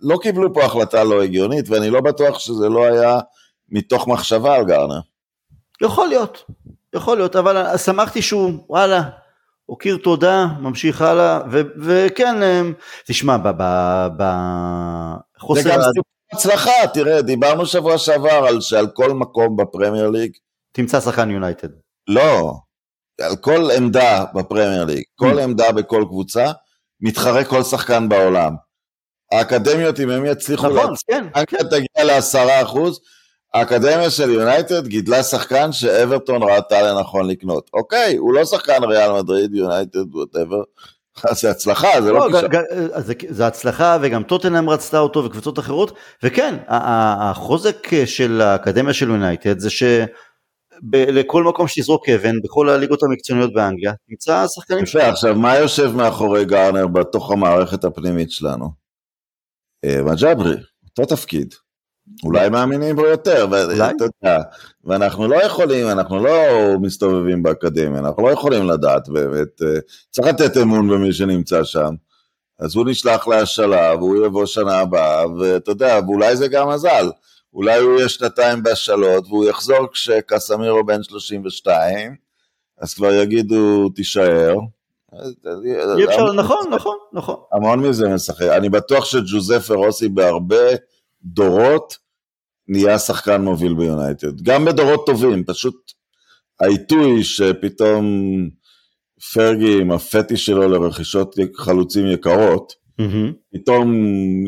לא 0.02 0.18
קיבלו 0.22 0.54
פה 0.54 0.66
החלטה 0.66 1.04
לא 1.04 1.24
הגיונית, 1.24 1.70
ואני 1.70 1.90
לא 1.90 2.02
בטוח 2.02 2.40
שזה 2.40 2.70
לא 2.70 2.86
היה 2.86 3.20
מתוך 3.70 4.08
מחשבה 4.08 4.56
על 4.56 4.66
גארנר. 4.66 5.00
יכול 5.82 6.08
להיות, 6.08 6.44
יכול 6.96 7.18
להיות, 7.18 7.36
אבל 7.36 7.78
שמחתי 7.78 8.22
שהוא, 8.22 8.52
וואלה, 8.70 9.02
הוקיר 9.66 9.98
תודה, 10.04 10.46
ממשיך 10.60 11.02
הלאה, 11.02 11.40
ו- 11.52 11.62
וכן, 11.80 12.44
אמ, 12.44 12.74
תשמע, 13.08 13.38
בחוסר... 15.38 15.62
זה 15.62 15.70
גם 15.70 15.80
סיפור 15.82 16.04
הצלחה, 16.34 16.88
תראה, 16.94 17.22
דיברנו 17.22 17.66
שבוע 17.66 17.98
שעבר 17.98 18.46
על 18.48 18.62
שעל 18.62 18.88
כל 18.88 19.14
מקום 19.14 19.58
בפרמייר 19.58 20.10
ליג... 20.10 20.32
תמצא 20.72 21.00
שחקן 21.00 21.32
יונייטד. 21.32 21.68
לא, 22.08 22.54
על 23.22 23.36
כל 23.36 23.72
עמדה 23.78 24.26
בפרמייר 24.36 24.86
ליג, 24.86 25.04
כל 25.16 25.40
mm. 25.40 25.42
עמדה 25.42 25.72
בכל 25.72 26.04
קבוצה, 26.08 26.52
מתחרה 27.02 27.44
כל 27.44 27.64
שחקן 27.64 28.10
בעולם. 28.10 28.56
האקדמיות, 29.32 30.00
אם 30.00 30.10
הם 30.10 30.26
יצליחו... 30.26 30.68
נכון, 30.68 30.94
כן. 31.08 31.28
כן. 31.48 31.58
תגיע 31.70 32.04
לעשרה 32.04 32.62
אחוז, 32.62 33.00
האקדמיה 33.56 34.10
של 34.10 34.30
יונייטד 34.30 34.88
גידלה 34.88 35.24
שחקן 35.24 35.72
שאברטון 35.72 36.44
ראתה 36.44 36.82
לנכון 36.82 37.28
לקנות. 37.28 37.70
אוקיי, 37.74 38.16
הוא 38.16 38.34
לא 38.34 38.46
שחקן 38.46 38.84
ריאל 38.84 39.12
מדריד, 39.12 39.56
יונייטד, 39.56 40.16
ווטאבר. 40.16 40.62
זה 41.32 41.52
הצלחה, 41.52 42.02
זה 42.02 42.12
לא, 42.12 42.20
לא 42.20 42.26
כישרון. 42.26 42.52
זה, 42.98 43.14
זה 43.30 43.48
הצלחה 43.48 43.98
וגם 44.02 44.24
טוטנאם 44.24 44.70
רצתה 44.70 45.00
אותו 45.00 45.24
וקבוצות 45.24 45.60
אחרות, 45.60 45.98
וכן, 46.24 46.56
החוזק 46.68 48.06
של 48.06 48.42
האקדמיה 48.42 48.94
של 48.94 49.10
יונייטד 49.10 49.60
זה 49.60 49.70
שלכל 49.70 51.44
מקום 51.44 51.68
שתזרוק 51.68 52.10
אבן, 52.10 52.42
בכל 52.44 52.70
הליגות 52.70 53.04
המקצועניות 53.04 53.54
באנגליה, 53.54 53.94
תמצא 54.10 54.46
שחקנים 54.48 54.86
שלנו. 54.86 55.12
עכשיו, 55.12 55.36
מה 55.36 55.58
יושב 55.58 55.92
מאחורי 55.96 56.46
גארנר 56.46 56.88
בתוך 56.88 57.32
המערכת 57.32 57.84
הפנימית 57.84 58.32
שלנו? 58.32 58.70
אה, 59.86 60.04
מג'אברי, 60.04 60.56
אותו 60.86 61.16
תפקיד. 61.16 61.54
אולי 62.24 62.50
מאמינים 62.50 62.96
בו 62.96 63.06
יותר, 63.06 63.48
ואנחנו 64.84 65.28
לא 65.28 65.44
יכולים, 65.44 65.88
אנחנו 65.88 66.24
לא 66.24 66.34
מסתובבים 66.82 67.44
באקדמיה, 67.44 68.00
אנחנו 68.00 68.28
לא 68.28 68.32
יכולים 68.32 68.70
לדעת 68.70 69.10
באמת, 69.10 69.62
אה, 69.62 69.80
צריך 70.10 70.28
לתת 70.28 70.58
אמון 70.58 70.88
במי 70.90 71.14
שנמצא 71.14 71.64
שם. 71.64 71.94
אז 72.60 72.76
הוא 72.76 72.86
נשלח 72.88 73.28
להשאלה, 73.28 73.96
והוא 73.96 74.26
יבוא 74.26 74.46
שנה 74.46 74.80
הבאה, 74.80 75.32
ואתה 75.32 75.72
יודע, 75.72 76.00
ואולי 76.06 76.36
זה 76.36 76.48
גם 76.48 76.70
מזל. 76.70 77.10
אולי 77.54 77.80
הוא 77.80 77.98
יהיה 77.98 78.10
שנתיים 78.10 78.64
בהשאלות, 78.64 79.28
והוא 79.28 79.46
יחזור 79.46 79.88
כשקסמירו 79.92 80.86
בן 80.86 81.04
32, 81.04 82.16
אז 82.78 82.94
כבר 82.94 83.14
יגידו, 83.14 83.90
תישאר. 83.90 84.56
אי 85.98 86.06
אפשר, 86.06 86.34
נכון, 86.34 86.70
נכון, 86.72 86.98
נכון. 87.14 87.36
המון 87.52 87.80
מזה 87.80 88.10
משחק. 88.10 88.42
אני 88.42 88.70
בטוח 88.70 89.06
שג'וזפה 89.06 89.74
רוסי 89.74 90.10
בהרבה 90.10 90.66
דורות 91.26 91.98
נהיה 92.68 93.00
שחקן 93.00 93.42
מוביל 93.42 93.74
ביונייטד. 93.74 94.42
גם 94.42 94.66
בדורות 94.66 95.06
טובים, 95.06 95.44
פשוט 95.44 95.76
העיתוי 96.60 97.24
שפתאום 97.24 98.06
פרגי 99.34 99.82
עם 99.82 99.92
הפטיש 99.92 100.46
שלו 100.46 100.70
לרכישות 100.70 101.36
חלוצים 101.56 102.08
יקרות, 102.08 102.74
mm-hmm. 103.02 103.34
פתאום 103.54 103.94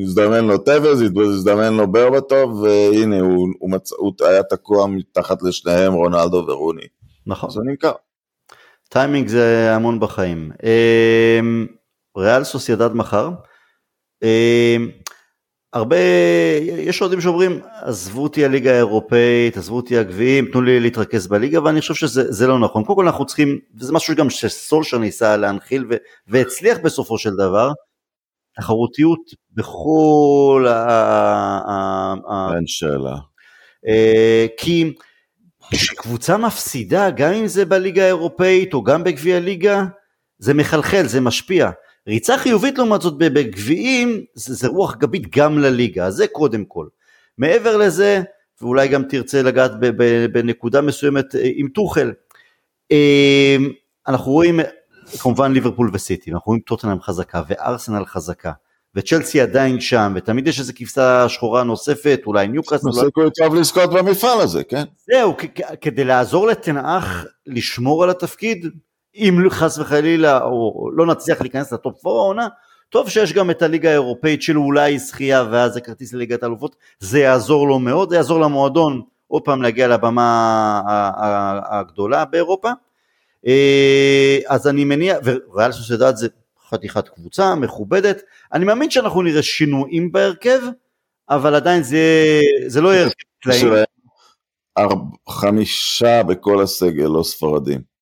הזדמן 0.04 0.46
לו 0.46 0.58
טבז, 0.58 1.02
הזדמן 1.02 1.74
לו 1.74 1.92
ברבטוב, 1.92 2.62
והנה 2.62 3.20
הוא, 3.20 3.48
הוא, 3.60 3.72
מצ... 3.72 3.92
הוא 3.92 4.14
היה 4.20 4.44
תקוע 4.44 4.88
מתחת 4.88 5.44
לשניהם, 5.44 5.94
רונלדו 5.94 6.46
ורוני. 6.48 6.88
נכון. 7.28 7.50
זה 7.50 7.60
נמכר. 7.66 7.92
טיימינג 8.90 9.28
זה 9.28 9.76
המון 9.76 10.00
בחיים. 10.00 10.52
אמ, 10.64 11.68
ריאל 12.18 12.44
סוסיידד 12.44 12.94
מחר. 12.94 13.30
הרבה, 15.78 15.98
יש 16.78 17.02
אוהדים 17.02 17.22
שאומרים, 17.22 17.60
עזבו 17.82 18.24
אותי 18.24 18.46
הליגה 18.46 18.72
האירופאית, 18.74 19.58
עזבו 19.58 19.76
אותי 19.76 19.98
הגביעים, 19.98 20.46
תנו 20.52 20.62
לי 20.62 20.80
להתרכז 20.80 21.28
בליגה, 21.28 21.64
ואני 21.64 21.82
חושב 21.82 21.94
שזה 21.94 22.48
לא 22.48 22.60
נכון. 22.60 22.84
קודם 22.84 22.96
כל 22.96 23.06
אנחנו 23.06 23.26
צריכים, 23.26 23.60
וזה 23.76 23.94
משהו 23.94 24.16
גם 24.16 24.30
שסולשר 24.30 24.98
ניסה 24.98 25.38
להנחיל 25.38 25.86
ו, 25.90 25.96
והצליח 26.28 26.78
בסופו 26.84 27.18
של 27.18 27.36
דבר, 27.36 27.72
תחרותיות 28.56 29.20
בכל 29.54 30.66
ה... 30.70 32.14
אין 32.56 32.68
שאלה. 32.68 33.16
אה, 33.88 34.46
כי 34.58 34.94
כשקבוצה 35.72 36.38
מפסידה, 36.38 37.10
גם 37.10 37.34
אם 37.34 37.48
זה 37.48 37.66
בליגה 37.66 38.04
האירופאית 38.04 38.74
או 38.74 38.84
גם 38.84 39.04
בגביע 39.04 39.38
הליגה, 39.38 39.84
זה 40.40 40.54
מחלחל, 40.54 41.04
זה 41.06 41.22
משפיע. 41.22 41.70
ריצה 42.08 42.38
חיובית 42.38 42.78
לעומת 42.78 43.02
זאת 43.02 43.18
בגביעים, 43.18 44.24
זה, 44.34 44.54
זה 44.54 44.68
רוח 44.68 44.96
גבית 44.96 45.36
גם 45.36 45.60
לליגה, 45.60 46.12
זה 46.12 46.28
קודם 46.28 46.66
כל. 46.66 46.88
מעבר 47.38 47.78
לזה, 47.78 48.22
ואולי 48.62 48.88
גם 48.88 49.04
תרצה 49.04 49.42
לגעת 49.42 49.72
בנקודה 50.32 50.82
מסוימת 50.82 51.36
אה, 51.36 51.42
עם 51.56 51.68
טוחל, 51.68 52.14
אה, 52.92 53.58
אנחנו 54.08 54.32
רואים 54.32 54.60
כמובן 55.22 55.54
ליברפול 55.54 55.90
וסיטי, 55.94 56.32
אנחנו 56.32 56.50
רואים 56.50 56.62
טוטנאם 56.62 57.02
חזקה 57.02 57.42
וארסנל 57.48 58.06
חזקה. 58.06 58.52
וצ'לסי 58.96 59.42
עדיין 59.42 59.80
שם, 59.80 60.14
ותמיד 60.16 60.48
יש 60.48 60.60
איזו 60.60 60.74
כבשה 60.76 61.30
שחורה 61.30 61.64
נוספת, 61.64 62.22
אולי 62.26 62.48
ניוקאסל. 62.48 62.92
זה 62.92 63.02
סיכוי 63.06 63.30
טוב 63.38 63.56
לזכות 63.56 63.94
במפעל 63.94 64.42
הזה, 64.42 64.64
כן? 64.64 64.84
זהו, 65.12 65.36
כדי 65.82 66.04
לעזור 66.04 66.48
לתנאך 66.48 67.26
לשמור 67.48 68.04
על 68.04 68.10
התפקיד, 68.10 68.66
אם 69.18 69.50
חס 69.50 69.78
וחלילה 69.78 70.44
או 70.44 70.90
לא 70.94 71.06
נצליח 71.06 71.42
להיכנס 71.42 71.74
לטופ 71.74 72.08
4 72.08 72.20
העונה, 72.20 72.48
טוב 72.90 73.10
שיש 73.10 73.34
גם 73.34 73.52
את 73.52 73.62
הליגה 73.62 73.90
האירופאית 73.90 74.42
של 74.42 74.58
אולי 74.58 75.00
זכייה 75.00 75.46
ואז 75.52 75.74
זה 75.74 75.82
כרטיס 75.82 76.14
לליגת 76.14 76.44
האלופות, 76.44 76.76
זה 77.00 77.20
יעזור 77.20 77.68
לו 77.68 77.80
מאוד, 77.80 78.10
זה 78.10 78.16
יעזור 78.16 78.40
למועדון 78.40 79.02
עוד 79.28 79.42
פעם 79.42 79.62
להגיע 79.62 79.88
לבמה 79.88 80.82
הגדולה 81.70 82.26
באירופה. 82.26 82.70
אה, 83.48 84.40
אז 84.48 84.68
אני 84.68 84.86
מניח, 84.86 85.18
וריאל 85.24 85.72
סוסיידד 85.72 86.16
זה 86.16 86.28
חתיכת 86.70 87.08
קבוצה 87.10 87.56
מכובדת, 87.56 88.22
אני 88.54 88.66
מאמין 88.66 88.92
שאנחנו 88.92 89.22
נראה 89.22 89.44
שינויים 89.44 90.12
בהרכב, 90.12 90.60
אבל 91.30 91.56
עדיין 91.56 91.84
זה, 91.84 92.00
זה 92.68 92.82
לא 92.82 92.94
יהיה 92.94 93.04
הרכב 93.04 93.24
חמישה 95.30 96.24
בכל 96.24 96.62
הסגל 96.62 97.08
לא 97.08 97.24
ספרדים. 97.24 97.97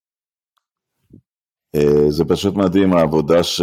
אה, 1.76 2.12
זה 2.12 2.26
פשוט 2.26 2.56
מדהים 2.56 2.94
העבודה 2.94 3.44
ש... 3.44 3.62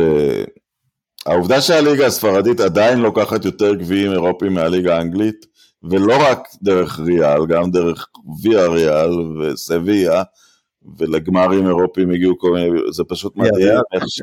העובדה 1.26 1.60
שהליגה 1.60 2.06
הספרדית 2.06 2.60
עדיין 2.60 2.98
לוקחת 2.98 3.44
יותר 3.44 3.74
גביעים 3.74 4.12
אירופיים 4.12 4.54
מהליגה 4.54 4.96
האנגלית, 4.96 5.46
ולא 5.90 6.16
רק 6.20 6.48
דרך 6.62 7.00
ריאל, 7.00 7.46
גם 7.46 7.70
דרך 7.70 8.06
ויה 8.42 8.66
ריאל 8.66 9.10
וסביה, 9.38 10.22
ולגמרים 10.98 11.66
אירופיים 11.66 12.10
הגיעו 12.10 12.38
כל 12.38 12.52
מיני, 12.52 12.70
זה 12.92 13.04
פשוט 13.08 13.36
מדהים 13.36 13.78
איך, 13.92 14.04
ש... 14.08 14.22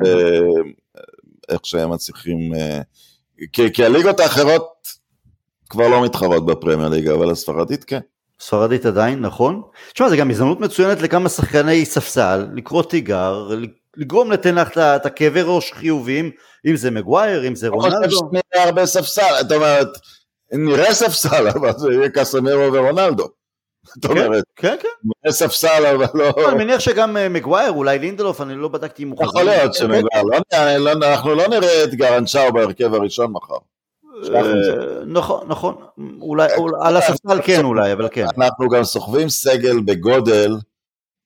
איך 1.48 1.60
שהם 1.64 1.90
מצליחים, 1.90 2.54
אה, 2.54 2.80
כי, 3.52 3.72
כי 3.72 3.84
הליגות 3.84 4.20
האחרות 4.20 4.88
כבר 5.70 5.88
לא 5.88 6.04
מתחרות 6.04 6.46
בפרמייר 6.46 6.88
ליגה, 6.88 7.14
אבל 7.14 7.30
הספרדית 7.30 7.84
כן. 7.84 8.00
ספרדית 8.40 8.86
עדיין, 8.86 9.20
נכון? 9.20 9.62
תשמע, 9.92 10.08
זה 10.08 10.16
גם 10.16 10.30
הזדמנות 10.30 10.60
מצוינת 10.60 11.02
לכמה 11.02 11.28
שחקני 11.28 11.84
ספסל, 11.84 12.46
לקרוא 12.54 12.82
תיגר, 12.82 13.48
לגרום 13.96 14.32
לתנח 14.32 14.78
את 14.78 15.06
הכאבי 15.06 15.40
ראש 15.44 15.72
חיוביים, 15.72 16.30
אם 16.66 16.76
זה 16.76 16.90
מגווייר, 16.90 17.48
אם 17.48 17.54
זה 17.54 17.68
רונלדו. 17.68 17.96
אני 17.96 18.06
חושב 18.06 18.16
שנראה 18.16 18.66
הרבה 18.66 18.86
ספסל, 18.86 19.34
זאת 19.40 19.52
אומרת, 19.52 19.88
נראה 20.52 20.94
ספסל, 20.94 21.48
אבל 21.48 21.72
זה 21.76 21.92
יהיה 21.92 22.08
קסמרו 22.08 22.72
ורונלדו. 22.72 23.28
זאת 23.86 24.06
כן, 24.06 24.10
אומרת, 24.10 24.44
כן, 24.56 24.76
כן. 24.80 24.88
נראה 25.04 25.32
ספסל 25.32 25.86
אבל 25.86 26.06
לא... 26.14 26.48
אני 26.48 26.64
מניח 26.64 26.80
שגם 26.80 27.16
אה, 27.16 27.28
מגווייר, 27.28 27.70
אולי 27.72 27.98
לינדלוף, 27.98 28.40
אני 28.40 28.54
לא 28.54 28.68
בדקתי 28.68 29.02
אם 29.02 29.10
הוא 29.10 29.18
חזר. 29.18 29.28
יכול 29.28 29.42
להיות 29.42 29.74
שמגווייר, 29.74 30.22
לא 30.78 30.92
אנחנו 30.92 31.34
לא 31.34 31.48
נראה 31.48 31.84
את 31.84 31.94
גרנצ'או 31.94 32.52
בהרכב 32.52 32.94
הראשון 32.94 33.32
מחר. 33.32 33.56
אה, 34.34 34.42
נכון, 35.06 35.48
נכון, 35.48 35.74
אולי 36.20 36.48
על 36.82 36.96
הספסל 36.96 37.42
כן 37.44 37.64
אולי, 37.64 37.92
אבל 37.92 38.08
כן. 38.12 38.26
אנחנו 38.38 38.68
גם 38.68 38.84
סוחבים 38.84 39.28
סגל 39.28 39.80
בגודל 39.80 40.56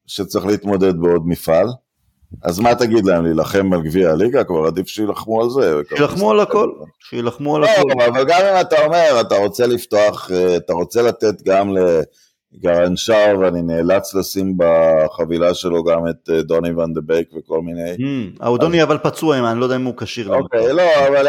שצריך 0.07 0.47
להתמודד 0.47 0.97
בעוד 1.01 1.23
מפעל. 1.27 1.67
אז 2.43 2.61
מה 2.61 2.75
תגיד 2.75 3.05
להם, 3.05 3.25
להילחם 3.25 3.73
על 3.73 3.83
גביע 3.83 4.11
הליגה? 4.11 4.45
כבר 4.45 4.67
עדיף 4.67 4.87
שילחמו 4.89 5.43
על 5.43 5.51
זה. 5.51 5.75
שילחמו 5.97 6.31
על 6.31 6.41
הכל, 6.41 6.71
שילחמו 7.09 7.57
על 7.57 7.63
לא, 7.63 7.67
הכל. 7.67 8.03
אבל 8.09 8.25
גם 8.25 8.41
אם 8.41 8.61
אתה 8.61 8.85
אומר, 8.85 9.21
אתה 9.21 9.37
רוצה 9.37 9.67
לפתוח, 9.67 10.31
אה, 10.35 10.57
אתה 10.57 10.73
רוצה 10.73 11.03
לתת 11.03 11.43
גם 11.43 11.71
לגרנצ'או, 11.77 13.39
ואני 13.41 13.63
נאלץ 13.63 14.15
לשים 14.15 14.55
בחבילה 14.57 15.55
שלו 15.55 15.85
גם 15.85 16.09
את 16.09 16.31
אה, 16.31 16.43
דוני 16.43 16.73
ואן 16.73 16.93
דה 16.93 17.01
בייק 17.01 17.29
וכל 17.39 17.61
מיני. 17.63 17.95
Hmm, 18.41 18.57
דוני 18.59 18.83
אבל 18.83 18.99
פצוע, 18.99 19.51
אני 19.51 19.61
לא 19.61 19.65
יודע 19.65 19.77
אם 19.77 19.85
הוא 19.85 19.95
כשיר. 19.97 20.35
אוקיי, 20.35 20.73
לא, 20.73 21.09
אבל 21.09 21.27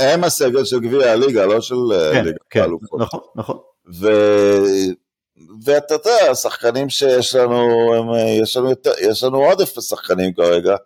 הם 0.00 0.24
הסגל 0.24 0.64
של 0.64 0.80
גביע 0.80 1.12
הליגה, 1.12 1.46
לא 1.46 1.60
של 1.60 1.74
אה, 1.92 2.12
כן, 2.12 2.24
כן. 2.50 2.70
נכון, 2.98 3.20
נכון. 3.36 3.56
ואתה 5.64 5.94
יודע, 5.94 6.30
השחקנים 6.30 6.88
שיש 6.88 7.34
לנו, 7.34 7.94
הם, 7.94 8.06
יש, 8.42 8.56
לנו 8.56 8.70
יותר, 8.70 8.92
יש 9.00 9.22
לנו 9.22 9.38
עודף 9.38 9.80
שחקנים 9.80 10.32
כרגע, 10.32 10.76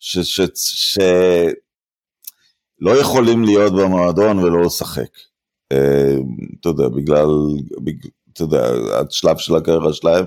שלא 0.00 0.24
ש, 0.24 0.40
ש, 0.54 0.98
לא 2.80 3.00
יכולים 3.00 3.44
להיות 3.44 3.72
במועדון 3.72 4.38
ולא 4.38 4.62
לשחק. 4.62 5.10
אה, 5.72 6.16
אתה 6.60 6.68
יודע, 6.68 6.88
בגלל, 6.88 7.28
בגלל, 7.84 8.10
אתה 8.32 8.42
יודע, 8.42 8.66
השלב 9.10 9.36
של 9.36 9.56
הקריירה 9.56 9.92
שלהם. 9.92 10.24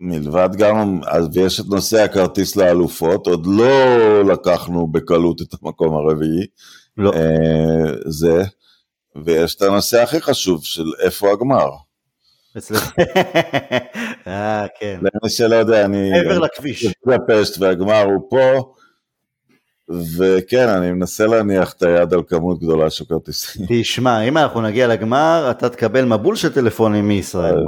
מלבד 0.00 0.48
גם, 0.58 1.00
ויש 1.32 1.60
את 1.60 1.66
נושא 1.66 2.02
הכרטיס 2.02 2.56
לאלופות, 2.56 3.26
עוד 3.26 3.46
לא 3.46 4.24
לקחנו 4.32 4.86
בקלות 4.86 5.42
את 5.42 5.54
המקום 5.62 5.94
הרביעי. 5.94 6.46
לא. 6.96 7.12
אה, 7.12 7.92
זה, 8.06 8.42
ויש 9.24 9.54
את 9.54 9.62
הנושא 9.62 10.02
הכי 10.02 10.20
חשוב 10.20 10.64
של 10.64 10.84
איפה 11.00 11.32
הגמר. 11.32 11.68
אה, 14.26 14.66
כן. 14.78 15.00
למי 15.00 15.30
שלא 15.30 15.54
יודע, 15.54 15.84
אני... 15.84 16.10
מעבר 16.10 16.38
לכביש. 16.38 16.86
בפשט 17.06 17.58
והגמר 17.60 18.02
הוא 18.02 18.30
פה, 18.30 18.74
וכן, 20.18 20.68
אני 20.68 20.92
מנסה 20.92 21.26
להניח 21.26 21.72
את 21.72 21.82
היד 21.82 22.14
על 22.14 22.22
כמות 22.28 22.58
גדולה 22.58 22.90
של 22.90 23.04
כרטיסים. 23.04 23.66
תשמע, 23.68 24.20
אם 24.20 24.38
אנחנו 24.38 24.60
נגיע 24.60 24.86
לגמר, 24.86 25.48
אתה 25.50 25.68
תקבל 25.68 26.04
מבול 26.04 26.36
של 26.36 26.52
טלפונים 26.52 27.08
מישראל. 27.08 27.66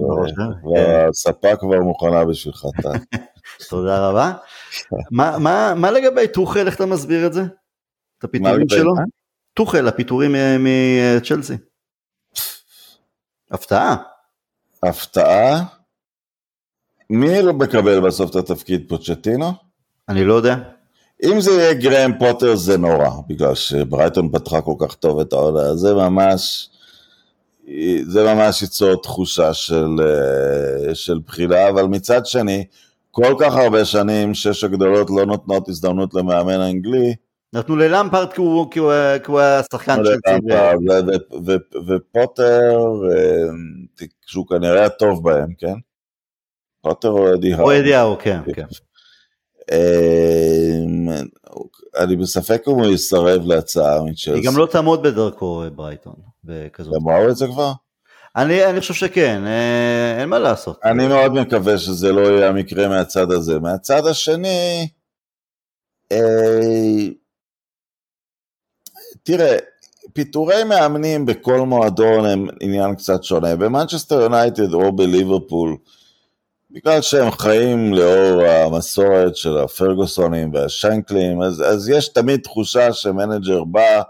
והספה 0.75 1.49
אה, 1.49 1.57
כבר 1.57 1.81
מוכנה 1.81 2.25
בשבילך, 2.25 2.65
תודה 3.71 4.09
רבה. 4.09 4.33
מה 5.77 5.91
לגבי 5.91 6.29
טוחל, 6.29 6.67
איך 6.67 6.77
אתה 6.77 6.87
מסביר 6.87 7.27
את 7.27 7.33
זה? 7.33 7.43
את 8.19 8.25
הפיטורים 8.25 8.69
שלו? 8.69 8.93
טוחל, 9.55 9.89
הפיטורים 9.89 10.35
מצ'לסי. 10.59 11.55
הפתעה. 13.51 14.14
הפתעה. 14.85 15.65
מי 17.11 17.43
לא 17.43 17.53
מקבל 17.53 18.01
בסוף 18.01 18.31
את 18.31 18.37
התפקיד 18.37 18.85
פוצ'טינו? 18.89 19.53
אני 20.09 20.25
לא 20.25 20.35
יודע. 20.35 20.57
אם 21.23 21.41
זה 21.41 21.51
יהיה 21.51 21.75
גרם 21.75 22.13
פוטר 22.19 22.57
זה 22.57 22.79
נורא, 22.79 23.11
בגלל 23.29 23.55
שברייטון 23.55 24.29
פתחה 24.33 24.61
כל 24.61 24.75
כך 24.79 24.95
טוב 24.95 25.21
את 25.21 25.33
העונה, 25.33 25.77
זה 25.77 25.95
ממש, 25.95 26.71
זה 28.03 28.35
ממש 28.35 28.63
ייצור 28.63 29.03
תחושה 29.03 29.55
של, 29.55 29.97
אה, 30.01 30.95
של 30.95 31.19
בחילה, 31.27 31.69
אבל 31.69 31.85
מצד 31.85 32.27
שני, 32.27 32.65
כל 33.11 33.35
כך 33.41 33.57
הרבה 33.57 33.85
שנים 33.85 34.35
שש 34.35 34.65
הגדולות 34.65 35.11
לא 35.11 35.27
נותנות 35.27 35.69
הזדמנות 35.69 36.15
למאמן 36.15 36.61
אנגלי, 36.61 37.15
נתנו 37.55 37.77
ללמפרט 37.77 38.33
כי 38.33 38.41
הוא, 38.41 38.71
כי 38.71 38.79
הוא, 38.79 38.93
כי 39.25 39.31
הוא 39.31 39.41
היה 39.41 39.63
שחקן 39.73 39.97
של 40.05 40.17
ציבור. 40.27 40.59
ופוטר, 41.87 42.81
אה, 43.13 44.07
שהוא 44.27 44.47
כנראה 44.47 44.85
הטוב 44.85 45.25
בהם, 45.25 45.55
כן? 45.59 45.75
פוטר 46.83 47.09
או 47.09 47.35
אדי 47.35 47.55
האו? 47.55 47.65
או 47.65 47.79
אדי 47.79 47.95
האו, 47.95 48.19
כן, 48.19 48.41
כן. 48.55 48.67
אה, 49.73 50.81
אני 51.97 52.17
בספק 52.17 52.63
אם 52.69 52.73
הוא 52.73 52.87
יסרב 52.87 53.43
להצעה 53.47 54.03
מצ'לסי. 54.05 54.31
היא 54.31 54.45
גם 54.47 54.59
לא 54.59 54.67
תעמוד 54.67 55.03
בדרכו 55.03 55.65
ברייטון. 55.75 56.15
הם 56.79 57.09
ראו 57.09 57.31
את 57.31 57.37
זה 57.37 57.47
כבר? 57.47 57.73
אני, 58.37 58.67
אני 58.67 58.81
חושב 58.81 58.95
שכן, 58.95 59.43
אה, 59.47 60.21
אין 60.21 60.29
מה 60.29 60.39
לעשות. 60.39 60.81
אני 60.85 61.09
מאוד 61.09 61.33
מקווה 61.33 61.79
שזה 61.79 62.13
לא 62.13 62.21
יהיה 62.21 62.49
המקרה 62.49 62.89
מהצד 62.89 63.33
הזה. 63.33 63.59
מהצד 63.59 64.07
השני, 64.07 64.89
תראה, 69.25 69.57
פיטורי 70.13 70.65
מאמנים 70.65 71.27
בכל 71.27 71.61
מועדון 71.61 72.27
הם 72.27 72.47
עניין 72.61 72.95
קצת 72.95 73.25
שונה. 73.25 73.57
במנצ'סטר 73.57 74.21
יונייטד 74.21 74.75
או 74.75 74.93
בליברפול, 74.93 75.77
בגלל 76.71 77.03
שהם 77.03 77.31
חיים 77.31 77.95
לאור 77.95 78.45
המסורת 78.45 79.37
של 79.37 79.59
הפרגוסונים 79.59 80.55
והשנקלים, 80.55 81.43
אז, 81.43 81.63
אז 81.67 81.89
יש 81.89 82.09
תמיד 82.09 82.41
תחושה 82.41 82.93
שמנג'ר 82.93 83.65
בא, 83.65 84.03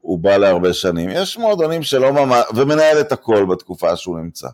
הוא 0.00 0.18
בא 0.18 0.36
להרבה 0.36 0.72
שנים. 0.72 1.10
יש 1.12 1.38
מועדונים 1.38 1.82
שלא 1.82 2.12
ממש, 2.12 2.44
ומנהל 2.54 3.00
את 3.00 3.12
הכל 3.12 3.44
בתקופה 3.44 3.96
שהוא 3.96 4.18
נמצא. 4.18 4.48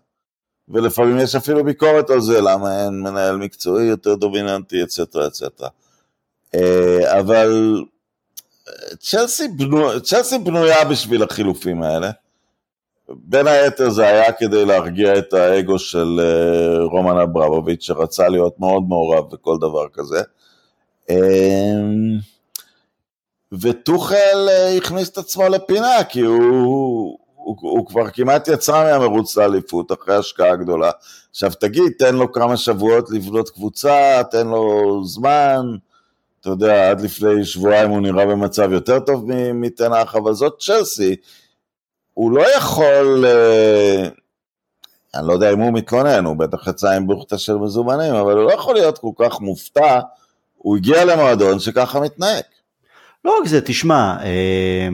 ולפעמים 0.69 1.19
יש 1.19 1.35
אפילו 1.35 1.65
ביקורת 1.65 2.11
על 2.11 2.21
זה, 2.21 2.41
למה 2.41 2.85
אין 2.85 3.01
מנהל 3.01 3.37
מקצועי 3.37 3.87
יותר 3.87 4.15
דומיננטי, 4.15 4.83
אצטרה 4.83 5.27
אצטרה. 5.27 5.69
אבל 7.05 7.83
צ'לסי, 8.99 9.49
בנו, 9.49 10.01
צ'לסי 10.01 10.39
בנויה 10.39 10.85
בשביל 10.85 11.23
החילופים 11.23 11.83
האלה. 11.83 12.11
בין 13.09 13.47
היתר 13.47 13.91
זה 13.91 14.07
היה 14.07 14.33
כדי 14.33 14.65
להרגיע 14.65 15.19
את 15.19 15.33
האגו 15.35 15.79
של 15.79 16.21
אה, 16.21 16.85
רומן 16.85 17.19
אברמוביץ' 17.19 17.83
שרצה 17.83 18.29
להיות 18.29 18.61
מאוד 18.61 18.83
מעורב 18.89 19.31
בכל 19.31 19.57
דבר 19.61 19.87
כזה. 19.93 20.23
אמ, 21.11 22.19
וטוחל 23.53 24.49
אה, 24.49 24.77
הכניס 24.77 25.11
את 25.11 25.19
עצמו 25.19 25.49
לפינה 25.49 26.05
כי 26.09 26.21
הוא, 26.21 27.19
הוא, 27.35 27.57
הוא 27.61 27.87
כבר 27.87 28.11
כמעט 28.11 28.49
יצא 28.49 28.73
מהמרוץ 28.73 29.37
לאליפות 29.37 29.93
אחרי 29.93 30.17
השקעה 30.17 30.57
גדולה. 30.57 30.91
עכשיו 31.31 31.51
תגיד, 31.61 31.93
תן 31.99 32.15
לו 32.15 32.33
כמה 32.33 32.57
שבועות 32.57 33.11
לבנות 33.11 33.51
קבוצה, 33.51 34.23
תן 34.31 34.47
לו 34.47 35.01
זמן. 35.05 35.67
אתה 36.43 36.51
יודע, 36.51 36.91
עד 36.91 37.01
לפני 37.01 37.45
שבועיים 37.45 37.91
הוא 37.91 38.01
נראה 38.01 38.27
במצב 38.27 38.73
יותר 38.73 39.01
טוב 39.01 39.25
מתנח, 39.55 40.15
אבל 40.17 40.33
זאת 40.33 40.57
צ'לסי. 40.61 41.17
הוא 42.15 42.33
לא 42.33 42.57
יכול, 42.57 43.25
אה, 43.27 44.09
אני 45.15 45.27
לא 45.27 45.33
יודע 45.33 45.53
אם 45.53 45.59
הוא 45.59 45.73
מתלונן, 45.73 46.25
הוא 46.25 46.37
בטח 46.37 46.69
יצא 46.69 46.91
עם 46.91 47.07
בוכטה 47.07 47.39
של 47.39 47.55
מזומנים, 47.55 48.15
אבל 48.15 48.37
הוא 48.37 48.45
לא 48.45 48.53
יכול 48.53 48.75
להיות 48.75 48.99
כל 48.99 49.11
כך 49.19 49.41
מופתע, 49.41 50.01
הוא 50.57 50.77
הגיע 50.77 51.05
למועדון 51.05 51.59
שככה 51.59 52.01
מתנהג. 52.01 52.43
לא 53.25 53.39
רק 53.41 53.49
זה, 53.49 53.61
תשמע, 53.61 54.17
אה, 54.25 54.89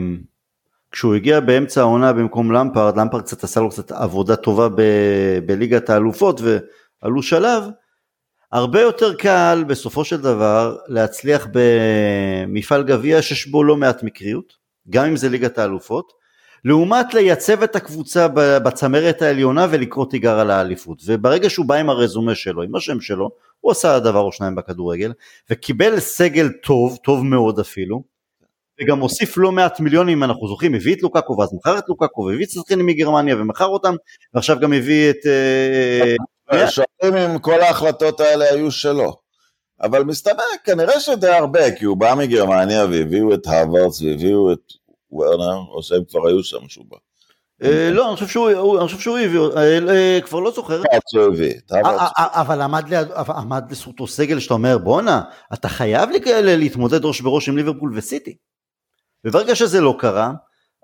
כשהוא 0.91 1.15
הגיע 1.15 1.39
באמצע 1.39 1.81
העונה 1.81 2.13
במקום 2.13 2.51
למפרד, 2.51 2.97
למפרד 2.97 3.21
קצת 3.21 3.43
עשה 3.43 3.59
לו 3.59 3.69
קצת 3.69 3.91
עבודה 3.91 4.35
טובה 4.35 4.69
ב- 4.69 5.39
בליגת 5.45 5.89
האלופות 5.89 6.41
ועלו 6.41 7.21
שלב, 7.21 7.63
הרבה 8.51 8.81
יותר 8.81 9.13
קל 9.13 9.63
בסופו 9.67 10.05
של 10.05 10.21
דבר 10.21 10.77
להצליח 10.87 11.47
במפעל 11.51 12.83
גביע 12.83 13.21
שיש 13.21 13.47
בו 13.47 13.63
לא 13.63 13.77
מעט 13.77 14.03
מקריות, 14.03 14.53
גם 14.89 15.05
אם 15.05 15.15
זה 15.15 15.29
ליגת 15.29 15.57
האלופות, 15.57 16.13
לעומת 16.65 17.13
לייצב 17.13 17.63
את 17.63 17.75
הקבוצה 17.75 18.27
בצמרת 18.33 19.21
העליונה 19.21 19.67
ולקרוא 19.71 20.05
תיגר 20.09 20.39
על 20.39 20.51
האליפות. 20.51 21.01
וברגע 21.05 21.49
שהוא 21.49 21.65
בא 21.65 21.75
עם 21.75 21.89
הרזומה 21.89 22.35
שלו, 22.35 22.61
עם 22.61 22.75
השם 22.75 23.01
שלו, 23.01 23.29
הוא 23.59 23.71
עשה 23.71 23.99
דבר 23.99 24.19
או 24.19 24.31
שניים 24.31 24.55
בכדורגל, 24.55 25.13
וקיבל 25.49 25.99
סגל 25.99 26.49
טוב, 26.63 26.97
טוב 27.03 27.25
מאוד 27.25 27.59
אפילו, 27.59 28.03
וגם 28.81 28.99
הוסיף 28.99 29.37
לא 29.37 29.51
מעט 29.51 29.79
מיליונים 29.79 30.17
אם 30.17 30.23
אנחנו 30.23 30.47
זוכרים, 30.47 30.75
הביא 30.75 30.95
את 30.95 31.03
לוקקו 31.03 31.37
ואז 31.37 31.53
מכר 31.53 31.77
את 31.77 31.83
לוקקו 31.87 32.21
והביא 32.21 32.45
את 32.45 32.49
שחקנים 32.49 32.85
מגרמניה 32.85 33.35
ומכר 33.35 33.65
אותם 33.65 33.93
ועכשיו 34.33 34.59
גם 34.59 34.73
הביא 34.73 35.09
את 35.09 35.25
אה, 35.25 36.15
שואלים 36.51 37.17
אם 37.17 37.39
כל 37.39 37.61
ההחלטות 37.61 38.19
האלה 38.19 38.45
היו 38.45 38.71
שלו. 38.71 39.15
אבל 39.81 40.03
מסתבר 40.03 40.43
כנראה 40.63 40.99
שדי 40.99 41.29
הרבה, 41.29 41.75
כי 41.75 41.85
הוא 41.85 41.97
בא 41.97 42.15
מגרמניה 42.17 42.85
והביאו 42.85 43.33
את 43.33 43.47
הווארדס 43.47 44.01
והביאו 44.01 44.53
את 44.53 44.73
וורנר, 45.11 45.57
או 45.71 45.83
שהם 45.83 46.03
כבר 46.09 46.27
היו 46.27 46.43
שם 46.43 46.69
שהוא 46.69 46.85
בא. 46.89 46.97
אה, 47.63 47.89
לא, 47.91 48.07
אני 48.07 48.15
חושב 48.15 48.27
שהוא, 48.99 49.17
הביא, 49.17 49.39
אה, 49.39 49.79
אה, 49.89 50.19
כבר 50.21 50.39
לא 50.39 50.51
זוכר. 50.51 50.81
אה. 50.91 50.97
אה, 51.73 52.07
אה, 52.19 52.41
אבל 52.41 52.61
עמד 53.27 53.71
לזכותו 53.71 54.07
סגל 54.07 54.39
שאתה 54.39 54.53
אומר 54.53 54.77
בואנה, 54.77 55.21
אתה 55.53 55.69
חייב 55.69 56.09
להתמודד 56.41 57.05
ראש 57.05 57.21
בראש 57.21 57.49
עם 57.49 57.57
ליברפול 57.57 57.91
וסיטי. 57.95 58.35
וברגע 59.25 59.55
שזה 59.55 59.81
לא 59.81 59.95
קרה, 59.99 60.31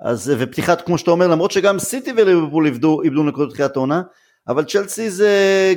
אז 0.02 0.34
ופתיחת 0.38 0.82
כמו 0.82 0.98
שאתה 0.98 1.12
אומר 1.12 1.28
למרות 1.28 1.52
שגם 1.52 1.80
סיטי 1.80 2.12
וליברפול 2.12 2.66
איבדו, 2.66 3.02
נקודות 3.04 3.50
בתחילת 3.50 3.76
העונה, 3.76 4.02
אבל 4.48 4.64
צ'לסי 4.66 5.10
זה 5.10 5.30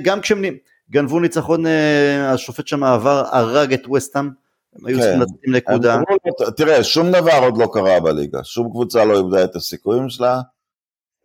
גם 0.02 0.20
כשהם 0.20 0.44
גנבו 0.90 1.20
ניצחון, 1.20 1.66
אה, 1.66 2.32
השופט 2.32 2.66
שם 2.66 2.84
עבר, 2.84 3.24
הרג 3.30 3.72
את 3.72 3.88
וסטאם, 3.88 4.30
הם 4.76 4.86
היו 4.86 4.98
כן. 4.98 5.02
צריכים 5.02 5.20
לשים 5.20 5.54
נקודה. 5.54 6.00
תראה, 6.56 6.84
שום 6.84 7.10
דבר 7.10 7.38
עוד 7.42 7.58
לא 7.58 7.68
קרה 7.72 8.00
בליגה, 8.00 8.44
שום 8.44 8.70
קבוצה 8.70 9.04
לא 9.04 9.18
איבדה 9.18 9.44
את 9.44 9.56
הסיכויים 9.56 10.08
שלה. 10.08 10.40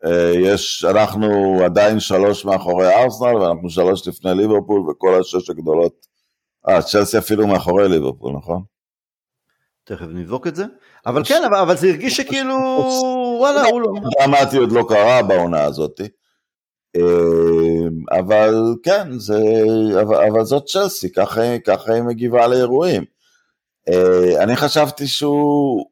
אה, 0.05 0.31
יש, 0.35 0.85
אנחנו 0.89 1.59
עדיין 1.65 1.99
שלוש 1.99 2.45
מאחורי 2.45 2.93
ארסנל, 2.93 3.35
ואנחנו 3.35 3.69
שלוש 3.69 4.07
לפני 4.07 4.35
ליברפול, 4.35 4.89
וכל 4.89 5.19
השש 5.19 5.49
הגדולות, 5.49 6.05
אה, 6.69 6.81
צ'לסי 6.81 7.17
אפילו 7.17 7.47
מאחורי 7.47 7.89
ליברפול, 7.89 8.33
נכון? 8.37 8.63
תכף 9.83 10.05
נבדוק 10.09 10.47
את 10.47 10.55
זה. 10.55 10.65
אבל 11.05 11.23
כן, 11.25 11.41
אבל, 11.61 11.75
זה 11.75 11.87
הרגיש 11.87 12.17
שכאילו, 12.17 12.55
וואלה, 13.39 13.63
הוא 13.63 13.81
לא... 13.81 13.87
דרמטי 14.19 14.57
עוד 14.57 14.71
לא 14.71 14.85
קרה 14.89 15.23
בעונה 15.23 15.63
הזאת. 15.63 16.01
אה, 16.95 18.19
אבל 18.19 18.53
כן, 18.83 19.19
זה, 19.19 19.37
אבל, 20.01 20.15
אבל 20.31 20.43
זאת 20.45 20.65
צ'לסי, 20.67 21.11
ככה, 21.11 21.41
היא- 21.41 22.01
מגיבה 22.01 22.47
לאירועים. 22.47 23.05
אה, 23.89 24.43
אני 24.43 24.55
חשבתי 24.55 25.07
שהוא, 25.07 25.85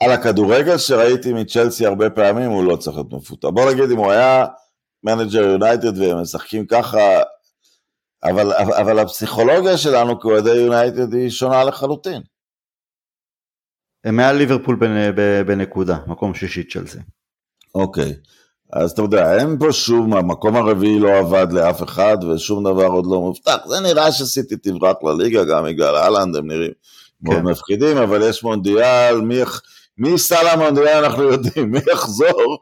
על 0.00 0.10
הכדורגל 0.10 0.78
שראיתי 0.78 1.32
מצ'לסי 1.32 1.86
הרבה 1.86 2.10
פעמים, 2.10 2.50
הוא 2.50 2.64
לא 2.64 2.76
צריך 2.76 2.96
להיות 2.96 3.12
מפוטר. 3.12 3.50
בוא 3.50 3.72
נגיד, 3.72 3.90
אם 3.90 3.96
הוא 3.96 4.12
היה 4.12 4.46
מנג'ר 5.02 5.42
יונייטד 5.42 5.98
והם 5.98 6.20
משחקים 6.22 6.66
ככה, 6.66 6.98
אבל, 8.22 8.52
אבל, 8.52 8.98
הפסיכולוגיה 8.98 9.78
שלנו 9.78 10.20
כאוהדי 10.20 10.54
יונייטד 10.54 11.14
היא 11.14 11.30
שונה 11.30 11.64
לחלוטין. 11.64 12.22
הם 14.04 14.16
מעל 14.16 14.36
ליברפול 14.36 14.78
בנקודה, 15.46 15.98
מקום 16.06 16.34
שישי 16.34 16.64
צ'לסי. 16.68 16.98
אוקיי, 17.74 18.12
אז 18.74 18.90
אתה 18.90 19.02
יודע, 19.02 19.38
אין 19.38 19.58
פה 19.58 19.72
שום, 19.72 20.14
המקום 20.14 20.56
הרביעי 20.56 20.98
לא 20.98 21.18
עבד 21.18 21.46
לאף 21.52 21.82
אחד 21.82 22.16
ושום 22.24 22.64
דבר 22.64 22.86
עוד 22.86 23.06
לא 23.06 23.20
מובטח. 23.20 23.56
זה 23.66 23.80
נראה 23.80 24.12
שסיטי 24.12 24.56
תברח 24.56 24.96
לליגה 25.02 25.44
גם 25.44 25.64
בגלל 25.64 25.96
האלנד, 25.96 26.36
הם 26.36 26.46
נראים 26.46 26.70
מאוד 27.22 27.36
כן. 27.36 27.42
מפחידים, 27.42 27.96
אבל 27.96 28.22
יש 28.28 28.44
מונדיאל, 28.44 29.20
מי, 29.20 29.40
מי 29.98 30.08
ייסע 30.08 30.54
למונדיאל 30.54 31.04
אנחנו 31.04 31.22
יודעים, 31.22 31.70
מי 31.70 31.78
יחזור, 31.92 32.58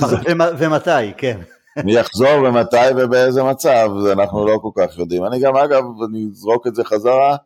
ומ- 0.28 0.54
ומתי, 0.58 1.12
כן. 1.16 1.40
מי 1.84 1.92
יחזור 1.92 2.30
ומתי 2.44 2.76
ובאיזה 2.96 3.42
מצב, 3.42 3.88
זה 4.02 4.12
אנחנו 4.12 4.46
לא 4.46 4.58
כל 4.62 4.70
כך 4.76 4.98
יודעים. 4.98 5.24
אני 5.24 5.40
גם, 5.40 5.56
אגב, 5.56 5.84
אני 6.08 6.26
אזרוק 6.32 6.66
את 6.66 6.74
זה 6.74 6.84
חזרה, 6.84 7.36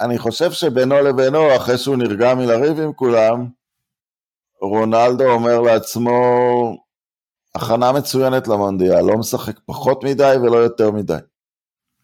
אני 0.00 0.18
חושב 0.18 0.52
שבינו 0.52 0.94
לבינו, 1.02 1.56
אחרי 1.56 1.78
שהוא 1.78 1.96
נרגע 1.96 2.34
מלריב 2.34 2.80
עם 2.80 2.92
כולם, 2.92 3.46
רונלדו 4.68 5.24
אומר 5.24 5.60
לעצמו, 5.60 6.12
הכנה 7.54 7.92
מצוינת 7.92 8.48
למונדיאל, 8.48 9.00
לא 9.00 9.18
משחק 9.18 9.60
פחות 9.66 10.04
מדי 10.04 10.34
ולא 10.42 10.56
יותר 10.56 10.90
מדי. 10.90 11.16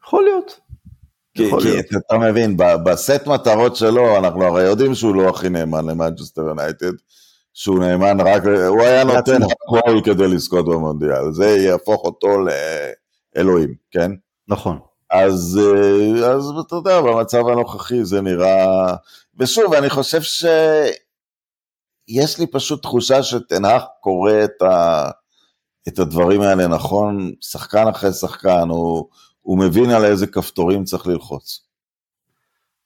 יכול 0.04 0.24
להיות. 0.24 0.60
כי, 1.34 1.42
יכול 1.42 1.62
כי 1.62 1.68
להיות. 1.68 1.86
אתה, 2.06 2.18
מבין, 2.18 2.56
בסט 2.56 3.26
מטרות 3.26 3.76
שלו, 3.76 4.18
אנחנו 4.18 4.44
הרי 4.44 4.62
יודעים 4.62 4.94
שהוא 4.94 5.14
לא 5.14 5.28
הכי 5.28 5.48
נאמן 5.48 5.86
למנצ'סטר 5.86 6.42
יונייטד, 6.42 6.92
שהוא 7.54 7.78
נאמן 7.78 8.20
רק, 8.20 8.42
הוא 8.68 8.82
היה 8.82 9.04
נותן. 9.04 9.42
הכל 9.42 10.00
כדי 10.04 10.28
לזכות 10.28 10.64
במונדיאל, 10.64 11.32
זה 11.32 11.46
יהפוך 11.46 12.04
אותו 12.04 12.28
לאלוהים, 13.36 13.74
כן? 13.90 14.12
נכון. 14.48 14.78
אז, 15.10 15.60
אה, 15.62 16.26
אז 16.26 16.52
אתה 16.66 16.76
יודע, 16.76 17.00
במצב 17.00 17.48
הנוכחי 17.48 18.04
זה 18.04 18.20
נראה... 18.20 18.94
ושוב, 19.38 19.74
אני 19.74 19.90
חושב 19.90 20.22
שיש 22.10 22.38
לי 22.38 22.46
פשוט 22.46 22.82
תחושה 22.82 23.22
שטן 23.22 23.57
האח 23.57 23.82
קורא 24.00 24.32
את, 24.44 24.62
ה... 24.62 25.10
את 25.88 25.98
הדברים 25.98 26.40
האלה 26.40 26.66
נכון, 26.66 27.32
שחקן 27.40 27.88
אחרי 27.88 28.12
שחקן, 28.12 28.68
הוא, 28.68 29.08
הוא 29.40 29.58
מבין 29.58 29.90
על 29.90 30.04
איזה 30.04 30.26
כפתורים 30.26 30.84
צריך 30.84 31.06
ללחוץ. 31.06 31.60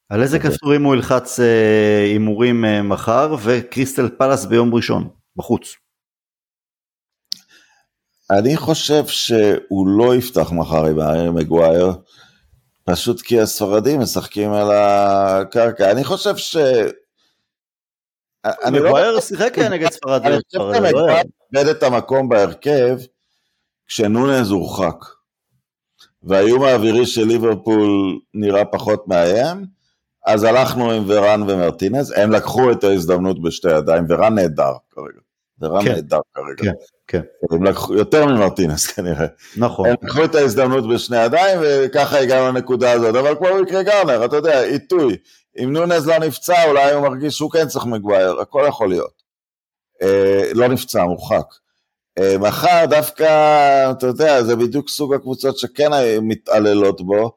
על 0.08 0.22
איזה 0.22 0.36
אוקיי. 0.36 0.50
כפתורים 0.50 0.84
הוא 0.84 0.94
ילחץ 0.94 1.40
אה, 1.40 2.04
הימורים 2.04 2.64
אה, 2.64 2.82
מחר 2.82 3.36
וקריסטל 3.42 4.08
פלאס 4.08 4.44
ביום 4.44 4.74
ראשון, 4.74 5.08
בחוץ. 5.36 5.74
אני 8.30 8.56
חושב 8.56 9.06
שהוא 9.06 9.88
לא 9.88 10.14
יפתח 10.16 10.52
מחר 10.52 10.86
עם 10.86 10.98
הארי 10.98 11.30
מגווייר, 11.30 11.92
פשוט 12.84 13.20
כי 13.20 13.40
הספרדים 13.40 14.00
משחקים 14.00 14.52
על 14.52 14.70
הקרקע. 14.72 15.90
אני 15.90 16.04
חושב 16.04 16.36
ש... 16.36 16.56
אני 18.64 18.78
לא 18.78 18.84
מגווייר 18.84 19.20
שיחק 19.20 19.58
נגד 19.58 19.90
ספרד. 19.90 20.26
אני 20.26 20.36
חושב 20.36 20.58
ספרד, 20.58 20.74
שמגווייר 20.74 21.06
לא? 21.06 21.58
איבד 21.58 21.68
את 21.68 21.82
המקום 21.82 22.28
בהרכב 22.28 22.98
כשנונז 23.86 24.50
הורחק. 24.50 25.04
והאיום 26.22 26.62
האווירי 26.62 27.06
של 27.06 27.24
ליברפול 27.24 28.18
נראה 28.34 28.64
פחות 28.64 29.08
מאיים, 29.08 29.64
אז 30.26 30.44
הלכנו 30.44 30.92
עם 30.92 31.04
ורן 31.06 31.42
ומרטינז, 31.42 32.14
הם 32.16 32.30
לקחו 32.30 32.72
את 32.72 32.84
ההזדמנות 32.84 33.42
בשתי 33.42 33.68
ידיים, 33.70 34.04
ורן 34.08 34.34
נהדר 34.34 34.72
כרגע. 34.90 35.20
ורן 35.60 35.84
כן. 35.84 35.92
נהדר 35.92 36.20
כרגע. 36.34 36.72
כן, 36.72 36.72
כן. 37.06 37.20
הם 37.50 37.64
לקחו, 37.64 37.94
יותר 37.94 38.26
ממרטינז 38.26 38.86
כנראה. 38.86 39.26
נכון. 39.56 39.88
הם 39.88 39.94
לקחו 40.02 40.24
את 40.24 40.34
ההזדמנות 40.34 40.88
בשני 40.88 41.24
ידיים, 41.24 41.58
וככה 41.62 42.18
הגענו 42.18 42.48
לנקודה 42.48 42.92
הזאת. 42.92 43.14
אבל 43.14 43.34
כמו 43.34 43.48
במקרה 43.48 43.82
גרנר, 43.82 44.24
אתה 44.24 44.36
יודע, 44.36 44.62
עיתוי. 44.62 45.16
אם 45.62 45.72
נונז 45.72 46.06
לא 46.06 46.18
נפצע, 46.18 46.64
אולי 46.68 46.92
הוא 46.92 47.08
מרגיש 47.08 47.34
שהוא 47.34 47.50
כן 47.50 47.68
צריך 47.68 47.86
מגווייר, 47.86 48.40
הכל 48.40 48.64
יכול 48.68 48.88
להיות. 48.88 49.22
אה, 50.02 50.50
לא 50.54 50.68
נפצע, 50.68 51.04
מורחק. 51.04 51.46
אה, 52.18 52.38
מחר 52.38 52.84
דווקא, 52.90 53.90
אתה 53.90 54.06
יודע, 54.06 54.42
זה 54.42 54.56
בדיוק 54.56 54.88
סוג 54.88 55.14
הקבוצות 55.14 55.58
שכן 55.58 55.90
מתעללות 56.22 57.00
בו. 57.00 57.32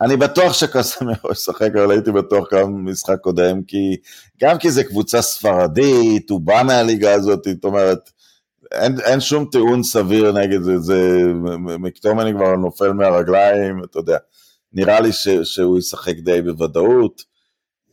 אני 0.00 0.16
בטוח 0.16 0.52
שקסמירו 0.52 1.30
ישחק, 1.32 1.70
אבל 1.74 1.90
הייתי 1.90 2.12
בטוח 2.12 2.54
גם 2.54 2.62
במשחק 2.62 3.20
קודם, 3.20 3.62
כי 3.62 3.96
גם 4.42 4.58
כי 4.58 4.70
זה 4.70 4.84
קבוצה 4.84 5.22
ספרדית, 5.22 6.30
הוא 6.30 6.40
בא 6.40 6.62
מהליגה 6.66 7.14
הזאת, 7.14 7.44
זאת 7.44 7.64
אומרת, 7.64 8.10
אין, 8.72 9.00
אין 9.04 9.20
שום 9.20 9.44
טיעון 9.52 9.82
סביר 9.82 10.32
נגד 10.32 10.62
זה, 10.62 10.78
זה 10.78 11.22
מקטומני 11.78 12.32
כבר 12.32 12.56
נופל 12.56 12.92
מהרגליים, 12.92 13.84
אתה 13.84 13.98
יודע, 13.98 14.16
נראה 14.72 15.00
לי 15.00 15.12
ש, 15.12 15.28
שהוא 15.28 15.78
ישחק 15.78 16.16
די 16.16 16.42
בוודאות. 16.42 17.22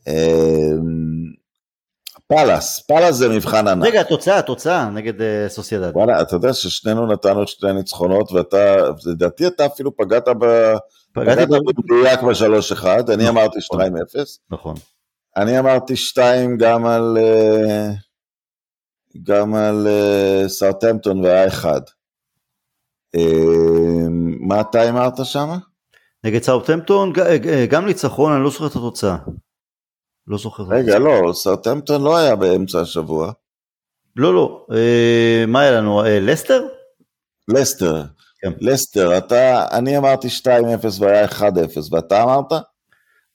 אמ, 0.06 1.18
פאלאס, 2.26 2.80
פאלאס 2.80 3.14
זה 3.14 3.28
מבחן 3.28 3.68
ענק. 3.68 3.86
רגע, 3.86 4.00
התוצאה, 4.00 4.38
התוצאה 4.38 4.90
נגד 4.90 5.22
אה, 5.22 5.48
סוסיידד. 5.48 5.90
וואלה, 5.94 6.22
אתה 6.22 6.36
יודע 6.36 6.52
ששנינו 6.52 7.06
נתנו 7.06 7.46
שתי 7.46 7.72
ניצחונות, 7.72 8.32
ואתה, 8.32 8.76
לדעתי 9.06 9.46
אתה 9.46 9.66
אפילו 9.66 9.96
פגעת 9.96 10.28
ב... 10.28 10.74
פגעתי. 11.12 11.46
במדויק 11.46 12.20
ב-3-1, 12.22 12.86
אני 12.86 13.24
נכון. 13.24 13.26
אמרתי 13.26 13.58
2-0, 13.58 13.78
נכון. 14.50 14.74
אני 15.36 15.58
אמרתי 15.58 15.96
2 15.96 16.56
גם 16.56 16.86
על... 16.86 17.18
אה, 17.20 17.90
גם 19.22 19.54
על 19.54 19.86
אה, 19.86 20.48
סאוטהמפטון 20.48 21.24
והיה 21.24 21.48
1. 21.48 21.82
מה 24.40 24.60
אתה 24.60 24.88
אמרת 24.88 25.14
שם? 25.24 25.48
נגד 26.24 26.42
סאוטהמפטון 26.42 27.12
ג- 27.12 27.18
אה, 27.48 27.66
גם 27.66 27.86
ניצחון, 27.86 28.32
אני 28.32 28.44
לא 28.44 28.50
זוכר 28.50 28.66
את 28.66 28.70
התוצאה. 28.76 29.16
לא 30.26 30.38
זוכר. 30.38 30.62
רגע. 30.62 30.98
לא, 30.98 31.32
סאוטהמפטון 31.32 32.02
לא 32.02 32.16
היה 32.16 32.36
באמצע 32.36 32.80
השבוע. 32.80 33.32
לא, 34.16 34.34
לא. 34.34 34.66
אה, 34.72 35.44
מה 35.48 35.60
היה 35.60 35.70
לנו? 35.70 36.04
אה, 36.04 36.20
לסטר? 36.20 36.62
לסטר, 37.48 38.02
כן. 38.40 38.52
לסטר, 38.60 39.18
אתה, 39.18 39.66
אני 39.78 39.98
אמרתי 39.98 40.28
2-0 40.28 40.50
והיה 41.00 41.24
1-0, 41.28 41.40
ואתה 41.92 42.22
אמרת? 42.22 42.52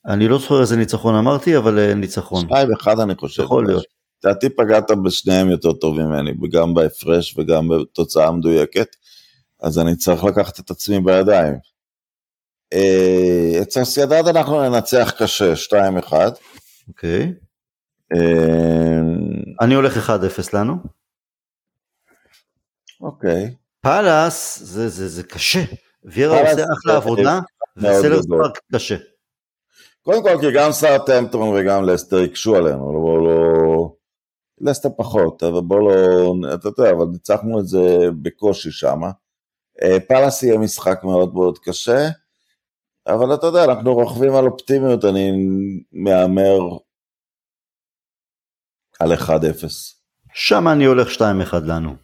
אני 0.07 0.27
לא 0.27 0.37
זוכר 0.39 0.61
איזה 0.61 0.75
ניצחון 0.77 1.15
אמרתי, 1.15 1.57
אבל 1.57 1.79
אה, 1.79 1.93
ניצחון. 1.93 2.45
2-1 2.45 3.01
אני 3.03 3.15
חושב. 3.15 3.43
יכול 3.43 3.65
להיות. 3.67 3.83
לדעתי 4.23 4.49
פגעת 4.49 4.91
בשניהם 5.03 5.49
יותר 5.49 5.73
טוב 5.73 5.95
ממני, 6.01 6.31
גם 6.51 6.73
בהפרש 6.73 7.35
וגם 7.37 7.67
בתוצאה 7.67 8.27
המדויקת, 8.27 8.95
אז 9.61 9.79
אני 9.79 9.95
צריך 9.95 10.23
לקחת 10.23 10.59
את 10.59 10.71
עצמי 10.71 10.99
בידיים. 10.99 11.53
אה, 12.73 13.61
את 13.61 13.71
סוסיידד 13.71 14.27
אנחנו 14.27 14.69
ננצח 14.69 15.13
קשה, 15.19 15.53
2-1. 16.09 16.13
אוקיי. 16.87 17.33
אה, 18.15 18.99
אני 19.61 19.75
הולך 19.75 20.09
1-0 20.09 20.11
לנו. 20.53 20.75
אוקיי. 23.01 23.55
פאלאס 23.81 24.59
זה, 24.63 24.89
זה, 24.89 25.07
זה 25.07 25.23
קשה. 25.23 25.63
וירה 26.05 26.39
עושה 26.41 26.63
אחלה 26.73 26.95
עבודה, 26.95 27.39
וסלהרסט 27.77 28.25
פארק 28.27 28.59
קשה. 28.73 28.95
קודם 30.01 30.23
כל 30.23 30.37
כי 30.41 30.51
גם 30.55 30.71
סאוטהמפטון 30.71 31.49
וגם 31.55 31.83
לסטר 31.83 32.21
הקשו 32.21 32.55
עלינו, 32.55 32.93
לא, 32.93 33.23
לא, 33.23 33.93
לסטר 34.61 34.89
פחות, 34.97 35.43
אבל 35.43 35.61
בוא 35.61 35.79
לא, 35.79 36.33
אתה 36.53 36.67
יודע, 36.67 36.91
אבל 36.91 37.05
ניצחנו 37.11 37.59
את 37.59 37.67
זה 37.67 37.97
בקושי 38.21 38.71
שם. 38.71 39.01
אה, 39.83 39.97
פאלאס 40.07 40.43
יהיה 40.43 40.57
משחק 40.57 40.99
מאוד 41.03 41.33
מאוד 41.33 41.59
קשה, 41.59 42.09
אבל 43.07 43.33
אתה 43.33 43.47
יודע, 43.47 43.63
אנחנו 43.65 43.93
רוכבים 43.93 44.35
על 44.35 44.45
אופטימיות, 44.45 45.05
אני 45.05 45.31
מהמר 45.91 46.59
על 48.99 49.13
1-0. 49.13 49.23
שם 50.33 50.67
אני 50.67 50.85
הולך 50.85 51.07
2-1 51.07 51.21
לנו. 51.67 51.95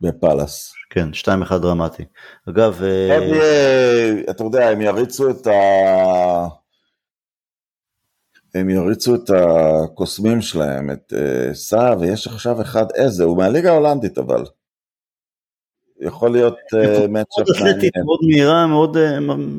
בפאלאס. 0.00 0.72
כן, 0.90 1.08
2-1 1.52 1.58
דרמטי. 1.58 2.04
אגב... 2.48 2.82
אה, 2.82 4.30
אתה 4.30 4.44
יודע, 4.44 4.68
הם 4.68 4.80
יריצו 4.80 5.30
את 5.30 5.46
ה... 5.46 5.50
הם 8.54 8.70
יריצו 8.70 9.14
את 9.14 9.30
הקוסמים 9.30 10.40
שלהם, 10.40 10.90
את 10.90 11.12
uh, 11.12 11.54
סע, 11.54 11.94
ויש 12.00 12.26
עכשיו 12.26 12.62
אחד 12.62 12.84
איזה, 12.94 13.24
הוא 13.24 13.38
מהליגה 13.38 13.70
ההולנדית 13.70 14.18
אבל. 14.18 14.44
יכול 16.00 16.32
להיות 16.32 16.56
מצ'אפ 17.08 17.60
מעניין. 17.60 17.90
מאוד 18.04 18.18
מהירה, 18.22 18.66
מאוד 18.66 18.96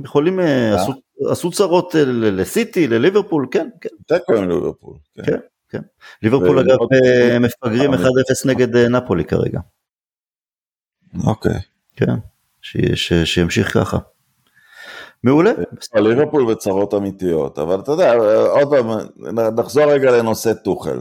יכולים, 0.04 0.40
עשו 1.30 1.52
צרות 1.52 1.96
לסיטי, 2.12 2.88
לליברפול, 2.88 3.48
כן, 3.52 3.70
כן. 3.82 3.90
תיקו 4.08 4.36
עם 4.36 4.50
ליברפול. 4.50 4.94
כן, 5.26 5.38
כן. 5.70 5.82
ליברפול 6.24 6.60
אגב 6.60 6.78
מפגרים 7.40 7.94
1-0 7.94 7.98
נגד 8.46 8.76
נפולי 8.78 9.26
כרגע. 9.26 9.60
אוקיי. 11.28 11.60
כן, 11.96 12.14
שימשיך 13.26 13.74
ככה. 13.74 13.98
מעולה. 15.24 15.52
ליברפול 15.96 16.44
וצרות 16.50 16.94
אמיתיות, 16.94 17.60
אבל 17.60 17.80
אתה 17.80 17.92
יודע, 17.92 18.14
עוד 18.50 18.70
פעם, 18.70 18.88
נחזור 19.56 19.84
רגע 19.84 20.12
לנושא 20.12 20.54
טוחל. 20.54 21.00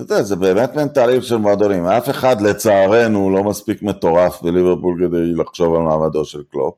אתה 0.00 0.12
יודע, 0.12 0.22
זה 0.22 0.36
באמת 0.36 0.74
מנטליות 0.74 1.24
של 1.24 1.36
מועדונים, 1.36 1.86
אף 1.86 2.10
אחד 2.10 2.40
לצערנו 2.40 3.30
לא 3.30 3.44
מספיק 3.44 3.82
מטורף 3.82 4.42
בליברפול 4.42 5.06
כדי 5.06 5.34
לחשוב 5.34 5.74
על 5.74 5.80
מעמדו 5.80 6.24
של 6.24 6.42
קלופ. 6.50 6.74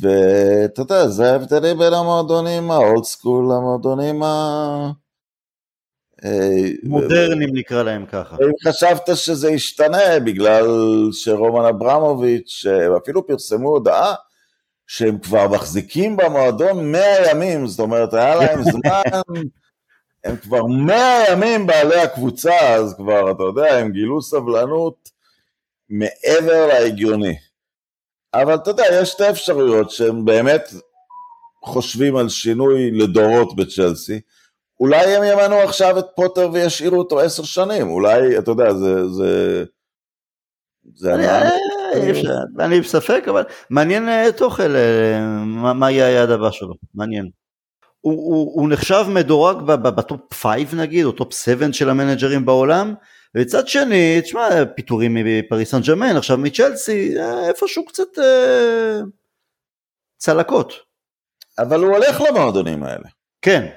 ואתה 0.00 0.82
יודע, 0.82 1.08
זה 1.08 1.32
ההבדלים 1.32 1.78
בין 1.78 1.92
המועדונים 1.92 2.70
ה 2.70 2.79
old 2.79 3.04
school 3.04 3.44
למועדונים 3.44 4.22
ה... 4.22 4.90
מודרניים 6.82 7.56
נקרא 7.56 7.82
להם 7.82 8.06
ככה. 8.06 8.36
אם 8.36 8.70
חשבת 8.70 9.10
שזה 9.14 9.50
ישתנה 9.50 10.20
בגלל 10.24 10.66
שרומן 11.12 11.64
אברמוביץ', 11.64 12.64
אפילו 13.02 13.26
פרסמו 13.26 13.68
הודעה 13.68 14.14
שהם 14.86 15.18
כבר 15.18 15.48
מחזיקים 15.48 16.16
במועדון 16.16 16.92
100 16.92 17.02
ימים, 17.30 17.66
זאת 17.66 17.80
אומרת 17.80 18.14
היה 18.14 18.34
להם 18.34 18.62
זמן, 18.72 19.42
הם 20.24 20.36
כבר 20.36 20.66
100 20.66 21.24
ימים 21.30 21.66
בעלי 21.66 22.00
הקבוצה, 22.00 22.74
אז 22.74 22.94
כבר 22.96 23.30
אתה 23.30 23.42
יודע, 23.42 23.78
הם 23.78 23.92
גילו 23.92 24.22
סבלנות 24.22 25.10
מעבר 25.88 26.66
להגיוני. 26.66 27.36
אבל 28.34 28.54
אתה 28.54 28.70
יודע, 28.70 28.84
יש 28.92 29.08
שתי 29.08 29.30
אפשרויות 29.30 29.90
שהם 29.90 30.24
באמת 30.24 30.62
חושבים 31.64 32.16
על 32.16 32.28
שינוי 32.28 32.90
לדורות 32.90 33.56
בצ'לסי. 33.56 34.20
אולי 34.80 35.16
הם 35.16 35.22
ימנו 35.24 35.56
עכשיו 35.56 35.98
את 35.98 36.06
פוטר 36.16 36.50
וישאירו 36.52 36.98
אותו 36.98 37.20
עשר 37.20 37.42
שנים, 37.42 37.88
אולי, 37.90 38.38
אתה 38.38 38.50
יודע, 38.50 38.74
זה... 38.74 39.08
זה... 39.08 39.64
זה 40.94 41.14
אני 42.58 42.80
בספק, 42.80 43.24
אבל 43.28 43.42
מעניין 43.70 44.08
אה, 44.08 44.32
טוכל, 44.36 44.76
אה, 44.76 45.20
מה 45.74 45.90
יהיה 45.90 46.06
היעד 46.06 46.30
הבא 46.30 46.50
שלו, 46.50 46.74
מעניין. 46.94 47.41
הוא 48.02 48.68
נחשב 48.68 49.04
מדורג 49.08 49.56
בטופ 49.66 50.34
5 50.34 50.74
נגיד, 50.74 51.04
או 51.04 51.12
טופ 51.12 51.32
7 51.32 51.72
של 51.72 51.90
המנג'רים 51.90 52.44
בעולם, 52.44 52.94
וצד 53.34 53.68
שני, 53.68 54.20
תשמע, 54.22 54.48
פיטורים 54.76 55.14
מפריס 55.14 55.70
סן 55.70 55.80
ג'רמן, 55.80 56.16
עכשיו 56.16 56.38
מצ'לסי, 56.38 57.18
אה, 57.18 57.48
איפשהו 57.48 57.84
קצת 57.86 58.18
צלקות. 60.18 60.72
אבל 61.58 61.84
הוא 61.84 61.94
הולך 61.94 62.20
למועדונים 62.20 62.82
האלה. 62.82 63.08
כן, 63.42 63.68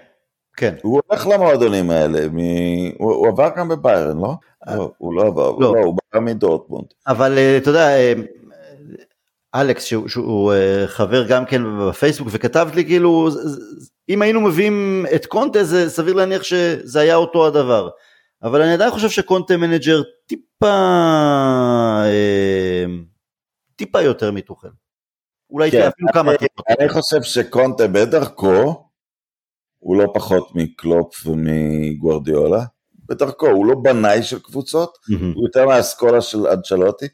כן. 0.58 0.76
הוא 0.82 1.02
הולך 1.10 1.28
למועדונים 1.28 1.90
האלה, 1.90 2.28
מ... 2.30 2.38
הוא, 2.98 3.14
הוא 3.14 3.28
עבר 3.28 3.50
גם 3.58 3.70
בביירן, 3.70 4.18
לא? 4.18 4.34
אה, 4.68 4.76
לא, 4.76 4.92
הוא 4.98 5.16
לא 5.16 5.28
עבר, 5.28 5.52
לא, 5.52 5.76
לא 5.76 5.80
הוא 5.80 5.98
בא 6.14 6.20
מדורטמונד. 6.20 6.86
אבל 7.08 7.38
אה, 7.38 7.58
אתה 7.58 7.70
יודע, 7.70 7.88
אה, 7.88 8.14
אלכס 9.56 9.84
שהוא, 9.84 10.08
שהוא 10.08 10.54
חבר 10.86 11.28
גם 11.28 11.46
כן 11.46 11.62
בפייסבוק 11.80 12.28
וכתב 12.32 12.70
לי 12.74 12.86
כאילו 12.86 13.30
אם 14.10 14.22
היינו 14.22 14.42
מביאים 14.42 15.06
את 15.16 15.26
קונטה 15.26 15.64
זה 15.64 15.90
סביר 15.90 16.14
להניח 16.14 16.44
שזה 16.44 17.00
היה 17.00 17.16
אותו 17.16 17.48
הדבר 17.48 17.90
אבל 18.44 18.62
אני 18.62 18.74
עדיין 18.74 18.92
חושב 18.92 19.10
שקונטה 19.10 19.58
מנג'ר 19.58 20.02
טיפה 20.28 20.76
טיפה 23.76 24.02
יותר 24.02 24.32
מטוכל 24.32 24.68
אולי 25.50 25.72
כן, 25.72 25.88
אפילו 25.88 26.08
כמה 26.14 26.38
טיפות. 26.38 26.66
אני 26.80 26.90
חושב 26.90 27.24
שקונטה 27.24 27.88
בדרכו 27.88 28.86
הוא 29.80 29.98
לא 29.98 30.12
פחות 30.14 30.56
מקלופ 30.56 31.28
ומגוורדיולה, 31.28 32.64
בדרכו, 33.10 33.48
הוא 33.48 33.66
לא 33.66 33.76
בנאי 33.84 34.24
של 34.24 34.40
קבוצות, 34.40 34.98
mm-hmm. 34.98 35.36
הוא 35.36 35.44
יותר 35.48 35.66
מהאסכולה 35.68 36.22
של 36.22 36.48
אנצ'לוטי. 36.48 37.06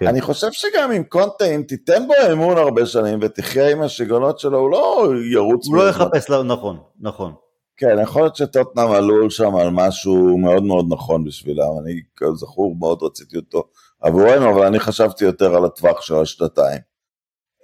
כן. 0.00 0.06
אני 0.06 0.20
חושב 0.20 0.52
שגם 0.52 0.92
עם 0.92 1.04
קונטה, 1.04 1.44
אם 1.44 1.62
תיתן 1.68 2.06
בו 2.06 2.14
אמון 2.32 2.58
הרבה 2.58 2.86
שנים 2.86 3.18
ותחיה 3.22 3.70
עם 3.70 3.82
השיגעונות 3.82 4.38
שלו, 4.38 4.58
הוא 4.58 4.70
לא 4.70 5.12
ירוץ. 5.32 5.66
הוא 5.66 5.76
לא 5.76 5.88
יחפש, 5.88 6.30
לא, 6.30 6.44
נכון, 6.44 6.78
נכון. 7.00 7.32
כן, 7.76 7.96
יכול 8.02 8.22
להיות 8.22 8.36
שטוטנאם 8.36 8.90
עלול 8.90 9.30
שם 9.30 9.56
על 9.56 9.70
משהו 9.70 10.38
מאוד 10.38 10.62
מאוד 10.62 10.86
נכון 10.88 11.24
בשבילם, 11.24 11.68
אני 11.82 12.00
כזכור 12.16 12.76
מאוד 12.78 13.02
רציתי 13.02 13.36
אותו 13.36 13.62
עבורנו, 14.00 14.50
אבל 14.50 14.66
אני 14.66 14.80
חשבתי 14.80 15.24
יותר 15.24 15.54
על 15.54 15.64
הטווח 15.64 16.00
של 16.00 16.14
השנתיים. 16.14 16.80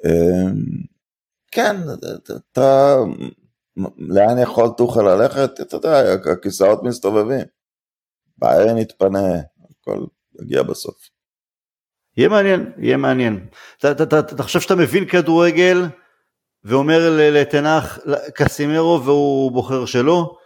אמ, 0.05 0.55
כן, 1.51 1.77
אתה 2.37 2.97
לאן 3.99 4.39
יכול 4.39 4.69
טוחל 4.77 5.03
ללכת? 5.03 5.61
אתה 5.61 5.77
יודע, 5.77 6.13
הכיסאות 6.33 6.83
מסתובבים. 6.83 7.47
בעיה 8.39 8.79
יתפנה, 8.81 9.35
הכל 9.71 10.07
יגיע 10.43 10.63
בסוף. 10.63 11.16
יהיה 12.17 12.29
מעניין, 12.29 12.71
יהיה 12.79 12.97
מעניין. 12.97 13.47
אתה, 13.79 14.43
חושב 14.43 14.61
שאתה 14.61 14.75
מבין 14.75 15.05
כדורגל 15.05 15.87
ואומר 16.65 17.17
לתנח 17.17 17.99
קסימרו 18.35 19.03
והוא 19.05 19.53
בוחר 19.53 19.85
שלא? 19.85 20.37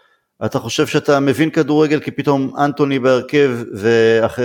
אתה 0.45 0.59
חושב 0.59 0.87
שאתה 0.87 1.21
מבין 1.21 1.51
כדורגל 1.51 2.01
כי 2.01 2.11
פתאום 2.11 2.57
אנטוני 2.59 2.99
בהרכב 2.99 3.51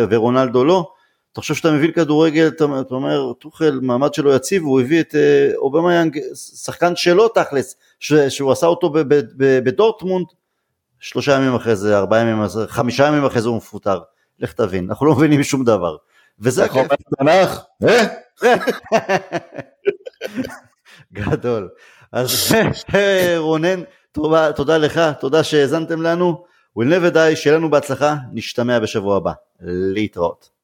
ורונלדו 0.10 0.66
לא? 0.66 0.92
אתה 1.36 1.42
חושב 1.42 1.56
שאתה 1.56 1.72
מבין 1.72 1.92
כדורגל, 1.92 2.48
אתה, 2.48 2.66
אתה 2.82 2.96
אומר, 2.96 3.34
טוחל, 3.34 3.80
מעמד 3.82 4.14
שלו 4.14 4.34
יציב, 4.34 4.64
הוא 4.64 4.82
הביא 4.82 5.00
את 5.00 5.16
אה, 5.16 5.52
אובמה 5.56 5.96
יאנג, 5.96 6.20
שחקן 6.64 6.96
שלו 6.96 7.28
תכלס, 7.28 7.76
ש, 8.00 8.14
שהוא 8.14 8.52
עשה 8.52 8.68
אותו 8.68 8.94
בדורטמונד, 9.38 10.26
שלושה 11.00 11.36
ימים 11.36 11.56
אחרי 11.56 11.76
זה, 11.76 11.98
ארבעה 11.98 12.20
ימים 12.22 12.44
חמישה 12.68 13.08
ימים 13.08 13.26
אחרי 13.26 13.42
זה 13.42 13.50
הוא 13.50 13.58
מפוטר, 13.58 14.00
לך 14.40 14.54
תבין, 14.54 14.90
אנחנו 14.90 15.06
לא 15.06 15.16
מבינים 15.16 15.44
שום 15.44 15.64
דבר. 15.64 15.96
וזה 16.40 16.66
הכיף. 16.66 16.88
תנ"ך, 17.20 17.64
אה? 17.84 18.04
גדול. 21.14 21.70
אז 22.12 22.56
אה, 22.96 23.36
רונן, 23.38 23.82
תודה, 24.12 24.54
תודה 24.54 24.78
לך, 24.78 25.02
תודה 25.20 25.44
שהאזנתם 25.44 26.02
לנו. 26.02 26.46
We'll 26.80 26.84
never 26.84 27.16
die, 27.16 27.36
שיהיה 27.36 27.58
לנו 27.58 27.70
בהצלחה, 27.72 28.16
נשתמע 28.32 28.80
בשבוע 28.80 29.18
הבא. 29.18 29.32
להתראות. 29.62 30.55